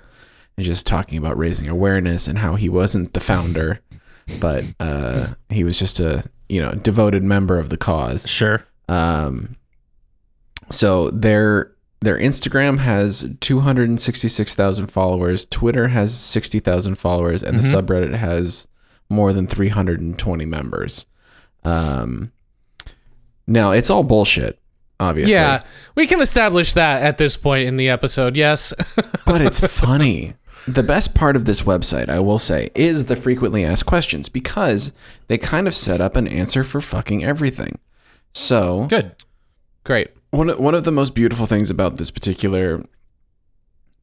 and 0.59 0.66
just 0.66 0.87
talking 0.87 1.16
about 1.16 1.38
raising 1.38 1.68
awareness 1.68 2.29
and 2.29 2.38
how 2.38 2.57
he 2.57 2.68
wasn't 2.68 3.14
the 3.14 3.21
founder, 3.21 3.81
but 4.40 4.62
uh, 4.79 5.29
he 5.49 5.64
was 5.64 5.79
just 5.79 6.01
a 6.01 6.23
you 6.51 6.61
know 6.61 6.73
devoted 6.75 7.23
member 7.23 7.59
of 7.59 7.71
the 7.71 7.79
cause. 7.79 8.29
Sure. 8.29 8.62
Um, 8.92 9.57
so 10.70 11.11
their 11.11 11.72
their 12.00 12.18
Instagram 12.18 12.78
has 12.78 13.26
two 13.40 13.61
hundred 13.61 13.88
and 13.88 14.00
sixty 14.00 14.28
six 14.28 14.55
thousand 14.55 14.88
followers. 14.88 15.46
Twitter 15.46 15.88
has 15.88 16.14
sixty 16.14 16.59
thousand 16.59 16.96
followers, 16.96 17.42
and 17.42 17.59
the 17.59 17.62
subreddit 17.62 18.14
has 18.14 18.68
more 19.09 19.33
than 19.33 19.46
three 19.46 19.68
hundred 19.68 20.00
and 20.00 20.18
twenty 20.18 20.44
members. 20.44 21.07
Um, 21.64 22.33
now 23.46 23.70
it's 23.70 23.88
all 23.88 24.02
bullshit, 24.02 24.59
obviously. 25.00 25.35
Yeah, 25.35 25.64
we 25.94 26.07
can 26.07 26.20
establish 26.20 26.74
that 26.74 27.02
at 27.02 27.18
this 27.18 27.37
point 27.37 27.68
in 27.68 27.76
the 27.76 27.88
episode. 27.88 28.37
Yes. 28.37 28.74
but 29.24 29.40
it's 29.40 29.61
funny. 29.61 30.35
The 30.68 30.83
best 30.83 31.14
part 31.14 31.35
of 31.35 31.44
this 31.44 31.62
website, 31.62 32.09
I 32.09 32.20
will 32.20 32.38
say, 32.38 32.70
is 32.76 33.07
the 33.07 33.16
frequently 33.16 33.64
asked 33.64 33.87
questions 33.87 34.28
because 34.28 34.92
they 35.26 35.37
kind 35.37 35.66
of 35.66 35.74
set 35.74 36.00
up 36.00 36.14
an 36.14 36.28
answer 36.28 36.62
for 36.62 36.81
fucking 36.81 37.24
everything. 37.24 37.81
So 38.35 38.87
Good. 38.87 39.14
Great. 39.85 40.11
one 40.31 40.51
of, 40.51 40.59
one 40.59 40.75
of 40.75 40.85
the 40.85 40.92
most 40.92 41.14
beautiful 41.14 41.47
things 41.47 41.71
about 41.71 41.97
this 41.97 42.11
particular 42.11 42.83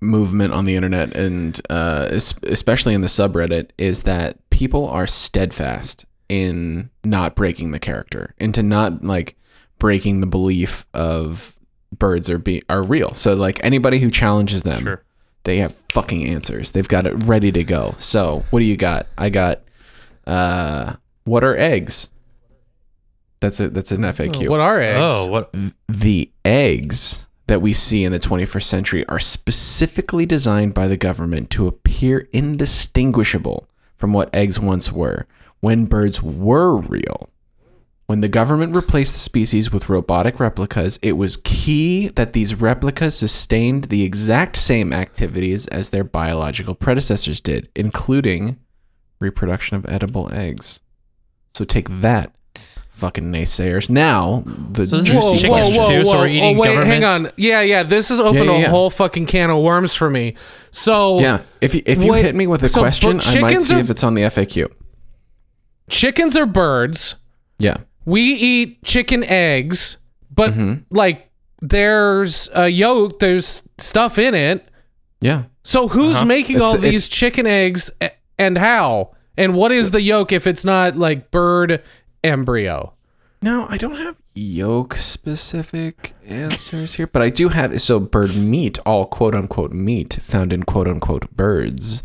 movement 0.01 0.53
on 0.53 0.65
the 0.65 0.75
internet 0.75 1.13
and 1.15 1.59
uh, 1.69 2.07
especially 2.11 2.93
in 2.93 3.01
the 3.01 3.07
subreddit 3.07 3.69
is 3.77 4.03
that 4.03 4.37
people 4.49 4.87
are 4.87 5.05
steadfast 5.07 6.05
in 6.29 6.89
not 7.03 7.35
breaking 7.35 7.71
the 7.71 7.79
character 7.79 8.33
into 8.39 8.63
not 8.63 9.03
like 9.03 9.35
breaking 9.77 10.21
the 10.21 10.27
belief 10.27 10.85
of 10.93 11.57
birds 11.97 12.29
are 12.29 12.37
be 12.37 12.61
are 12.69 12.83
real 12.83 13.13
so 13.13 13.33
like 13.33 13.59
anybody 13.63 13.99
who 13.99 14.09
challenges 14.11 14.61
them 14.63 14.83
Sure. 14.83 15.03
they 15.43 15.57
have 15.57 15.73
fucking 15.91 16.25
answers 16.27 16.71
they've 16.71 16.87
got 16.87 17.05
it 17.07 17.13
ready 17.25 17.51
to 17.51 17.63
go 17.63 17.95
so 17.97 18.45
what 18.51 18.59
do 18.59 18.65
you 18.65 18.77
got 18.77 19.07
i 19.17 19.29
got 19.29 19.61
uh 20.27 20.93
what 21.23 21.43
are 21.43 21.57
eggs 21.57 22.09
that's 23.39 23.59
a 23.59 23.69
that's 23.69 23.91
an 23.91 24.01
faq 24.01 24.45
oh, 24.45 24.49
What 24.49 24.59
are 24.59 24.79
eggs? 24.79 25.13
Oh, 25.17 25.27
what? 25.27 25.53
the 25.87 26.31
eggs 26.43 27.25
that 27.47 27.61
we 27.61 27.73
see 27.73 28.03
in 28.03 28.11
the 28.11 28.19
21st 28.19 28.63
century 28.63 29.07
are 29.07 29.19
specifically 29.19 30.25
designed 30.25 30.73
by 30.73 30.87
the 30.87 30.97
government 30.97 31.49
to 31.49 31.67
appear 31.67 32.27
indistinguishable 32.31 33.67
from 33.97 34.13
what 34.13 34.33
eggs 34.35 34.59
once 34.59 34.91
were 34.91 35.25
when 35.59 35.85
birds 35.85 36.21
were 36.21 36.77
real. 36.77 37.29
When 38.05 38.21
the 38.21 38.27
government 38.27 38.75
replaced 38.75 39.13
the 39.13 39.19
species 39.19 39.71
with 39.71 39.89
robotic 39.89 40.39
replicas, 40.39 40.97
it 41.03 41.11
was 41.11 41.37
key 41.37 42.07
that 42.09 42.33
these 42.33 42.55
replicas 42.55 43.15
sustained 43.15 43.85
the 43.85 44.03
exact 44.03 44.55
same 44.55 44.93
activities 44.93 45.67
as 45.67 45.89
their 45.89 46.03
biological 46.03 46.73
predecessors 46.73 47.39
did, 47.39 47.69
including 47.75 48.57
reproduction 49.19 49.77
of 49.77 49.85
edible 49.87 50.31
eggs. 50.33 50.79
So 51.53 51.65
take 51.65 51.87
that, 52.01 52.33
fucking 52.99 53.31
naysayers. 53.31 53.89
Now, 53.89 54.43
the 54.45 54.85
So 54.85 54.97
this 54.97 55.09
is 55.09 55.15
Whoa, 55.15 55.33
chickens 55.35 55.75
whoa, 55.77 55.83
whoa, 55.83 55.89
too, 55.89 56.05
so 56.05 56.11
whoa. 56.11 56.19
we're 56.19 56.27
eating 56.27 56.57
oh, 56.57 56.59
wait, 56.61 56.67
government? 56.75 56.87
hang 56.87 57.03
on. 57.03 57.31
Yeah, 57.37 57.61
yeah. 57.61 57.83
This 57.83 58.09
has 58.09 58.19
opened 58.19 58.45
Yeah, 58.45 58.57
yeah, 58.59 58.65
a 58.67 58.69
whole 58.69 58.89
fucking 58.89 59.25
can 59.25 59.49
of 59.49 59.63
worms 59.63 59.95
for 59.95 60.09
me. 60.09 60.35
So 60.71 61.19
Yeah, 61.19 61.41
if 61.61 61.73
you, 61.75 61.81
if 61.85 62.03
you 62.03 62.11
Wait, 62.11 62.23
hit 62.25 62.35
me 62.35 62.45
with 62.47 62.61
a 62.63 62.67
so, 62.69 62.81
question, 62.81 63.19
I 63.23 63.39
might 63.39 63.61
see 63.61 63.75
are- 63.75 63.79
if 63.79 63.89
it's 63.89 64.03
on 64.03 64.13
the 64.13 64.21
FAQ. 64.23 64.67
chickens 65.89 66.37
are 66.37 66.45
birds. 66.45 67.15
Yeah, 67.57 67.77
We 68.05 68.21
eat 68.21 68.83
chicken 68.83 69.23
eggs, 69.23 69.97
but 70.33 70.51
Mm-hmm. 70.51 70.83
like 70.95 71.29
there's 71.61 72.49
a 72.55 72.69
yolk, 72.69 73.19
there's 73.19 73.63
stuff 73.77 74.17
in 74.17 74.33
it. 74.35 74.67
yeah. 75.21 75.43
So 75.63 75.87
who's 75.87 76.23
making 76.25 76.55
It's- 76.55 76.69
all 76.69 76.75
it's- 76.77 76.91
these 76.91 77.09
chicken 77.09 77.45
eggs 77.45 77.91
and 78.39 78.57
how? 78.57 79.11
And 79.37 79.53
what 79.53 79.71
is 79.71 79.91
the 79.91 80.01
yolk 80.01 80.31
if 80.31 80.47
it's 80.47 80.65
not 80.65 80.95
like 80.95 81.31
bird 81.31 81.81
embryo? 82.23 82.93
No, 83.41 83.67
I 83.69 83.77
don't 83.77 83.95
have 83.95 84.17
yolk 84.35 84.95
specific 84.95 86.13
answers 86.25 86.95
here, 86.95 87.07
but 87.07 87.21
I 87.21 87.29
do 87.29 87.49
have 87.49 87.79
so 87.81 87.99
bird 87.99 88.35
meat, 88.35 88.79
all 88.85 89.05
quote 89.05 89.33
unquote 89.35 89.71
meat 89.71 90.19
found 90.21 90.51
in 90.51 90.63
quote 90.63 90.87
unquote 90.87 91.29
birds. 91.35 92.03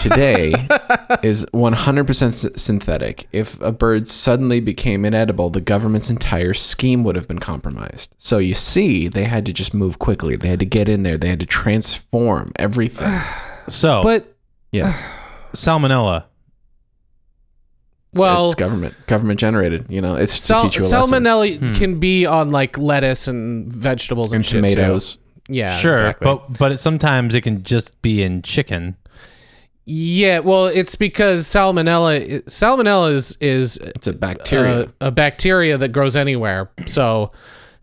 Today 0.00 0.52
is 1.22 1.44
100% 1.52 2.22
s- 2.28 2.46
synthetic. 2.62 3.28
If 3.30 3.60
a 3.60 3.72
bird 3.72 4.08
suddenly 4.08 4.58
became 4.58 5.04
inedible, 5.04 5.50
the 5.50 5.60
government's 5.60 6.08
entire 6.08 6.54
scheme 6.54 7.04
would 7.04 7.14
have 7.14 7.28
been 7.28 7.38
compromised. 7.40 8.14
So 8.16 8.38
you 8.38 8.54
see, 8.54 9.08
they 9.08 9.24
had 9.24 9.44
to 9.44 9.52
just 9.52 9.74
move 9.74 9.98
quickly. 9.98 10.36
They 10.36 10.48
had 10.48 10.60
to 10.60 10.66
get 10.66 10.88
in 10.88 11.02
there. 11.02 11.18
They 11.18 11.28
had 11.28 11.40
to 11.40 11.46
transform 11.46 12.52
everything. 12.56 13.12
So, 13.68 14.02
But 14.02 14.34
Yes. 14.72 15.00
salmonella. 15.52 16.24
Well, 18.14 18.46
it's 18.46 18.54
government 18.54 18.94
government 19.06 19.40
generated. 19.40 19.86
You 19.88 20.00
know, 20.00 20.16
it's 20.16 20.34
to 20.36 20.42
sal- 20.42 20.62
teach 20.64 20.76
you 20.76 20.82
a 20.82 20.88
lesson. 20.88 21.22
salmonella 21.24 21.76
can 21.78 21.98
be 22.00 22.26
on 22.26 22.50
like 22.50 22.78
lettuce 22.78 23.28
and 23.28 23.72
vegetables 23.72 24.32
and, 24.32 24.38
and 24.40 24.46
shit 24.46 24.62
too. 24.62 24.74
tomatoes. 24.74 25.18
Yeah, 25.48 25.76
sure, 25.76 25.92
exactly. 25.92 26.24
but 26.24 26.58
but 26.58 26.72
it, 26.72 26.78
sometimes 26.78 27.34
it 27.34 27.40
can 27.40 27.62
just 27.64 28.00
be 28.02 28.22
in 28.22 28.42
chicken. 28.42 28.96
yeah, 29.84 30.38
well, 30.38 30.66
it's 30.66 30.94
because 30.94 31.44
salmonella 31.44 32.42
salmonella 32.44 33.12
is 33.12 33.36
is 33.40 33.76
It's 33.78 34.06
a 34.06 34.12
bacteria. 34.12 34.82
uh, 34.82 34.86
a 35.00 35.10
bacteria 35.10 35.76
that 35.78 35.88
grows 35.88 36.16
anywhere. 36.16 36.70
So, 36.86 37.32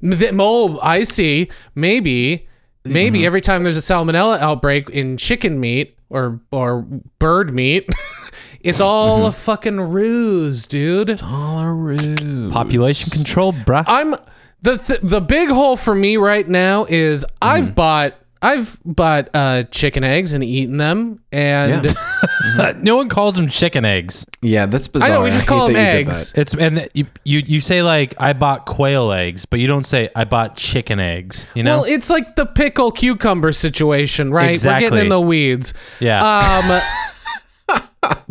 th- 0.01 0.33
oh, 0.39 0.79
I 0.81 1.03
see. 1.03 1.49
Maybe, 1.75 2.47
maybe 2.85 3.25
every 3.25 3.41
time 3.41 3.63
there's 3.63 3.77
a 3.77 3.81
salmonella 3.93 4.39
outbreak 4.39 4.89
in 4.91 5.17
chicken 5.17 5.59
meat 5.59 5.97
or 6.09 6.39
or 6.51 6.81
bird 7.19 7.53
meat, 7.53 7.89
it's 8.61 8.81
all 8.81 9.25
a 9.25 9.29
mm-hmm. 9.29 9.31
fucking 9.31 9.79
ruse, 9.79 10.67
dude. 10.67 11.21
All 11.23 11.59
a 11.59 11.71
ruse. 11.71 12.51
Population 12.51 13.09
control, 13.09 13.53
bruh. 13.53 13.83
I'm 13.87 14.15
the 14.61 14.77
th- 14.77 14.99
the 15.01 15.21
big 15.21 15.49
hole 15.49 15.77
for 15.77 15.95
me 15.95 16.17
right 16.17 16.47
now 16.47 16.85
is 16.85 17.25
I've 17.41 17.71
mm. 17.71 17.75
bought. 17.75 18.15
I've 18.41 18.79
bought 18.85 19.29
uh, 19.33 19.63
chicken 19.63 20.05
eggs 20.05 20.31
and 20.31 20.43
eaten 20.43 20.77
them, 20.77 21.21
and 21.31 21.93
no 22.81 22.95
one 22.95 23.09
calls 23.09 23.35
them 23.35 23.47
chicken 23.47 23.83
eggs. 23.83 24.25
Yeah, 24.41 24.65
that's 24.65 24.87
bizarre. 24.87 25.09
I 25.09 25.13
know 25.13 25.23
we 25.23 25.29
just 25.29 25.41
hate 25.41 25.47
call 25.49 25.65
them 25.65 25.73
that 25.73 25.97
you 25.97 26.03
did 26.03 26.07
eggs. 26.07 26.33
It's 26.35 26.53
and 26.53 26.87
you, 26.93 27.05
you 27.25 27.39
you 27.45 27.59
say 27.59 27.83
like 27.83 28.15
I 28.17 28.31
bought 28.31 28.65
quail 28.65 29.11
eggs, 29.11 29.45
but 29.45 29.59
you 29.59 29.67
don't 29.67 29.85
say 29.85 30.09
I 30.15 30.23
bought 30.23 30.55
chicken 30.55 31.01
eggs. 31.01 31.45
You 31.53 31.63
know? 31.63 31.79
Well, 31.79 31.85
it's 31.85 32.09
like 32.09 32.37
the 32.37 32.45
pickle 32.45 32.91
cucumber 32.91 33.51
situation, 33.51 34.31
right? 34.31 34.51
Exactly. 34.51 34.85
We're 34.85 34.89
getting 34.91 35.05
in 35.05 35.09
the 35.09 35.21
weeds. 35.21 35.73
yeah. 35.99 36.81
Um 37.69 37.77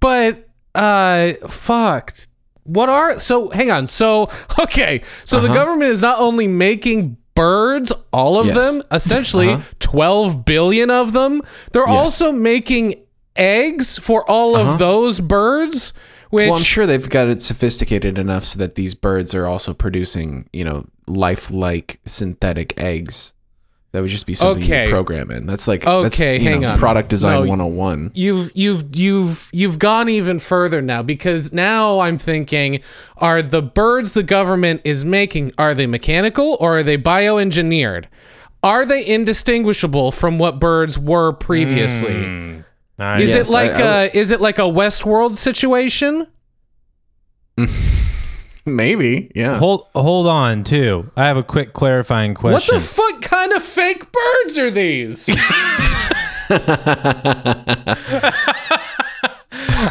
But 0.00 0.48
uh 0.74 1.34
fucked. 1.48 2.28
What 2.64 2.88
are 2.88 3.20
so 3.20 3.50
hang 3.50 3.70
on. 3.70 3.86
So 3.86 4.28
okay. 4.60 5.02
So 5.24 5.40
the 5.40 5.48
government 5.48 5.90
is 5.90 6.02
not 6.02 6.18
only 6.18 6.48
making 6.48 7.18
birds, 7.40 7.92
all 8.12 8.38
of 8.38 8.46
Yes. 8.46 8.56
them, 8.56 8.82
essentially 8.92 9.50
Uh-huh. 9.50 9.62
12 9.80 10.44
billion 10.44 10.90
of 10.90 11.12
them, 11.12 11.42
they're 11.72 11.86
also 11.86 12.32
making 12.32 12.94
eggs 13.36 13.98
for 13.98 14.28
all 14.30 14.56
of 14.56 14.78
those 14.78 15.20
birds, 15.20 15.92
which 16.30 16.48
well, 16.48 16.58
I'm 16.58 16.62
sure 16.64 16.86
they've 16.86 17.08
got 17.08 17.28
it 17.28 17.42
sophisticated 17.42 18.18
enough 18.18 18.44
so 18.44 18.58
that 18.58 18.74
these 18.74 18.94
birds 18.94 19.34
are 19.34 19.46
also 19.46 19.72
producing, 19.74 20.48
you 20.52 20.64
know, 20.64 20.86
lifelike 21.06 22.00
synthetic 22.06 22.74
eggs. 22.78 23.32
That 23.92 24.02
would 24.02 24.10
just 24.10 24.24
be 24.26 24.34
something 24.34 24.62
Okay. 24.62 24.84
you 24.84 24.90
program 24.90 25.32
in. 25.32 25.46
That's 25.46 25.66
like 25.66 25.82
that's, 25.82 26.14
Okay, 26.14 26.38
you 26.38 26.48
hang 26.48 26.60
know, 26.60 26.70
on. 26.70 26.78
Product 26.78 27.08
design 27.08 27.32
No, 27.32 27.40
101. 27.48 28.12
you've 28.14 28.52
you've 28.54 28.84
you've 28.96 29.48
you've 29.52 29.78
gone 29.80 30.08
even 30.08 30.38
further 30.38 30.80
now 30.80 31.02
because 31.02 31.52
now 31.52 31.98
I'm 31.98 32.16
thinking 32.16 32.82
are 33.16 33.42
the 33.42 33.60
birds 33.62 34.12
the 34.12 34.22
government 34.22 34.82
is 34.84 35.04
making 35.04 35.52
are 35.58 35.74
they 35.74 35.88
mechanical 35.88 36.56
or 36.60 36.78
are 36.78 36.82
they 36.84 36.98
bioengineered? 36.98 38.04
Are 38.62 38.84
they 38.86 39.04
indistinguishable 39.04 40.12
from 40.12 40.38
what 40.38 40.60
birds 40.60 40.96
were 40.98 41.32
previously? 41.32 42.12
Hmm. 42.12 42.60
Nice. 42.98 43.22
Is 43.22 43.30
Yes, 43.34 43.48
it 43.48 43.52
like 43.52 43.70
I- 43.76 43.82
I 43.82 44.04
a 44.04 44.10
is 44.14 44.30
it 44.30 44.40
like 44.40 44.58
a 44.60 44.62
Westworld 44.70 45.34
situation? 45.36 46.28
Maybe, 48.66 49.30
yeah. 49.34 49.58
Hold 49.58 49.86
hold 49.94 50.26
on 50.26 50.64
too. 50.64 51.10
I 51.16 51.26
have 51.26 51.36
a 51.36 51.42
quick 51.42 51.72
clarifying 51.72 52.34
question. 52.34 52.74
What 52.74 52.80
the 52.80 52.86
fuck 52.86 53.22
kind 53.22 53.52
of 53.52 53.62
fake 53.62 54.04
birds 54.12 54.58
are 54.58 54.70
these? 54.70 55.28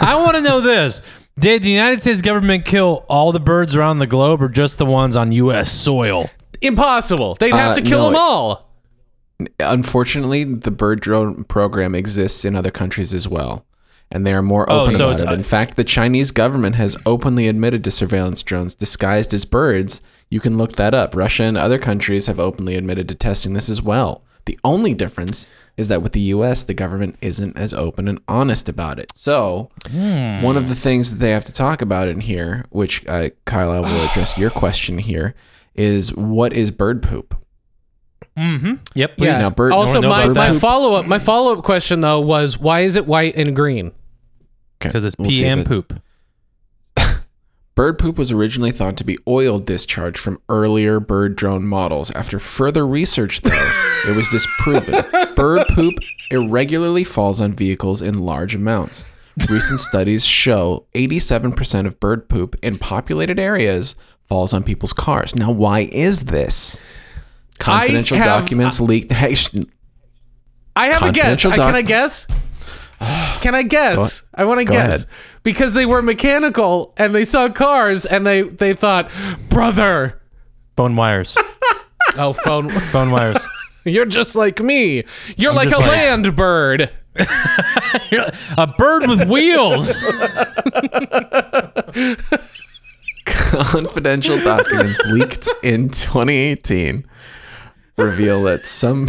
I 0.01 0.21
want 0.23 0.35
to 0.37 0.41
know 0.41 0.61
this. 0.61 1.01
Did 1.37 1.61
the 1.63 1.69
United 1.71 2.01
States 2.01 2.21
government 2.21 2.65
kill 2.65 3.05
all 3.07 3.31
the 3.31 3.39
birds 3.39 3.75
around 3.75 3.99
the 3.99 4.07
globe 4.07 4.41
or 4.41 4.49
just 4.49 4.77
the 4.77 4.85
ones 4.85 5.15
on 5.15 5.31
US 5.31 5.71
soil? 5.71 6.29
Impossible. 6.61 7.35
They'd 7.39 7.53
have 7.53 7.71
Uh, 7.71 7.75
to 7.75 7.81
kill 7.81 7.99
no, 7.99 8.05
them 8.07 8.15
all. 8.17 8.69
Unfortunately, 9.61 10.43
the 10.43 10.71
bird 10.71 10.99
drone 10.99 11.45
program 11.45 11.95
exists 11.95 12.43
in 12.43 12.55
other 12.57 12.71
countries 12.71 13.13
as 13.13 13.25
well, 13.27 13.65
and 14.11 14.25
they 14.25 14.33
are 14.33 14.41
more 14.41 14.69
Oh, 14.69 14.81
open 14.81 14.95
so 14.95 15.05
about 15.05 15.15
it's- 15.19 15.31
it. 15.31 15.35
In 15.37 15.43
fact, 15.43 15.77
the 15.77 15.83
Chinese 15.83 16.31
government 16.31 16.75
has 16.75 16.97
openly 17.05 17.47
admitted 17.47 17.83
to 17.83 17.91
surveillance 17.91 18.41
drones 18.43 18.75
disguised 18.75 19.33
as 19.33 19.45
birds. 19.45 20.01
You 20.29 20.39
can 20.39 20.57
look 20.57 20.75
that 20.77 20.93
up. 20.93 21.15
Russia 21.15 21.43
and 21.43 21.57
other 21.57 21.77
countries 21.77 22.27
have 22.27 22.39
openly 22.39 22.75
admitted 22.75 23.07
to 23.09 23.15
testing 23.15 23.53
this 23.53 23.69
as 23.69 23.81
well. 23.81 24.23
The 24.45 24.57
only 24.63 24.95
difference 24.95 25.47
is 25.77 25.89
that 25.89 26.01
with 26.01 26.13
the 26.13 26.21
US, 26.21 26.63
the 26.63 26.73
government 26.73 27.17
isn't 27.21 27.55
as 27.55 27.71
open 27.73 28.07
and 28.07 28.19
honest 28.27 28.67
about 28.67 28.97
it. 28.99 29.11
So, 29.15 29.69
one 29.91 30.57
of 30.57 30.69
the 30.69 30.75
things 30.75 31.11
that 31.11 31.17
they 31.17 31.31
have 31.31 31.45
to 31.45 31.53
talk 31.53 31.81
about 31.83 32.07
in 32.07 32.19
here, 32.21 32.65
which 32.69 33.05
uh, 33.07 33.29
Kyle, 33.45 33.71
I 33.71 33.79
will 33.79 34.05
address 34.09 34.37
your 34.39 34.49
question 34.49 34.97
here, 34.97 35.35
is 35.75 36.15
what 36.15 36.53
is 36.53 36.71
bird 36.71 37.03
poop? 37.03 37.35
Yep. 38.37 39.13
Yeah. 39.17 39.37
Now, 39.39 39.49
bird- 39.49 39.71
also, 39.73 39.99
know 40.01 40.09
my, 40.09 40.27
my 40.27 40.51
follow 40.51 40.93
up 40.95 41.05
my 41.05 41.19
follow 41.19 41.57
up 41.57 41.63
question 41.63 42.01
though 42.01 42.21
was 42.21 42.57
why 42.57 42.81
is 42.81 42.95
it 42.95 43.05
white 43.05 43.35
and 43.35 43.55
green? 43.55 43.91
Because 44.79 45.05
it's 45.05 45.15
we'll 45.17 45.29
see 45.29 45.37
if 45.37 45.41
PM 45.43 45.59
it- 45.59 45.67
poop. 45.67 46.01
Bird 47.75 47.97
poop 47.97 48.17
was 48.17 48.31
originally 48.31 48.71
thought 48.71 48.97
to 48.97 49.05
be 49.05 49.17
oil 49.25 49.57
discharge 49.57 50.17
from 50.17 50.41
earlier 50.49 50.99
bird 50.99 51.35
drone 51.37 51.65
models. 51.65 52.11
After 52.11 52.37
further 52.37 52.85
research, 52.85 53.39
though, 53.41 53.71
it 54.07 54.15
was 54.17 54.27
disproven. 54.29 55.01
Bird 55.35 55.65
poop 55.69 55.93
irregularly 56.29 57.05
falls 57.05 57.39
on 57.39 57.53
vehicles 57.53 58.01
in 58.01 58.19
large 58.19 58.53
amounts. 58.53 59.05
Recent 59.49 59.79
studies 59.79 60.25
show 60.25 60.85
87% 60.95 61.85
of 61.87 61.97
bird 62.01 62.27
poop 62.27 62.57
in 62.61 62.77
populated 62.77 63.39
areas 63.39 63.95
falls 64.27 64.53
on 64.53 64.63
people's 64.63 64.91
cars. 64.91 65.33
Now, 65.33 65.49
why 65.51 65.87
is 65.93 66.25
this? 66.25 66.81
Confidential 67.59 68.17
have- 68.17 68.41
documents 68.41 68.81
leaked. 68.81 69.13
Hey, 69.13 69.33
sh- 69.35 69.55
I 70.75 70.87
have 70.87 71.03
a 71.03 71.11
guess. 71.13 71.45
I, 71.45 71.49
uh, 71.51 71.55
can 71.55 71.75
I 71.75 71.81
guess? 71.81 72.27
Can 73.41 73.55
I 73.55 73.63
guess? 73.63 74.23
I 74.35 74.43
want 74.45 74.59
to 74.59 74.65
guess 74.65 75.05
ahead. 75.05 75.15
because 75.43 75.73
they 75.73 75.85
were 75.85 76.01
mechanical 76.01 76.93
and 76.97 77.15
they 77.15 77.23
saw 77.25 77.49
cars 77.49 78.05
and 78.05 78.25
they 78.25 78.41
they 78.41 78.73
thought, 78.73 79.11
brother, 79.49 80.21
Bone 80.75 80.95
wires. 80.95 81.37
oh 82.17 82.33
phone, 82.33 82.69
Bone 82.93 83.11
wires. 83.11 83.45
you're 83.85 84.05
just 84.05 84.35
like 84.35 84.59
me. 84.59 85.03
You're 85.37 85.53
like 85.53 85.71
a 85.71 85.77
like- 85.77 85.87
land 85.89 86.35
bird. 86.35 86.91
A 88.57 88.67
bird 88.77 89.07
with 89.09 89.27
wheels. 89.27 89.95
confidential 93.25 94.37
documents 94.39 95.01
leaked 95.11 95.49
in 95.63 95.89
2018 95.89 97.05
reveal 97.97 98.43
that 98.43 98.65
some 98.65 99.07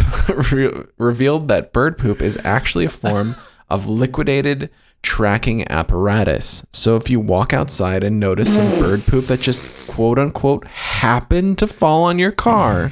re- 0.51 0.83
revealed 0.97 1.47
that 1.47 1.71
bird 1.73 1.97
poop 1.97 2.21
is 2.21 2.37
actually 2.43 2.85
a 2.85 2.89
form 2.89 3.35
of 3.71 3.89
liquidated 3.89 4.69
tracking 5.01 5.69
apparatus. 5.71 6.65
So 6.71 6.95
if 6.95 7.09
you 7.09 7.19
walk 7.19 7.53
outside 7.53 8.03
and 8.03 8.19
notice 8.19 8.55
some 8.55 8.79
bird 8.79 9.01
poop 9.07 9.25
that 9.25 9.41
just 9.41 9.89
quote 9.89 10.19
unquote 10.19 10.67
happened 10.67 11.57
to 11.59 11.67
fall 11.67 12.03
on 12.03 12.19
your 12.19 12.31
car, 12.31 12.91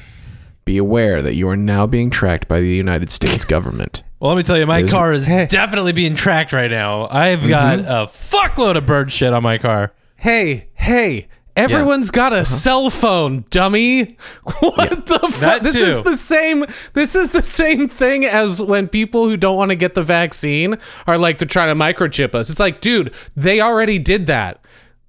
be 0.66 0.78
aware 0.78 1.22
that 1.22 1.36
you 1.36 1.48
are 1.50 1.58
now 1.58 1.86
being 1.88 2.10
tracked 2.10 2.48
by 2.48 2.62
the 2.62 2.74
United 2.74 3.10
States 3.10 3.46
government. 3.46 4.04
Well, 4.20 4.32
let 4.32 4.38
me 4.38 4.44
tell 4.44 4.58
you, 4.58 4.66
my 4.66 4.80
Is- 4.80 4.92
car 4.92 5.14
is 5.14 5.28
definitely 5.28 5.94
being 5.94 6.16
tracked 6.16 6.52
right 6.52 6.70
now. 6.70 7.08
I've 7.10 7.48
got 7.48 7.80
mm-hmm. 7.80 7.90
a 7.90 8.08
fuckload 8.08 8.76
of 8.76 8.86
bird 8.86 9.12
shit 9.12 9.34
on 9.34 9.44
my 9.44 9.58
car. 9.58 9.94
Hey, 10.18 10.68
hey. 10.74 11.28
Everyone's 11.60 12.12
got 12.12 12.34
a 12.34 12.38
uh-huh. 12.38 12.46
cell 12.46 12.90
phone, 12.90 13.46
dummy. 13.50 14.18
What 14.60 15.06
the 15.06 15.20
fuck? 15.32 15.62
This 15.62 15.76
is 15.76 16.02
the 16.04 16.16
same. 16.16 16.66
This 16.94 17.16
is 17.16 17.32
the 17.32 17.44
same 17.44 17.88
thing 17.88 18.26
as 18.26 18.62
when 18.62 18.88
people 18.88 19.28
who 19.28 19.38
don't 19.38 19.58
want 19.58 19.70
to 19.70 19.76
get 19.76 19.96
the 19.96 20.04
vaccine 20.04 20.78
are 21.08 21.18
like 21.18 21.38
they're 21.38 21.48
trying 21.48 21.76
to 21.76 21.82
microchip 21.82 22.34
us. 22.36 22.50
It's 22.50 22.60
like, 22.60 22.82
dude, 22.82 23.14
they 23.36 23.62
already 23.62 24.00
did 24.00 24.28
that. 24.28 24.64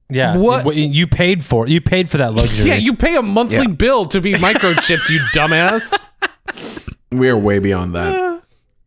Yeah. 0.09 0.37
What- 0.37 0.75
You 0.77 1.07
paid 1.07 1.45
for. 1.45 1.67
You 1.69 1.81
paid 1.81 2.11
for 2.11 2.19
that 2.19 2.35
luxury. 2.35 2.69
Yeah, 2.69 2.77
you 2.77 2.95
pay 2.95 3.17
a 3.17 3.23
monthly 3.23 3.67
bill 3.67 4.05
to 4.07 4.21
be 4.21 4.35
microchipped, 4.35 5.09
you 5.09 5.21
dumbass. 5.35 6.01
We 7.13 7.29
are 7.29 7.37
way 7.37 7.59
beyond 7.59 7.95
that. 7.95 8.40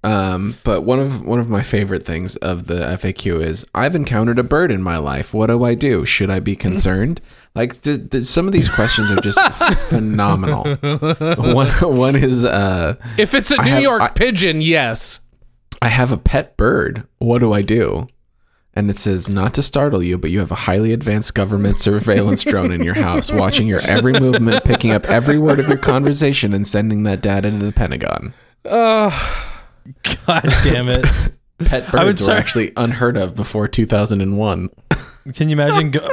Um, 0.05 0.55
but 0.65 0.81
one 0.81 0.99
of 0.99 1.25
one 1.25 1.39
of 1.39 1.47
my 1.49 1.61
favorite 1.63 2.03
things 2.03 2.35
of 2.37 2.67
the 2.67 2.75
FAQ 2.79 3.41
is 3.41 3.65
I've 3.73 3.95
encountered 3.95 4.37
a 4.37 4.43
bird 4.43 4.69
in 4.71 4.81
my 4.83 4.97
life. 4.97 5.33
What 5.33 5.47
do 5.47 5.63
I 5.63 5.75
do? 5.75 6.05
Should 6.05 6.29
I 6.29 6.39
be 6.41 6.55
concerned? 6.67 7.21
Like 7.55 7.81
d- 7.81 7.97
d- 7.97 8.21
some 8.21 8.45
of 8.47 8.51
these 8.53 8.67
questions 8.67 9.11
are 9.11 9.21
just 9.21 9.39
phenomenal. 9.89 10.63
One 10.75 11.69
one 11.95 12.15
is 12.15 12.43
uh, 12.43 12.95
If 13.17 13.33
it's 13.33 13.51
a 13.51 13.61
I 13.61 13.63
New 13.65 13.71
have- 13.71 13.83
York 13.83 14.01
I- 14.01 14.09
pigeon, 14.09 14.59
yes. 14.61 15.21
I 15.81 15.87
have 15.89 16.11
a 16.11 16.17
pet 16.17 16.57
bird. 16.57 17.05
What 17.19 17.39
do 17.39 17.53
I 17.53 17.61
do? 17.61 18.07
And 18.73 18.89
it 18.89 18.97
says 18.97 19.29
not 19.29 19.53
to 19.53 19.61
startle 19.61 20.01
you, 20.01 20.17
but 20.17 20.31
you 20.31 20.39
have 20.39 20.51
a 20.51 20.55
highly 20.55 20.93
advanced 20.93 21.35
government 21.35 21.79
surveillance 21.79 22.41
drone 22.43 22.71
in 22.71 22.81
your 22.83 22.95
house, 22.95 23.31
watching 23.31 23.67
your 23.67 23.79
every 23.87 24.13
movement, 24.19 24.63
picking 24.63 24.91
up 24.91 25.05
every 25.05 25.37
word 25.37 25.59
of 25.59 25.67
your 25.67 25.77
conversation, 25.77 26.53
and 26.53 26.67
sending 26.67 27.03
that 27.03 27.21
data 27.21 27.51
to 27.51 27.57
the 27.57 27.71
Pentagon. 27.71 28.33
God 30.27 30.43
damn 30.63 30.87
it. 30.89 31.05
Pet 31.65 31.83
I 31.93 32.03
would 32.03 32.09
birds 32.09 32.21
were 32.21 32.25
start- 32.25 32.39
actually 32.39 32.73
unheard 32.75 33.15
of 33.15 33.35
before 33.35 33.67
2001. 33.67 34.69
Can 35.33 35.49
you 35.49 35.53
imagine? 35.53 35.91
Go- 35.91 35.99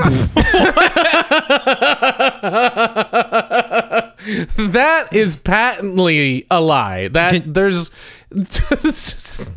That 4.56 5.08
is 5.12 5.36
patently 5.36 6.46
a 6.50 6.60
lie. 6.60 7.08
That 7.08 7.32
Can- 7.32 7.52
there's 7.52 7.90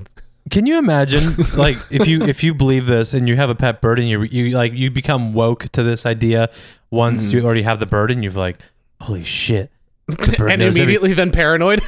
Can 0.50 0.66
you 0.68 0.78
imagine, 0.78 1.36
like, 1.56 1.78
if 1.90 2.08
you 2.08 2.22
if 2.24 2.44
you 2.44 2.54
believe 2.54 2.86
this 2.86 3.14
and 3.14 3.28
you 3.28 3.36
have 3.36 3.50
a 3.50 3.56
pet 3.56 3.82
bird 3.82 4.00
and 4.00 4.08
you 4.10 4.24
you 4.24 4.56
like 4.56 4.74
you 4.74 4.90
become 4.92 5.34
woke 5.34 5.64
to 5.70 5.84
this 5.84 6.06
idea 6.06 6.50
once 6.92 7.28
Mm-hmm. 7.28 7.38
you 7.38 7.46
already 7.46 7.62
have 7.64 7.80
the 7.80 7.86
bird 7.86 8.12
and 8.12 8.24
you're 8.24 8.34
like, 8.34 8.60
holy 9.02 9.24
shit, 9.24 9.72
and 10.08 10.18
knows 10.18 10.40
every- 10.40 10.82
immediately 10.82 11.14
then 11.14 11.32
paranoid. 11.32 11.82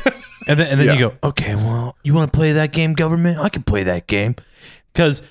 And 0.48 0.60
then 0.60 0.68
and 0.68 0.80
then 0.80 0.98
you 0.98 1.10
go, 1.10 1.16
okay, 1.24 1.56
well, 1.56 1.96
you 2.04 2.14
want 2.14 2.32
to 2.32 2.38
play 2.38 2.54
that 2.54 2.72
game, 2.72 2.94
government? 2.94 3.38
I 3.40 3.50
can 3.50 3.64
play 3.64 3.84
that 3.84 4.08
game, 4.08 4.36
because 4.94 5.22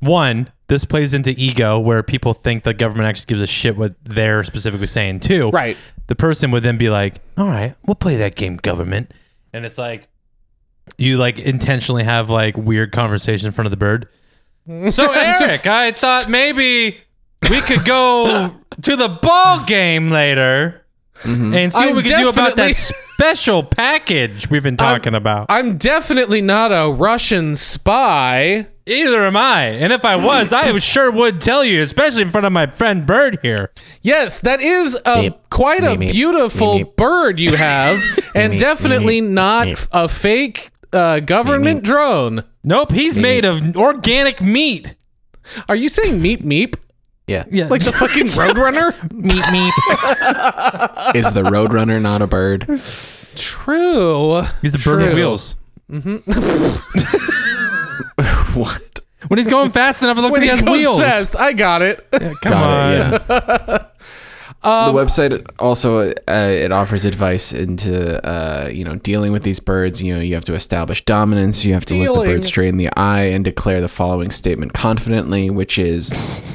one, 0.00 0.48
this 0.68 0.84
plays 0.84 1.14
into 1.14 1.30
ego 1.38 1.78
where 1.78 2.02
people 2.02 2.34
think 2.34 2.62
the 2.64 2.74
government 2.74 3.06
actually 3.08 3.26
gives 3.26 3.42
a 3.42 3.46
shit 3.46 3.76
what 3.76 3.94
they're 4.04 4.44
specifically 4.44 4.86
saying. 4.86 5.20
Two, 5.20 5.50
Right. 5.50 5.76
the 6.08 6.14
person 6.16 6.50
would 6.50 6.62
then 6.62 6.76
be 6.78 6.90
like, 6.90 7.20
all 7.36 7.46
right, 7.46 7.74
we'll 7.86 7.94
play 7.94 8.16
that 8.16 8.34
game, 8.34 8.56
government, 8.56 9.12
and 9.52 9.64
it's 9.64 9.78
like 9.78 10.08
you 10.98 11.16
like 11.16 11.38
intentionally 11.38 12.04
have 12.04 12.28
like 12.30 12.56
weird 12.56 12.92
conversation 12.92 13.46
in 13.46 13.52
front 13.52 13.66
of 13.66 13.70
the 13.70 13.76
bird. 13.76 14.08
So 14.90 15.10
Eric, 15.12 15.66
I 15.66 15.92
thought 15.92 16.28
maybe 16.28 16.98
we 17.50 17.60
could 17.62 17.84
go 17.84 18.54
to 18.82 18.96
the 18.96 19.08
ball 19.08 19.64
game 19.64 20.08
later 20.08 20.83
and 21.24 21.72
see 21.72 21.78
what 21.80 21.88
I'm 21.90 21.96
we 21.96 22.02
could 22.02 22.16
do 22.16 22.28
about 22.28 22.56
definitely- 22.56 22.72
that 22.72 22.74
special 23.14 23.62
package 23.62 24.50
we've 24.50 24.62
been 24.62 24.76
talking 24.76 25.14
about. 25.14 25.46
I'm 25.48 25.76
definitely 25.76 26.42
not 26.42 26.70
a 26.72 26.90
Russian 26.90 27.56
spy. 27.56 28.66
Either 28.86 29.22
am 29.22 29.34
I, 29.34 29.62
and 29.68 29.94
if 29.94 30.04
I 30.04 30.16
was, 30.16 30.52
I 30.52 30.76
sure 30.78 31.10
would 31.10 31.40
tell 31.40 31.64
you, 31.64 31.80
especially 31.80 32.20
in 32.20 32.28
front 32.28 32.44
of 32.46 32.52
my 32.52 32.66
friend 32.66 33.06
Bird 33.06 33.38
here. 33.40 33.70
Yes, 34.02 34.40
that 34.40 34.60
is 34.60 34.94
a 35.06 35.30
Meep. 35.30 35.38
quite 35.48 35.82
a 35.82 35.86
Meep, 35.96 36.08
meep. 36.08 36.12
beautiful 36.12 36.74
Meep, 36.80 36.84
meep. 36.84 36.96
bird 36.96 37.40
you 37.40 37.56
have, 37.56 37.98
and 38.34 38.52
Meep, 38.52 38.58
definitely 38.58 39.22
meep, 39.22 39.30
not 39.30 39.66
meep. 39.68 39.88
a 39.90 40.06
fake 40.06 40.70
uh, 40.92 41.20
government 41.20 41.82
drone. 41.82 42.44
Nope, 42.62 42.92
he's 42.92 43.16
made 43.16 43.46
of 43.46 43.74
organic 43.74 44.42
meat. 44.42 44.94
Are 45.66 45.76
you 45.76 45.88
saying 45.88 46.20
meep 46.20 46.42
meep? 46.42 46.74
Yeah. 47.26 47.44
Yeah, 47.50 47.66
Like 47.68 47.82
the 47.84 47.92
fucking 47.98 48.26
Roadrunner? 48.26 48.92
meep 49.10 49.42
meep. 49.44 49.72
Is 51.16 51.32
the 51.32 51.42
Roadrunner 51.42 52.00
not 52.02 52.20
a 52.22 52.26
bird? 52.26 52.66
True. 53.36 54.42
He's 54.62 54.72
the 54.72 54.78
bird 54.84 54.98
with 55.00 55.06
True. 55.10 55.14
wheels. 55.14 55.56
Mm-hmm. 55.90 56.18
what? 58.60 59.00
When 59.28 59.38
he's 59.38 59.48
going 59.48 59.70
fast 59.70 60.02
enough, 60.02 60.18
it 60.18 60.20
looks 60.20 60.32
When 60.32 60.42
like 60.46 60.50
he 60.50 60.56
he 60.64 60.64
has 60.66 60.78
wheels. 60.78 60.98
fast, 61.00 61.36
I 61.38 61.52
got 61.54 61.80
it. 61.82 62.06
Come 62.12 62.34
Got 62.42 62.54
on. 62.54 63.14
it, 63.14 63.22
yeah. 63.28 63.83
The 64.64 64.98
website 64.98 65.44
also 65.58 66.10
uh, 66.10 66.12
it 66.28 66.72
offers 66.72 67.04
advice 67.04 67.52
into 67.52 68.24
uh, 68.26 68.68
you 68.72 68.84
know 68.84 68.96
dealing 68.96 69.32
with 69.32 69.42
these 69.42 69.60
birds. 69.60 70.02
You 70.02 70.14
know 70.14 70.20
you 70.20 70.34
have 70.34 70.44
to 70.46 70.54
establish 70.54 71.04
dominance. 71.04 71.64
You 71.64 71.74
have 71.74 71.84
to 71.86 71.94
look 71.94 72.06
the 72.06 72.12
Dealing. 72.14 72.30
bird 72.30 72.44
straight 72.44 72.68
in 72.68 72.76
the 72.78 72.88
eye 72.96 73.24
and 73.24 73.44
declare 73.44 73.80
the 73.80 73.88
following 73.88 74.30
statement 74.30 74.72
confidently, 74.72 75.50
which 75.50 75.78
is, 75.78 76.12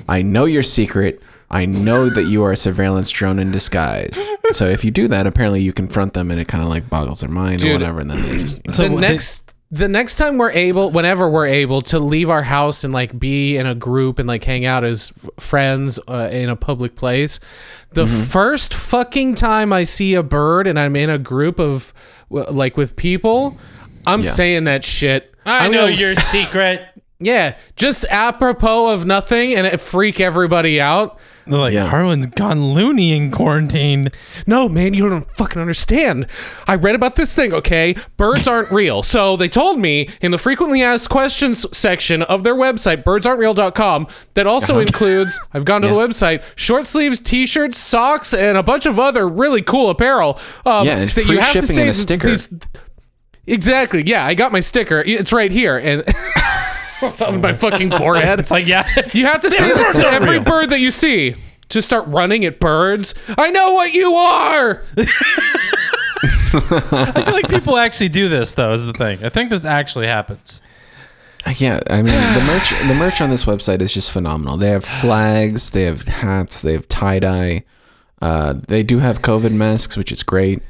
"I 0.08 0.22
know 0.22 0.45
your 0.45 0.63
secret. 0.63 1.22
I 1.52 1.65
know 1.65 2.10
that 2.10 2.26
you 2.26 2.43
are 2.43 2.52
a 2.52 2.58
surveillance 2.58 3.10
drone 3.10 3.39
in 3.39 3.52
disguise." 3.52 4.28
So 4.52 4.65
if 4.65 4.84
you 4.84 4.91
do 4.91 5.08
that, 5.08 5.28
apparently 5.28 5.62
you 5.62 5.74
confront 5.74 6.13
them, 6.13 6.32
and 6.32 6.39
it 6.39 6.48
kind 6.48 6.63
of 6.63 6.69
like 6.69 6.89
boggles 6.89 7.19
their 7.22 7.30
mind 7.30 7.60
Dude. 7.60 7.69
or 7.69 7.74
whatever, 7.74 8.00
and 8.00 8.10
then 8.12 8.22
they 8.22 8.38
just. 8.39 8.60
So 8.72 8.84
the 8.84 8.89
next 8.89 9.54
the 9.71 9.88
next 9.88 10.17
time 10.17 10.38
we're 10.39 10.49
able 10.51 10.89
whenever 10.89 11.29
we're 11.29 11.45
able 11.45 11.79
to 11.82 11.99
leave 11.99 12.29
our 12.29 12.41
house 12.41 12.84
and 12.84 12.91
like 12.93 13.17
be 13.19 13.55
in 13.55 13.67
a 13.67 13.75
group 13.75 14.17
and 14.17 14.27
like 14.27 14.43
hang 14.43 14.65
out 14.65 14.84
as 14.84 15.12
friends 15.39 15.99
uh, 16.08 16.27
in 16.32 16.49
a 16.49 16.55
public 16.55 16.95
place 16.95 17.39
the 17.91 18.08
first 18.08 18.73
fucking 18.73 19.36
time 19.36 19.71
i 19.71 19.84
see 19.84 20.15
a 20.15 20.23
bird 20.23 20.65
and 20.65 20.79
i'm 20.79 20.95
in 20.95 21.10
a 21.10 21.19
group 21.19 21.60
of 21.60 21.93
like 22.32 22.77
with 22.77 22.95
people 22.95 23.58
i'm 24.08 24.21
Yeah. 24.21 24.29
saying 24.29 24.63
that 24.63 24.84
shit 24.84 25.36
I 25.45 25.65
I'm 25.65 25.71
know 25.71 25.82
gonna 25.82 25.91
your 25.93 26.13
secret. 26.15 26.82
yeah 27.19 27.55
just 27.75 28.05
apropos 28.10 28.91
of 28.91 29.05
nothing 29.05 29.53
and 29.53 29.67
it 29.67 29.79
freak 29.79 30.19
everybody 30.19 30.82
out 30.82 31.19
They're 31.49 31.59
like, 31.59 31.73
Yeah. 31.73 31.88
Harlan's 31.88 32.27
gone 32.27 32.73
loony 32.73 33.12
in 33.13 33.31
quarantine. 33.31 34.09
No, 34.47 34.69
man, 34.69 34.93
you 34.93 35.07
don't 35.09 35.25
fucking 35.38 35.62
understand. 35.62 36.27
I 36.67 36.75
read 36.75 36.95
about 36.95 37.15
this 37.15 37.33
thing, 37.35 37.53
okay? 37.53 37.95
Birds 38.17 38.47
aren't 38.47 38.71
real. 38.81 39.03
So 39.03 39.35
they 39.38 39.47
told 39.49 39.79
me 39.79 40.07
in 40.21 40.31
the 40.31 40.38
frequently 40.38 40.81
asked 40.81 41.09
questions 41.09 41.65
section 41.75 42.21
of 42.23 42.43
their 42.43 42.55
website, 42.55 43.03
birdsaren'treal.com, 43.03 44.07
that 44.35 44.47
also 44.47 44.73
Uh-huh. 44.73 44.81
includes, 44.81 45.39
I've 45.53 45.65
gone 45.65 45.81
to 45.81 45.88
the 45.88 45.93
website, 45.93 46.43
short 46.55 46.85
sleeves, 46.85 47.19
t 47.19 47.45
shirts, 47.45 47.77
socks, 47.77 48.33
and 48.33 48.57
a 48.57 48.63
bunch 48.63 48.85
of 48.85 48.99
other 48.99 49.27
really 49.27 49.62
cool 49.62 49.89
apparel. 49.89 50.39
Um, 50.65 50.85
Yeah, 50.88 50.97
and 50.97 51.12
free 51.12 51.23
shipping 51.23 51.39
and 51.79 51.89
a 51.89 51.93
th- 51.93 51.95
sticker. 51.95 52.35
exactly. 53.47 54.03
Yeah, 54.05 54.25
I 54.25 54.35
got 54.35 54.51
my 54.51 54.59
sticker. 54.59 55.03
It's 55.05 55.33
right 55.33 55.51
here. 55.51 55.77
And 55.77 56.03
it's 57.09 57.21
on 57.21 57.41
my 57.41 57.53
fucking 57.53 57.91
forehead. 57.91 58.39
It's 58.39 58.51
like, 58.51 58.65
yeah. 58.67 58.88
You 59.13 59.25
have 59.25 59.41
to 59.41 59.49
say 59.49 59.67
this 59.73 59.97
to 59.97 60.07
every 60.07 60.31
real. 60.38 60.43
bird 60.43 60.69
that 60.71 60.79
you 60.79 60.91
see. 60.91 61.35
Just 61.69 61.88
start 61.88 62.07
running 62.07 62.45
at 62.45 62.59
birds. 62.59 63.13
I 63.38 63.49
know 63.51 63.73
what 63.73 63.93
you 63.93 64.12
are. 64.13 64.81
I 66.51 67.21
feel 67.25 67.33
like 67.33 67.49
people 67.49 67.77
actually 67.77 68.09
do 68.09 68.27
this, 68.29 68.53
though, 68.55 68.73
is 68.73 68.85
the 68.85 68.93
thing. 68.93 69.23
I 69.23 69.29
think 69.29 69.49
this 69.49 69.65
actually 69.65 70.07
happens. 70.07 70.62
Yeah, 71.57 71.79
I 71.89 71.97
mean 72.01 72.05
the 72.05 72.43
merch 72.45 72.69
the 72.88 72.93
merch 72.95 73.21
on 73.21 73.29
this 73.29 73.45
website 73.45 73.81
is 73.81 73.93
just 73.93 74.12
phenomenal. 74.12 74.57
They 74.57 74.69
have 74.69 74.83
flags, 74.83 75.71
they 75.71 75.83
have 75.83 76.01
hats, 76.03 76.59
they 76.62 76.73
have 76.73 76.88
tie 76.89 77.19
dye. 77.19 77.63
Uh, 78.21 78.55
they 78.67 78.83
do 78.83 78.99
have 78.99 79.21
COVID 79.21 79.53
masks, 79.53 79.95
which 79.95 80.12
is 80.12 80.21
great. 80.21 80.62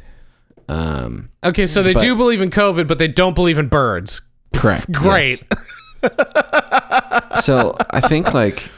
Um, 0.67 1.29
Okay, 1.43 1.65
so 1.65 1.81
they 1.81 1.93
But- 1.93 2.03
do 2.03 2.15
believe 2.15 2.41
in 2.41 2.51
COVID, 2.51 2.87
but 2.87 2.99
they 2.99 3.07
don't 3.07 3.33
believe 3.33 3.57
in 3.57 3.67
birds. 3.67 4.21
correct. 4.55 4.91
Great. 4.91 5.43
yes. 5.51 5.63
So 7.41 7.75
I 7.91 8.01
think 8.01 8.33
like 8.33 8.69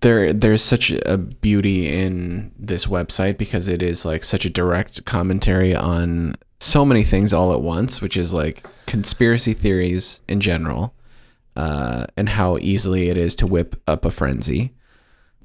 there 0.00 0.32
there's 0.32 0.62
such 0.62 0.90
a 0.90 1.18
beauty 1.18 1.88
in 1.88 2.52
this 2.58 2.86
website 2.86 3.36
because 3.36 3.68
it 3.68 3.82
is 3.82 4.04
like 4.04 4.22
such 4.22 4.44
a 4.44 4.50
direct 4.50 5.04
commentary 5.04 5.74
on 5.74 6.36
so 6.60 6.84
many 6.84 7.02
things 7.02 7.32
all 7.32 7.52
at 7.52 7.60
once, 7.62 8.00
which 8.00 8.16
is 8.16 8.32
like 8.32 8.64
conspiracy 8.86 9.54
theories 9.54 10.20
in 10.28 10.40
general, 10.40 10.94
uh, 11.56 12.06
and 12.16 12.28
how 12.28 12.58
easily 12.58 13.08
it 13.08 13.18
is 13.18 13.34
to 13.36 13.46
whip 13.46 13.76
up 13.86 14.04
a 14.04 14.10
frenzy. 14.10 14.72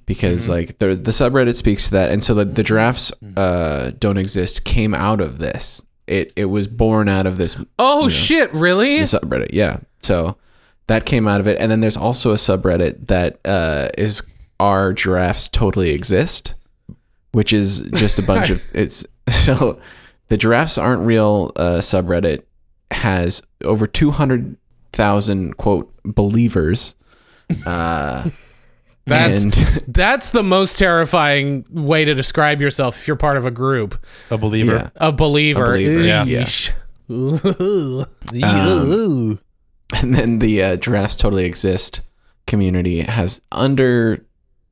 Because 0.06 0.50
like 0.50 0.78
the 0.80 0.94
the 0.94 1.12
subreddit 1.12 1.56
speaks 1.56 1.86
to 1.86 1.92
that, 1.92 2.12
and 2.12 2.24
so 2.24 2.34
the, 2.34 2.46
the 2.46 2.64
giraffes 2.64 3.12
uh, 3.38 3.92
don't 3.98 4.18
exist 4.18 4.66
came 4.66 4.94
out 4.94 5.22
of 5.22 5.38
this. 5.40 5.84
It 6.06 6.34
it 6.36 6.46
was 6.46 6.68
born 6.68 7.08
out 7.08 7.26
of 7.26 7.38
this 7.38 7.56
Oh 7.80 8.10
shit! 8.10 8.54
Really? 8.54 9.00
the 9.00 9.06
subreddit 9.06 9.50
yeah 9.54 9.78
so 10.02 10.36
that 10.92 11.06
came 11.06 11.26
out 11.26 11.40
of 11.40 11.48
it 11.48 11.58
and 11.58 11.72
then 11.72 11.80
there's 11.80 11.96
also 11.96 12.32
a 12.32 12.36
subreddit 12.36 13.08
that 13.08 13.40
uh, 13.46 13.88
is 13.98 14.22
are 14.60 14.92
giraffes 14.92 15.48
totally 15.48 15.92
exist 15.92 16.54
which 17.32 17.54
is 17.54 17.80
just 17.94 18.20
a 18.20 18.22
bunch 18.22 18.50
of 18.50 18.62
it's 18.76 19.06
so 19.30 19.80
the 20.28 20.36
giraffes 20.36 20.78
aren't 20.78 21.02
real 21.04 21.54
uh, 21.56 21.78
subreddit 21.78 22.44
has 22.92 23.42
over 23.64 23.88
200,000 23.88 25.58
quote 25.58 25.94
believers 26.04 26.96
uh, 27.66 28.30
That's 29.08 29.44
and 29.44 29.54
that's 29.88 30.30
the 30.30 30.44
most 30.44 30.78
terrifying 30.78 31.66
way 31.72 32.06
to 32.06 32.14
describe 32.14 32.62
yourself 32.62 33.00
if 33.00 33.08
you're 33.08 33.18
part 33.18 33.36
of 33.36 33.48
a 33.48 33.52
group. 33.52 33.98
A 34.30 34.38
believer. 34.38 34.74
yeah 34.74 34.90
A 34.98 35.12
believer. 35.12 35.64
A 35.64 35.78
believer, 35.78 36.00
yeah. 36.02 36.24
Eesh. 36.24 36.72
Um, 38.44 39.40
and 40.04 40.16
then 40.16 40.40
the 40.40 40.64
uh, 40.64 40.76
giraffes 40.78 41.16
totally 41.16 41.46
exist. 41.46 42.02
Community 42.48 43.02
has 43.02 43.42
under 43.52 44.26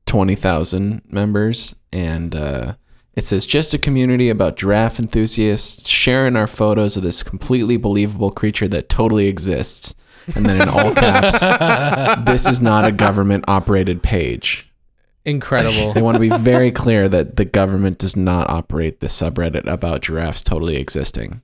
20,000 0.10 1.04
members. 1.08 1.76
And 1.94 2.36
uh, 2.36 2.74
it 3.14 3.26
says 3.26 3.46
just 3.46 3.76
a 3.76 3.78
community 3.78 4.30
about 4.30 4.58
giraffe 4.58 5.00
enthusiasts 5.00 5.88
sharing 5.88 6.36
our 6.36 6.48
photos 6.48 6.98
of 6.98 7.04
this 7.04 7.22
completely 7.22 7.78
believable 7.78 8.32
creature 8.32 8.68
that 8.70 8.90
totally 8.90 9.28
exists. 9.28 9.94
And 10.36 10.46
then 10.46 10.62
in 10.62 10.70
all 10.70 10.94
caps 10.96 12.26
this 12.26 12.48
is 12.48 12.60
not 12.60 12.86
a 12.86 12.92
government 12.92 13.46
operated 13.48 14.02
page. 14.02 14.72
Incredible. 15.26 15.94
they 15.94 16.02
want 16.02 16.16
to 16.16 16.20
be 16.20 16.30
very 16.30 16.72
clear 16.72 17.08
that 17.08 17.36
the 17.36 17.46
government 17.46 18.00
does 18.00 18.16
not 18.16 18.50
operate 18.50 19.00
the 19.00 19.08
subreddit 19.08 19.72
about 19.72 20.02
giraffes 20.02 20.42
totally 20.42 20.78
existing. 20.78 21.42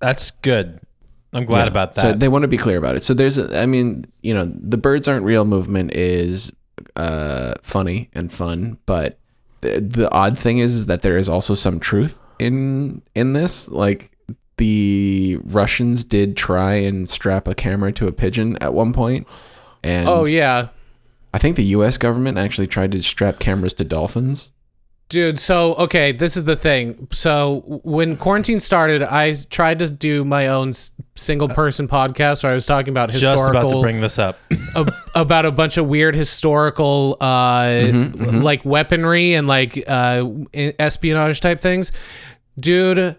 That's 0.00 0.30
good. 0.30 0.80
I'm 1.34 1.44
glad 1.44 1.62
Yeah. 1.64 1.68
about 1.68 1.94
that. 1.96 2.00
So 2.00 2.12
they 2.12 2.28
want 2.28 2.42
to 2.42 2.48
be 2.48 2.56
clear 2.56 2.78
about 2.78 2.96
it. 2.96 3.02
So 3.02 3.12
there's, 3.12 3.36
a, 3.38 3.60
I 3.60 3.66
mean, 3.66 4.04
you 4.22 4.32
know, 4.32 4.50
the 4.54 4.78
birds 4.78 5.08
aren't 5.08 5.24
real 5.24 5.44
movement 5.44 5.92
is 5.92 6.52
uh, 6.96 7.54
funny 7.62 8.08
and 8.14 8.32
fun, 8.32 8.78
but 8.86 9.18
the, 9.60 9.80
the 9.80 10.10
odd 10.12 10.38
thing 10.38 10.58
is, 10.58 10.74
is 10.74 10.86
that 10.86 11.02
there 11.02 11.16
is 11.16 11.28
also 11.28 11.54
some 11.54 11.80
truth 11.80 12.20
in 12.38 13.02
in 13.14 13.32
this. 13.32 13.68
Like 13.70 14.10
the 14.58 15.38
Russians 15.44 16.04
did 16.04 16.36
try 16.36 16.74
and 16.74 17.08
strap 17.08 17.48
a 17.48 17.54
camera 17.54 17.92
to 17.94 18.06
a 18.06 18.12
pigeon 18.12 18.56
at 18.58 18.72
one 18.74 18.92
point, 18.92 19.26
and 19.82 20.08
oh 20.08 20.24
yeah. 20.26 20.68
I 21.32 21.38
think 21.38 21.56
the 21.56 21.64
U.S. 21.64 21.98
government 21.98 22.38
actually 22.38 22.68
tried 22.68 22.92
to 22.92 23.02
strap 23.02 23.40
cameras 23.40 23.74
to 23.74 23.84
dolphins. 23.84 24.52
Dude, 25.14 25.38
so 25.38 25.74
okay, 25.74 26.10
this 26.10 26.36
is 26.36 26.42
the 26.42 26.56
thing. 26.56 27.06
So 27.12 27.62
when 27.84 28.16
quarantine 28.16 28.58
started, 28.58 29.00
I 29.00 29.32
tried 29.48 29.78
to 29.78 29.88
do 29.88 30.24
my 30.24 30.48
own 30.48 30.72
single 31.14 31.48
person 31.48 31.86
podcast 31.86 32.42
where 32.42 32.50
I 32.50 32.54
was 32.56 32.66
talking 32.66 32.90
about 32.90 33.12
historical. 33.12 33.36
Just 33.44 33.50
about 33.50 33.70
to 33.70 33.80
bring 33.80 34.00
this 34.00 34.18
up. 34.18 34.40
ab- 34.76 34.92
about 35.14 35.46
a 35.46 35.52
bunch 35.52 35.76
of 35.76 35.86
weird 35.86 36.16
historical 36.16 37.16
uh 37.20 37.92
like 37.92 38.64
weaponry 38.64 39.34
and 39.34 39.46
like 39.46 39.80
uh 39.86 40.28
espionage 40.52 41.40
type 41.40 41.60
things. 41.60 41.92
Dude, 42.58 43.16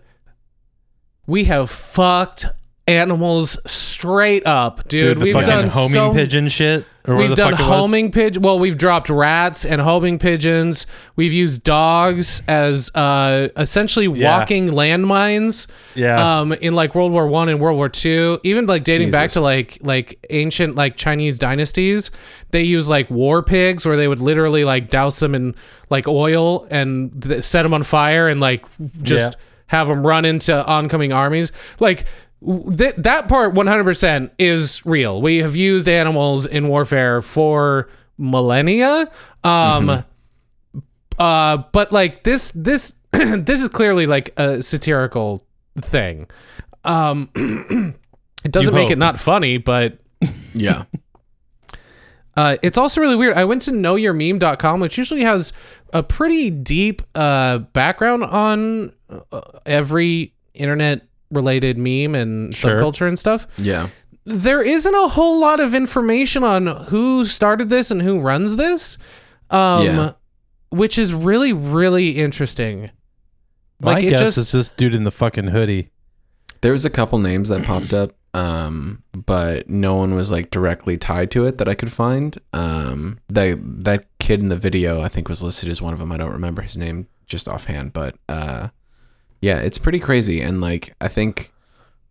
we 1.28 1.46
have 1.46 1.72
fucked 1.72 2.46
animals 2.88 3.58
straight 3.69 4.45
up, 4.45 4.88
dude. 4.88 5.17
Dude, 5.17 5.24
we've 5.24 5.34
done 5.45 5.70
homing 5.70 5.89
so 5.91 6.14
pigeon 6.14 6.47
shit. 6.49 6.86
Or 7.07 7.16
We've 7.18 7.36
done 7.36 7.51
fuck 7.51 7.60
it 7.60 7.64
was. 7.70 7.80
homing 7.82 8.12
pigeon. 8.12 8.41
Well, 8.41 8.57
we've 8.57 8.78
dropped 8.78 9.12
rats 9.12 9.64
and 9.64 9.80
homing 9.80 10.18
pigeons. 10.18 10.88
We've 11.16 11.34
used 11.34 11.64
dogs 11.64 12.41
as 12.47 12.89
uh, 12.95 13.49
essentially 13.57 14.07
Yeah. 14.07 14.39
walking 14.39 14.70
landmines. 14.70 15.68
Yeah. 15.93 16.39
Um, 16.39 16.51
in 16.53 16.74
like 16.74 16.95
World 16.95 17.12
War 17.12 17.28
One 17.28 17.47
and 17.47 17.60
World 17.60 17.78
War 17.78 17.89
Two, 17.89 18.39
even 18.41 18.66
like 18.66 18.84
dating 18.84 19.12
back 19.12 19.30
to 19.32 19.41
like 19.41 19.78
like 19.82 20.18
ancient 20.32 20.76
like 20.76 20.95
Chinese 20.97 21.38
dynasties, 21.38 22.10
they 22.49 22.64
use 22.64 22.89
like 22.89 23.07
war 23.12 23.43
pigs 23.43 23.86
where 23.86 23.97
they 23.97 24.07
would 24.07 24.20
literally 24.20 24.64
like 24.66 24.89
douse 24.89 25.20
them 25.20 25.36
in 25.36 25.53
like 25.91 26.07
oil 26.07 26.66
and 26.72 27.22
th- 27.22 27.43
set 27.43 27.62
them 27.64 27.74
on 27.76 27.84
fire 27.84 28.28
and 28.28 28.39
like 28.39 28.66
just 29.03 29.34
Yeah. 29.34 29.39
have 29.68 29.88
them 29.89 30.05
run 30.05 30.26
into 30.26 30.66
oncoming 30.66 31.14
armies. 31.14 31.51
Like 31.80 32.05
th- 32.42 32.96
that 32.98 33.28
part 33.28 33.54
100% 33.54 34.32
is 34.38 34.86
real. 34.86 35.22
We 35.22 35.38
have 35.38 35.56
used 35.56 35.88
animals 35.90 36.46
in 36.46 36.68
warfare 36.68 37.22
for 37.22 37.90
millennia. 38.18 39.10
Um 39.44 40.04
uh 41.18 41.58
but 41.72 41.92
like 41.92 42.24
this 42.24 42.52
this 42.52 42.96
this 43.12 43.62
is 43.62 43.68
clearly 43.70 44.06
like 44.06 44.38
a 44.38 44.62
satirical 44.62 45.46
thing. 45.80 46.28
Um 46.84 47.30
it 47.36 48.52
doesn't 48.52 48.74
You 48.74 48.80
make 48.80 48.90
it 48.92 48.98
not 48.98 49.20
funny, 49.20 49.58
but 49.58 50.00
Yeah. 50.54 50.84
Uh, 52.38 52.58
it's 52.62 52.78
also 52.78 53.00
really 53.00 53.16
weird. 53.16 53.34
I 53.34 53.46
went 53.46 53.62
to 53.64 53.72
knowyourmeme.com, 53.72 54.82
which 54.82 54.98
usually 54.98 55.22
has 55.22 55.54
a 55.94 56.04
pretty 56.04 56.50
deep 56.50 57.02
uh, 57.16 57.60
background 57.60 58.26
on 58.26 58.92
uh, 59.32 59.42
every 59.66 60.34
internet 60.54 61.08
related 61.32 61.78
meme 61.78 62.15
and 62.15 62.55
Sure. 62.55 62.78
subculture 62.80 63.07
and 63.07 63.17
stuff. 63.17 63.47
Yeah. 63.57 63.88
There 64.26 64.61
isn't 64.61 64.93
a 64.95 65.07
whole 65.09 65.39
lot 65.39 65.59
of 65.59 65.73
information 65.73 66.43
on 66.43 66.65
who 66.67 67.26
started 67.26 67.69
this 67.69 67.91
and 67.91 68.01
who 68.01 68.19
runs 68.19 68.55
this, 68.55 68.97
um, 69.51 69.84
Yeah. 69.86 70.11
which 70.69 70.97
is 70.97 71.13
really, 71.13 71.53
really 71.53 72.11
interesting. 72.11 72.89
My 73.82 73.95
Like, 73.95 74.03
it 74.05 74.09
guess 74.11 74.19
just- 74.19 74.38
is 74.38 74.51
this 74.51 74.69
dude 74.71 74.95
in 74.95 75.03
the 75.03 75.11
fucking 75.11 75.47
hoodie. 75.47 75.89
There 76.61 76.71
was 76.71 76.86
a 76.86 76.89
couple 76.89 77.19
names 77.19 77.49
that 77.49 77.63
popped 77.65 77.93
up, 77.93 78.13
um, 78.34 79.03
but 79.26 79.69
no 79.69 79.95
one 79.95 80.15
was 80.15 80.32
like 80.32 80.49
directly 80.49 80.97
tied 80.97 81.30
to 81.32 81.45
it 81.45 81.57
that 81.59 81.67
I 81.67 81.76
could 81.76 81.91
find. 81.91 82.36
Um, 82.53 83.19
that 83.30 83.59
that 83.84 84.05
kid 84.19 84.39
in 84.39 84.49
the 84.49 84.57
video 84.57 85.01
I 85.01 85.07
think 85.07 85.30
was 85.30 85.43
listed 85.43 85.69
as 85.69 85.82
one 85.82 85.93
of 85.93 85.99
them. 85.99 86.11
I 86.11 86.17
don't 86.17 86.32
remember 86.32 86.63
his 86.63 86.78
name 86.78 87.05
just 87.28 87.47
offhand, 87.47 87.93
but 87.93 88.15
uh, 88.28 88.69
yeah, 89.42 89.58
it's 89.58 89.78
pretty 89.78 90.00
crazy. 90.00 90.42
And 90.42 90.62
like 90.62 90.94
I 91.02 91.08
think 91.08 91.52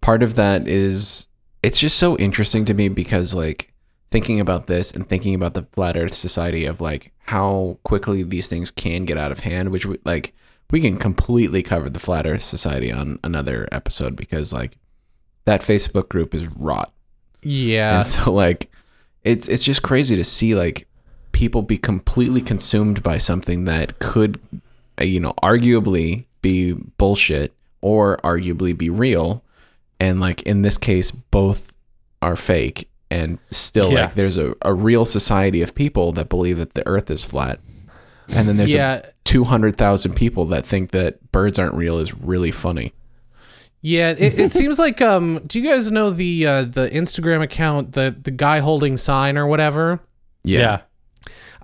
part 0.01 0.23
of 0.23 0.37
that 0.37 0.69
is 0.69 1.29
it's 1.63 1.79
just 1.79 1.99
so 1.99 2.17
interesting 2.19 2.65
to 2.67 2.75
me 2.75 2.89
because 2.89 3.35
like 3.35 3.73
thinking 4.11 4.39
about 4.39 4.67
this 4.67 4.93
and 4.93 5.07
thinking 5.07 5.35
about 5.35 5.55
the 5.55 5.67
flat 5.73 5.97
Earth 5.97 6.15
society 6.15 6.67
of 6.67 6.81
like 6.81 7.13
how 7.27 7.79
quickly 7.83 8.23
these 8.23 8.49
things 8.49 8.71
can 8.71 9.05
get 9.05 9.19
out 9.19 9.33
of 9.33 9.41
hand, 9.41 9.71
which 9.71 9.87
we, 9.87 9.99
like 10.05 10.35
we 10.71 10.81
can 10.81 10.97
completely 10.97 11.63
cover 11.63 11.89
the 11.89 11.99
flat 11.99 12.27
Earth 12.27 12.43
society 12.43 12.93
on 12.93 13.19
another 13.25 13.69
episode 13.73 14.15
because 14.15 14.53
like 14.53 14.77
that 15.47 15.63
Facebook 15.63 16.09
group 16.09 16.35
is 16.35 16.47
rot. 16.49 16.93
Yeah. 17.43 17.99
And 17.99 18.07
so 18.07 18.33
like 18.33 18.71
it's 19.25 19.49
it's 19.49 19.65
just 19.65 19.83
crazy 19.83 20.17
to 20.17 20.25
see 20.25 20.55
like 20.55 20.87
people 21.33 21.63
be 21.63 21.77
completely 21.77 22.41
consumed 22.41 23.03
by 23.03 23.19
something 23.19 23.65
that 23.65 23.99
could 23.99 24.39
you 25.01 25.21
know 25.21 25.33
arguably 25.43 26.25
be 26.43 26.73
bullshit 26.73 27.53
or 27.81 28.17
arguably 28.19 28.77
be 28.77 28.91
real 28.91 29.43
and 30.01 30.21
like 30.21 30.43
in 30.43 30.63
this 30.63 30.79
case 30.79 31.11
both 31.11 31.73
are 32.23 32.37
fake 32.37 32.89
and 33.11 33.39
still 33.51 33.93
Yeah. 33.93 34.03
like 34.07 34.15
there's 34.15 34.39
a, 34.39 34.55
a 34.63 34.73
real 34.75 35.05
society 35.05 35.63
of 35.63 35.75
people 35.75 36.13
that 36.13 36.29
believe 36.29 36.59
that 36.59 36.75
the 36.75 36.87
earth 36.87 37.11
is 37.11 37.23
flat 37.25 37.61
and 38.29 38.49
then 38.49 38.57
there's 38.57 38.73
Yeah. 38.73 39.03
a 39.05 39.13
200,000 39.25 40.15
people 40.15 40.47
that 40.47 40.65
think 40.65 40.93
that 40.93 41.31
birds 41.33 41.59
aren't 41.59 41.75
real 41.75 41.99
is 41.99 42.15
really 42.15 42.51
funny 42.51 42.93
Yeah, 43.83 44.11
it, 44.17 44.39
it 44.39 44.53
seems 44.61 44.79
like 44.79 45.03
um 45.03 45.41
do 45.47 45.61
you 45.61 45.69
guys 45.69 45.91
know 45.93 46.11
the 46.11 46.47
uh 46.47 46.63
the 46.65 46.89
Instagram 46.91 47.43
account, 47.43 47.93
the 47.93 48.15
the 48.23 48.31
guy 48.31 48.61
holding 48.61 48.97
sign 48.97 49.37
or 49.37 49.47
whatever? 49.47 50.01
Yeah. 50.45 50.81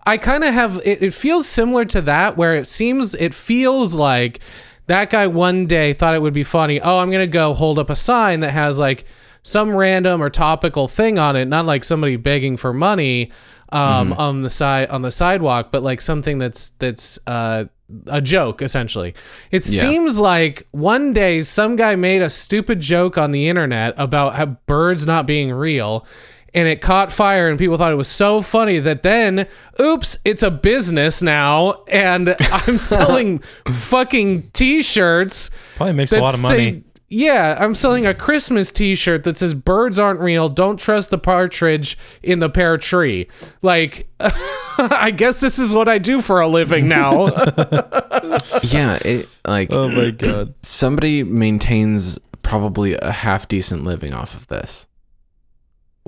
I 0.07 0.16
kind 0.16 0.44
of 0.44 0.53
have 0.55 0.80
it, 0.84 1.03
it 1.03 1.14
feels 1.14 1.46
similar 1.46 1.84
to 1.86 2.01
that 2.03 2.36
where 2.36 2.55
it 2.55 2.66
seems 2.66 3.14
it 3.14 3.34
feels 3.34 3.94
like 3.94 4.40
that 4.86 5.11
guy 5.11 5.26
one 5.26 5.66
day 5.66 5.92
thought 5.92 6.14
it 6.14 6.22
would 6.22 6.32
be 6.34 6.42
funny. 6.42 6.80
Oh, 6.80 6.98
I'm 6.98 7.11
going 7.11 7.22
to 7.22 7.32
go 7.32 7.55
hold 7.55 7.78
up 7.78 7.90
a 7.90 7.96
sign 7.96 8.40
that 8.40 8.51
has 8.51 8.80
like 8.80 9.05
some 9.42 9.74
random 9.74 10.22
or 10.22 10.28
topical 10.30 10.88
thing 10.88 11.18
on 11.18 11.36
it, 11.36 11.46
not 11.46 11.64
like 11.64 11.84
somebody 11.84 12.16
begging 12.16 12.57
for 12.57 12.72
money 12.72 13.30
um 13.72 14.12
on 14.14 14.42
the 14.42 14.51
side 14.51 14.88
on 14.90 15.03
the 15.03 15.11
sidewalk, 15.12 15.70
but 15.70 15.82
like 15.82 16.01
something 16.01 16.38
that's 16.38 16.70
that's 16.70 17.18
uh 17.28 17.64
a 18.07 18.20
joke 18.20 18.62
essentially. 18.62 19.14
It 19.51 19.66
Yeah. 19.68 19.80
seems 19.80 20.18
like 20.18 20.66
one 20.72 21.12
day 21.12 21.40
some 21.40 21.76
guy 21.76 21.94
made 21.96 22.22
a 22.22 22.30
stupid 22.30 22.80
joke 22.80 23.16
on 23.18 23.30
the 23.32 23.48
internet 23.48 23.94
about 23.96 24.66
birds 24.66 25.07
not 25.07 25.26
being 25.26 25.53
real 25.53 26.07
and 26.55 26.66
it 26.68 26.80
caught 26.80 27.12
fire 27.12 27.48
and 27.48 27.59
people 27.59 27.76
thought 27.76 27.92
it 27.92 27.96
was 27.96 28.09
so 28.09 28.40
funny 28.42 28.78
that 28.78 29.03
then 29.03 29.46
oops 29.80 30.18
it's 30.24 30.42
a 30.42 30.51
business 30.51 31.22
now 31.22 31.82
and 31.88 32.34
i'm 32.51 32.78
selling 32.78 33.38
fucking 33.68 34.42
t-shirts 34.53 35.51
Probably 35.76 35.92
makes 35.94 36.12
a 36.12 36.20
lot 36.20 36.34
of 36.34 36.40
say- 36.40 36.48
money. 36.72 36.84
yeah 37.09 37.57
i'm 37.61 37.74
selling 37.74 38.07
a 38.07 38.14
christmas 38.14 38.70
t-shirt 38.72 39.24
that 39.24 39.38
says 39.38 39.55
birds 39.55 39.98
aren't 39.98 40.20
real 40.20 40.48
don't 40.48 40.78
trust 40.78 41.11
the 41.11 41.18
partridge 41.18 41.96
in 42.22 42.38
the 42.40 42.48
pear 42.51 42.76
tree 42.76 43.26
like 43.62 44.09
i 44.20 45.12
guess 45.14 45.40
this 45.40 45.59
is 45.59 45.74
what 45.74 45.88
i 45.88 45.98
do 45.98 46.20
for 46.20 46.40
a 46.40 46.48
living 46.48 46.88
now 46.88 47.26
yeah 48.62 48.98
it 49.05 49.28
like 49.46 49.68
Oh 49.72 49.88
my 49.88 50.11
god. 50.11 50.55
somebody 50.62 51.22
maintains 51.22 52.18
probably 52.42 52.94
a 52.94 53.11
half 53.12 53.48
decent 53.48 53.84
living 53.84 54.12
off 54.14 54.34
of 54.34 54.46
this. 54.48 54.86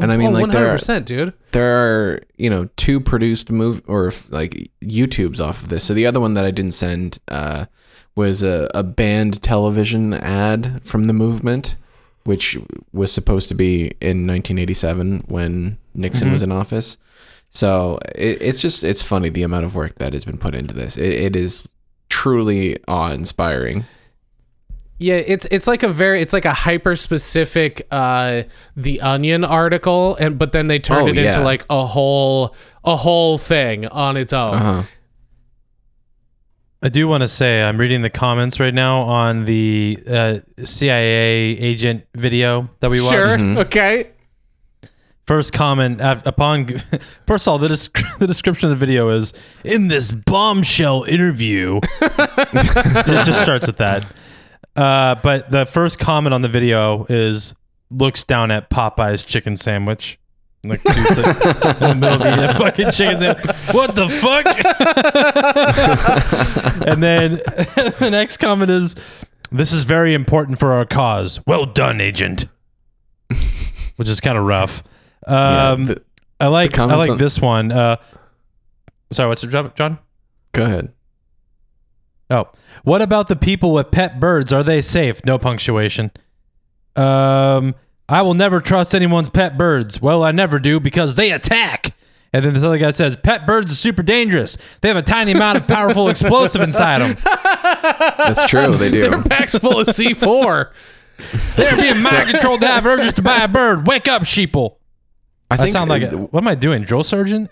And 0.00 0.10
I 0.10 0.16
mean, 0.16 0.28
Oh, 0.28 0.30
like 0.30 0.50
there 0.50 0.72
are, 0.72 0.76
100% 0.76 1.04
dude 1.04 1.32
there 1.52 1.76
are 1.76 2.22
you 2.36 2.48
know 2.48 2.68
two 2.76 2.98
produced 2.98 3.50
move 3.50 3.82
or 3.86 4.12
like 4.30 4.70
YouTubes 4.82 5.38
off 5.38 5.62
of 5.62 5.68
this. 5.68 5.84
So 5.84 5.94
the 5.94 6.06
other 6.06 6.18
one 6.20 6.34
that 6.34 6.44
I 6.44 6.50
didn't 6.50 6.72
send 6.72 7.18
uh, 7.28 7.66
was 8.16 8.42
a, 8.42 8.70
a 8.74 8.82
banned 8.82 9.42
television 9.42 10.14
ad 10.14 10.80
from 10.84 11.04
the 11.04 11.12
movement, 11.12 11.76
which 12.24 12.58
was 12.92 13.12
supposed 13.12 13.48
to 13.50 13.54
be 13.54 13.92
in 14.00 14.26
1987 14.26 15.24
when 15.28 15.78
Nixon 15.94 16.32
was 16.32 16.42
in 16.42 16.52
office. 16.52 16.96
So 17.50 17.98
it, 18.14 18.40
it's 18.40 18.62
just 18.62 18.82
it's 18.82 19.02
funny 19.02 19.28
the 19.28 19.42
amount 19.42 19.66
of 19.66 19.74
work 19.74 19.96
that 19.96 20.14
has 20.14 20.24
been 20.24 20.38
put 20.38 20.54
into 20.54 20.74
this. 20.74 20.96
It, 20.96 21.12
it 21.12 21.36
is 21.36 21.68
truly 22.08 22.78
awe 22.88 23.10
inspiring. 23.10 23.84
Yeah, 25.02 25.14
it's 25.16 25.46
it's 25.50 25.66
like 25.66 25.82
a 25.82 25.88
very 25.88 26.20
it's 26.20 26.32
like 26.32 26.44
a 26.44 26.52
hyper 26.52 26.94
specific 26.94 27.86
uh 27.90 28.44
the 28.76 29.00
onion 29.00 29.44
article 29.44 30.14
and 30.16 30.38
but 30.38 30.52
then 30.52 30.68
they 30.68 30.78
turned 30.78 31.08
Oh, 31.08 31.12
it 31.12 31.18
into 31.18 31.40
like 31.40 31.64
a 31.68 31.84
whole 31.84 32.54
a 32.84 32.94
whole 32.96 33.36
thing 33.36 33.86
on 33.88 34.16
its 34.16 34.32
own. 34.32 34.50
Uh-huh. 34.50 34.82
I 36.84 36.88
do 36.88 37.06
want 37.06 37.22
to 37.22 37.28
say 37.28 37.62
I'm 37.62 37.78
reading 37.78 38.02
the 38.02 38.10
comments 38.10 38.58
right 38.58 38.74
now 38.74 39.02
on 39.02 39.44
the 39.44 39.98
uh, 40.08 40.38
CIA 40.64 41.56
agent 41.58 42.06
video 42.14 42.70
that 42.80 42.90
we 42.90 43.00
watched. 43.00 43.12
Sure. 43.12 43.38
Okay. 43.60 44.10
First 45.26 45.52
comment 45.52 46.00
upon 46.00 46.66
first 47.26 47.46
of 47.46 47.52
all, 47.52 47.58
the, 47.58 47.68
desc- 47.68 48.18
the 48.18 48.26
description 48.26 48.70
of 48.70 48.78
the 48.78 48.84
video 48.84 49.08
is 49.10 49.32
in 49.64 49.86
this 49.88 50.10
bombshell 50.10 51.04
interview. 51.04 51.78
it 52.00 53.24
just 53.24 53.40
starts 53.42 53.66
with 53.68 53.76
that. 53.76 54.04
Uh, 54.76 55.14
but 55.16 55.50
the 55.50 55.66
first 55.66 55.98
comment 55.98 56.32
on 56.34 56.42
the 56.42 56.48
video 56.48 57.04
is 57.08 57.54
looks 57.90 58.24
down 58.24 58.50
at 58.50 58.70
Popeyes 58.70 59.26
chicken 59.26 59.56
sandwich. 59.56 60.18
Like 60.64 60.82
dude's 60.82 61.18
like, 61.18 61.26
in 61.26 61.80
the 61.80 61.94
middle 61.98 62.22
of 62.22 62.26
eating 62.32 62.44
a 62.44 62.54
fucking 62.58 62.90
chicken 62.92 63.18
sandwich. 63.18 63.56
What 63.72 63.94
the 63.96 64.08
fuck? 64.08 64.46
and 66.86 67.02
then 67.02 67.32
the 67.98 68.08
next 68.10 68.36
comment 68.38 68.70
is, 68.70 68.94
"This 69.50 69.72
is 69.72 69.84
very 69.84 70.14
important 70.14 70.58
for 70.58 70.72
our 70.72 70.84
cause. 70.84 71.40
Well 71.46 71.66
done, 71.66 72.00
agent." 72.00 72.46
Which 73.96 74.08
is 74.08 74.20
kind 74.20 74.38
of 74.38 74.44
rough. 74.46 74.82
Yeah, 75.28 75.70
Um, 75.72 75.84
the- 75.86 76.02
I 76.40 76.46
like 76.48 76.78
I 76.78 76.84
like 76.96 77.10
on- 77.10 77.18
this 77.18 77.38
one. 77.40 77.70
Uh, 77.72 77.96
sorry, 79.12 79.28
what's 79.28 79.44
it, 79.44 79.50
John- 79.50 79.72
John? 79.74 79.98
go 80.52 80.64
ahead. 80.64 80.92
Oh, 82.32 82.48
what 82.82 83.02
about 83.02 83.28
the 83.28 83.36
people 83.36 83.72
with 83.72 83.90
pet 83.90 84.18
birds? 84.18 84.52
Are 84.52 84.62
they 84.62 84.80
safe? 84.80 85.24
No 85.24 85.38
punctuation. 85.38 86.10
Um, 86.96 87.74
I 88.08 88.22
will 88.22 88.34
never 88.34 88.60
trust 88.60 88.94
anyone's 88.94 89.28
pet 89.28 89.56
birds. 89.56 90.02
Well, 90.02 90.24
I 90.24 90.32
never 90.32 90.58
do 90.58 90.80
because 90.80 91.14
they 91.14 91.30
attack. 91.30 91.94
And 92.32 92.44
then 92.44 92.54
this 92.54 92.64
other 92.64 92.78
guy 92.78 92.90
says, 92.90 93.14
"Pet 93.14 93.46
birds 93.46 93.70
are 93.70 93.76
super 93.76 94.02
dangerous. 94.02 94.56
They 94.80 94.88
have 94.88 94.96
a 94.96 95.02
tiny 95.02 95.32
amount 95.32 95.58
of 95.58 95.66
powerful 95.68 96.08
explosive 96.08 96.62
inside 96.62 97.00
them. 97.00 97.16
That's 98.18 98.46
true. 98.46 98.74
They 98.76 98.90
do. 98.90 99.10
Their 99.10 99.22
pack's 99.22 99.56
full 99.56 99.80
of 99.80 99.86
C4. 99.86 100.70
They're 101.56 101.76
being 101.76 102.02
mind 102.02 102.30
controlled 102.30 102.62
to 102.62 102.66
have 102.68 102.86
urges 102.86 103.12
to 103.14 103.22
buy 103.22 103.38
a 103.40 103.48
bird. 103.48 103.86
Wake 103.86 104.08
up, 104.08 104.22
sheeple." 104.22 104.76
I 105.50 105.64
I 105.64 105.68
sound 105.68 105.90
like 105.90 106.02
a, 106.04 106.16
what 106.16 106.40
am 106.42 106.48
I 106.48 106.54
doing? 106.54 106.82
Drill 106.84 107.02
sergeant? 107.02 107.50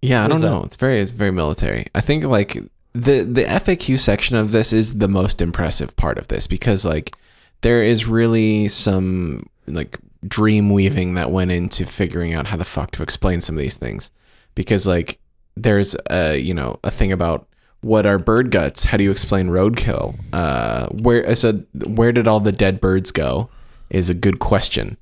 Yeah, 0.00 0.24
I 0.24 0.28
don't 0.28 0.40
know. 0.40 0.60
that? 0.60 0.66
It's 0.66 0.76
very 0.76 1.00
it's 1.00 1.12
very 1.12 1.30
military. 1.30 1.86
I 1.94 2.00
think 2.00 2.24
like 2.24 2.58
the 2.94 3.22
the 3.24 3.44
FAQ 3.44 3.98
section 3.98 4.36
of 4.36 4.52
this 4.52 4.72
is 4.72 4.98
the 4.98 5.08
most 5.08 5.40
impressive 5.40 5.94
part 5.96 6.18
of 6.18 6.28
this 6.28 6.46
because 6.46 6.84
like 6.84 7.16
there 7.62 7.82
is 7.82 8.06
really 8.06 8.68
some 8.68 9.46
like 9.66 9.98
dream 10.28 10.70
weaving 10.70 11.14
that 11.14 11.30
went 11.30 11.50
into 11.50 11.84
figuring 11.86 12.34
out 12.34 12.46
how 12.46 12.56
the 12.56 12.64
fuck 12.64 12.90
to 12.92 13.02
explain 13.02 13.40
some 13.40 13.56
of 13.56 13.60
these 13.60 13.76
things 13.76 14.10
because 14.54 14.86
like 14.86 15.18
there's 15.56 15.96
a 16.10 16.36
you 16.36 16.52
know 16.54 16.78
a 16.84 16.90
thing 16.90 17.12
about 17.12 17.48
what 17.80 18.06
are 18.06 18.18
bird 18.18 18.50
guts 18.50 18.84
how 18.84 18.96
do 18.96 19.02
you 19.04 19.10
explain 19.10 19.48
roadkill 19.48 20.14
uh 20.32 20.86
where 21.02 21.34
so 21.34 21.52
where 21.86 22.12
did 22.12 22.28
all 22.28 22.38
the 22.40 22.52
dead 22.52 22.80
birds 22.80 23.10
go 23.10 23.48
is 23.90 24.08
a 24.10 24.14
good 24.14 24.38
question 24.38 24.96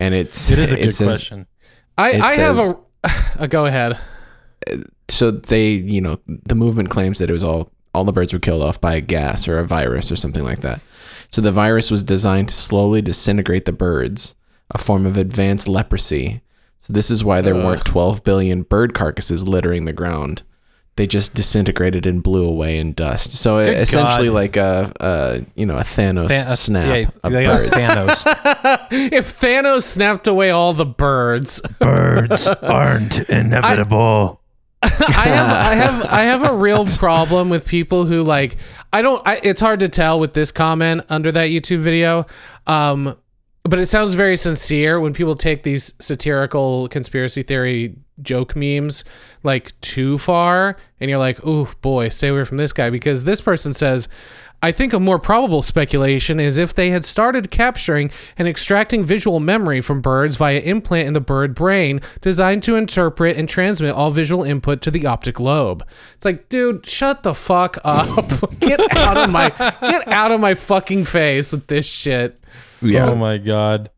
and 0.00 0.12
it's 0.14 0.50
It 0.50 0.58
is 0.58 0.72
a 0.72 0.76
good 0.76 0.94
says- 0.94 1.06
question. 1.06 1.46
I 1.98 2.10
It 2.12 2.22
I 2.22 2.32
have 2.32 2.56
says- 2.56 2.74
a 3.04 3.42
uh, 3.42 3.46
go 3.46 3.66
ahead. 3.66 3.98
So 5.08 5.30
they 5.30 5.70
you 5.70 6.00
know 6.00 6.18
the 6.26 6.54
movement 6.54 6.90
claims 6.90 7.18
that 7.18 7.30
it 7.30 7.32
was 7.32 7.42
all 7.44 7.70
all 7.94 8.04
the 8.04 8.12
birds 8.12 8.32
were 8.32 8.38
killed 8.38 8.62
off 8.62 8.80
by 8.80 8.94
a 8.94 9.00
gas 9.00 9.48
or 9.48 9.58
a 9.58 9.66
virus 9.66 10.10
or 10.12 10.16
something 10.16 10.44
like 10.44 10.60
that 10.60 10.80
so 11.30 11.40
the 11.40 11.52
virus 11.52 11.90
was 11.90 12.04
designed 12.04 12.48
to 12.48 12.54
slowly 12.54 13.00
disintegrate 13.02 13.64
the 13.64 13.72
birds 13.72 14.34
a 14.72 14.78
form 14.78 15.06
of 15.06 15.16
advanced 15.16 15.68
leprosy 15.68 16.40
So 16.78 16.92
this 16.92 17.10
is 17.10 17.22
why 17.24 17.40
there 17.40 17.54
weren't 17.54 17.84
12 17.84 18.22
billion 18.24 18.62
bird 18.62 18.94
carcasses 18.94 19.46
littering 19.46 19.84
the 19.86 19.92
ground. 19.92 20.42
They 20.96 21.06
just 21.06 21.34
disintegrated 21.34 22.06
and 22.06 22.22
blew 22.22 22.44
away 22.44 22.78
in 22.78 22.92
dust. 22.94 23.32
So 23.36 23.62
Good 23.64 23.76
essentially, 23.76 24.28
God. 24.28 24.34
like 24.34 24.56
a, 24.56 24.92
a 25.00 25.44
you 25.54 25.66
know 25.66 25.76
a 25.76 25.82
Thanos 25.84 26.28
Than- 26.28 26.48
snap 26.48 26.86
yeah, 26.86 27.10
of 27.22 27.32
they 27.32 27.44
got 27.44 27.56
birds. 27.58 27.72
Thanos. 27.72 28.86
If 29.12 29.24
Thanos 29.26 29.82
snapped 29.82 30.26
away 30.26 30.50
all 30.50 30.72
the 30.72 30.86
birds, 30.86 31.60
Birds 31.80 32.48
aren't 32.48 33.20
inevitable. 33.30 34.40
I 34.82 35.28
have 35.28 35.50
I 35.50 35.74
have 35.74 36.06
I 36.06 36.22
have 36.22 36.42
a 36.44 36.54
real 36.54 36.84
problem 36.98 37.48
with 37.48 37.66
people 37.66 38.04
who 38.04 38.22
like 38.22 38.56
I 38.92 39.02
don't 39.02 39.26
I, 39.26 39.40
it's 39.42 39.60
hard 39.60 39.80
to 39.80 39.88
tell 39.88 40.20
with 40.20 40.34
this 40.34 40.52
comment 40.52 41.02
under 41.08 41.32
that 41.32 41.50
YouTube 41.50 41.78
video 41.78 42.26
um 42.66 43.16
but 43.64 43.78
it 43.78 43.86
sounds 43.86 44.14
very 44.14 44.36
sincere 44.36 45.00
when 45.00 45.12
people 45.12 45.34
take 45.34 45.62
these 45.62 45.94
satirical 46.00 46.88
conspiracy 46.88 47.42
theory 47.42 47.96
joke 48.22 48.54
memes 48.54 49.04
like 49.42 49.78
too 49.80 50.18
far 50.18 50.76
and 51.00 51.10
you're 51.10 51.18
like 51.18 51.44
ooh 51.46 51.66
boy 51.80 52.08
stay 52.08 52.28
away 52.28 52.44
from 52.44 52.56
this 52.56 52.72
guy 52.72 52.90
because 52.90 53.24
this 53.24 53.40
person 53.40 53.74
says 53.74 54.08
I 54.66 54.72
think 54.72 54.92
a 54.92 54.98
more 54.98 55.20
probable 55.20 55.62
speculation 55.62 56.40
is 56.40 56.58
if 56.58 56.74
they 56.74 56.90
had 56.90 57.04
started 57.04 57.52
capturing 57.52 58.10
and 58.36 58.48
extracting 58.48 59.04
visual 59.04 59.38
memory 59.38 59.80
from 59.80 60.00
birds 60.00 60.36
via 60.36 60.58
implant 60.58 61.06
in 61.06 61.14
the 61.14 61.20
bird 61.20 61.54
brain 61.54 62.00
designed 62.20 62.64
to 62.64 62.74
interpret 62.74 63.36
and 63.36 63.48
transmit 63.48 63.94
all 63.94 64.10
visual 64.10 64.42
input 64.42 64.82
to 64.82 64.90
the 64.90 65.06
optic 65.06 65.38
lobe. 65.38 65.84
It's 66.16 66.24
like, 66.24 66.48
dude, 66.48 66.84
shut 66.84 67.22
the 67.22 67.32
fuck 67.32 67.78
up. 67.84 68.28
get 68.58 68.80
out 68.98 69.16
of 69.16 69.30
my 69.30 69.50
get 69.82 70.08
out 70.08 70.32
of 70.32 70.40
my 70.40 70.54
fucking 70.54 71.04
face 71.04 71.52
with 71.52 71.68
this 71.68 71.86
shit. 71.86 72.40
yeah. 72.82 73.08
Oh 73.08 73.14
my 73.14 73.38
god. 73.38 73.90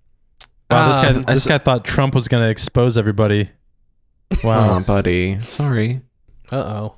Wow, 0.70 0.88
this 0.88 0.98
Um, 0.98 1.22
guy 1.22 1.32
this 1.32 1.46
guy 1.46 1.56
thought 1.56 1.86
Trump 1.86 2.14
was 2.14 2.28
gonna 2.28 2.48
expose 2.48 2.98
everybody. 2.98 3.48
Wow. 4.44 4.76
Oh, 4.76 4.80
buddy. 4.84 5.38
Sorry. 5.40 6.02
Uh-oh. 6.52 6.94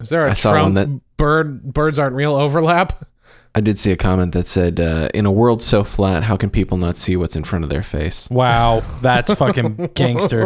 Is 0.00 0.08
there 0.08 0.26
a 0.26 0.30
I 0.30 0.32
saw 0.32 0.50
Trump 0.50 0.64
one 0.64 0.74
that- 0.74 1.16
bird 1.16 1.72
birds 1.72 2.00
aren't 2.00 2.16
real 2.16 2.34
overlap? 2.34 3.06
I 3.54 3.60
did 3.60 3.78
see 3.78 3.92
a 3.92 3.96
comment 3.96 4.32
that 4.32 4.46
said, 4.46 4.80
uh, 4.80 5.08
"In 5.12 5.26
a 5.26 5.32
world 5.32 5.62
so 5.62 5.84
flat, 5.84 6.22
how 6.22 6.36
can 6.36 6.48
people 6.48 6.78
not 6.78 6.96
see 6.96 7.16
what's 7.16 7.36
in 7.36 7.44
front 7.44 7.64
of 7.64 7.70
their 7.70 7.82
face?" 7.82 8.28
Wow, 8.30 8.80
that's 9.02 9.34
fucking 9.34 9.90
gangster. 9.94 10.44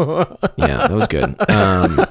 Yeah, 0.56 0.78
that 0.88 0.90
was 0.90 1.06
good. 1.06 1.24
Um, 1.48 2.04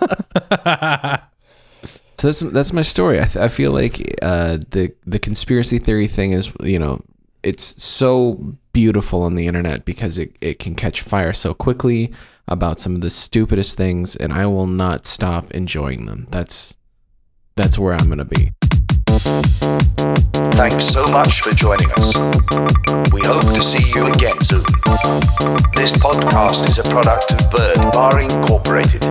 so 2.17 2.27
that's 2.27 2.39
that's 2.39 2.73
my 2.73 2.81
story. 2.81 3.19
I, 3.19 3.25
th- 3.25 3.37
I 3.37 3.47
feel 3.49 3.71
like 3.71 4.17
uh, 4.21 4.57
the 4.69 4.93
the 5.05 5.19
conspiracy 5.19 5.79
theory 5.79 6.07
thing 6.07 6.31
is, 6.31 6.51
you 6.61 6.79
know, 6.79 7.01
it's 7.43 7.83
so 7.83 8.55
beautiful 8.71 9.21
on 9.21 9.35
the 9.35 9.47
internet 9.47 9.85
because 9.85 10.17
it, 10.17 10.35
it 10.41 10.59
can 10.59 10.75
catch 10.75 11.01
fire 11.01 11.33
so 11.33 11.53
quickly 11.53 12.13
about 12.47 12.79
some 12.79 12.95
of 12.95 13.01
the 13.01 13.09
stupidest 13.09 13.75
things, 13.75 14.15
and 14.15 14.31
I 14.31 14.45
will 14.45 14.67
not 14.67 15.05
stop 15.05 15.51
enjoying 15.51 16.05
them. 16.05 16.27
That's 16.31 16.77
that's 17.55 17.77
where 17.77 17.93
I'm 17.93 18.07
gonna 18.07 18.23
be. 18.25 18.53
Thanks 20.55 20.85
so 20.85 21.07
much 21.07 21.39
for 21.39 21.51
joining 21.51 21.89
us. 21.93 22.13
We 23.13 23.21
hope 23.21 23.53
to 23.53 23.61
see 23.61 23.89
you 23.95 24.07
again 24.07 24.41
soon. 24.41 24.63
This 25.73 25.93
podcast 25.93 26.67
is 26.67 26.79
a 26.79 26.83
product 26.83 27.31
of 27.31 27.49
Bird 27.49 27.93
Bar 27.93 28.19
Incorporated. 28.19 29.03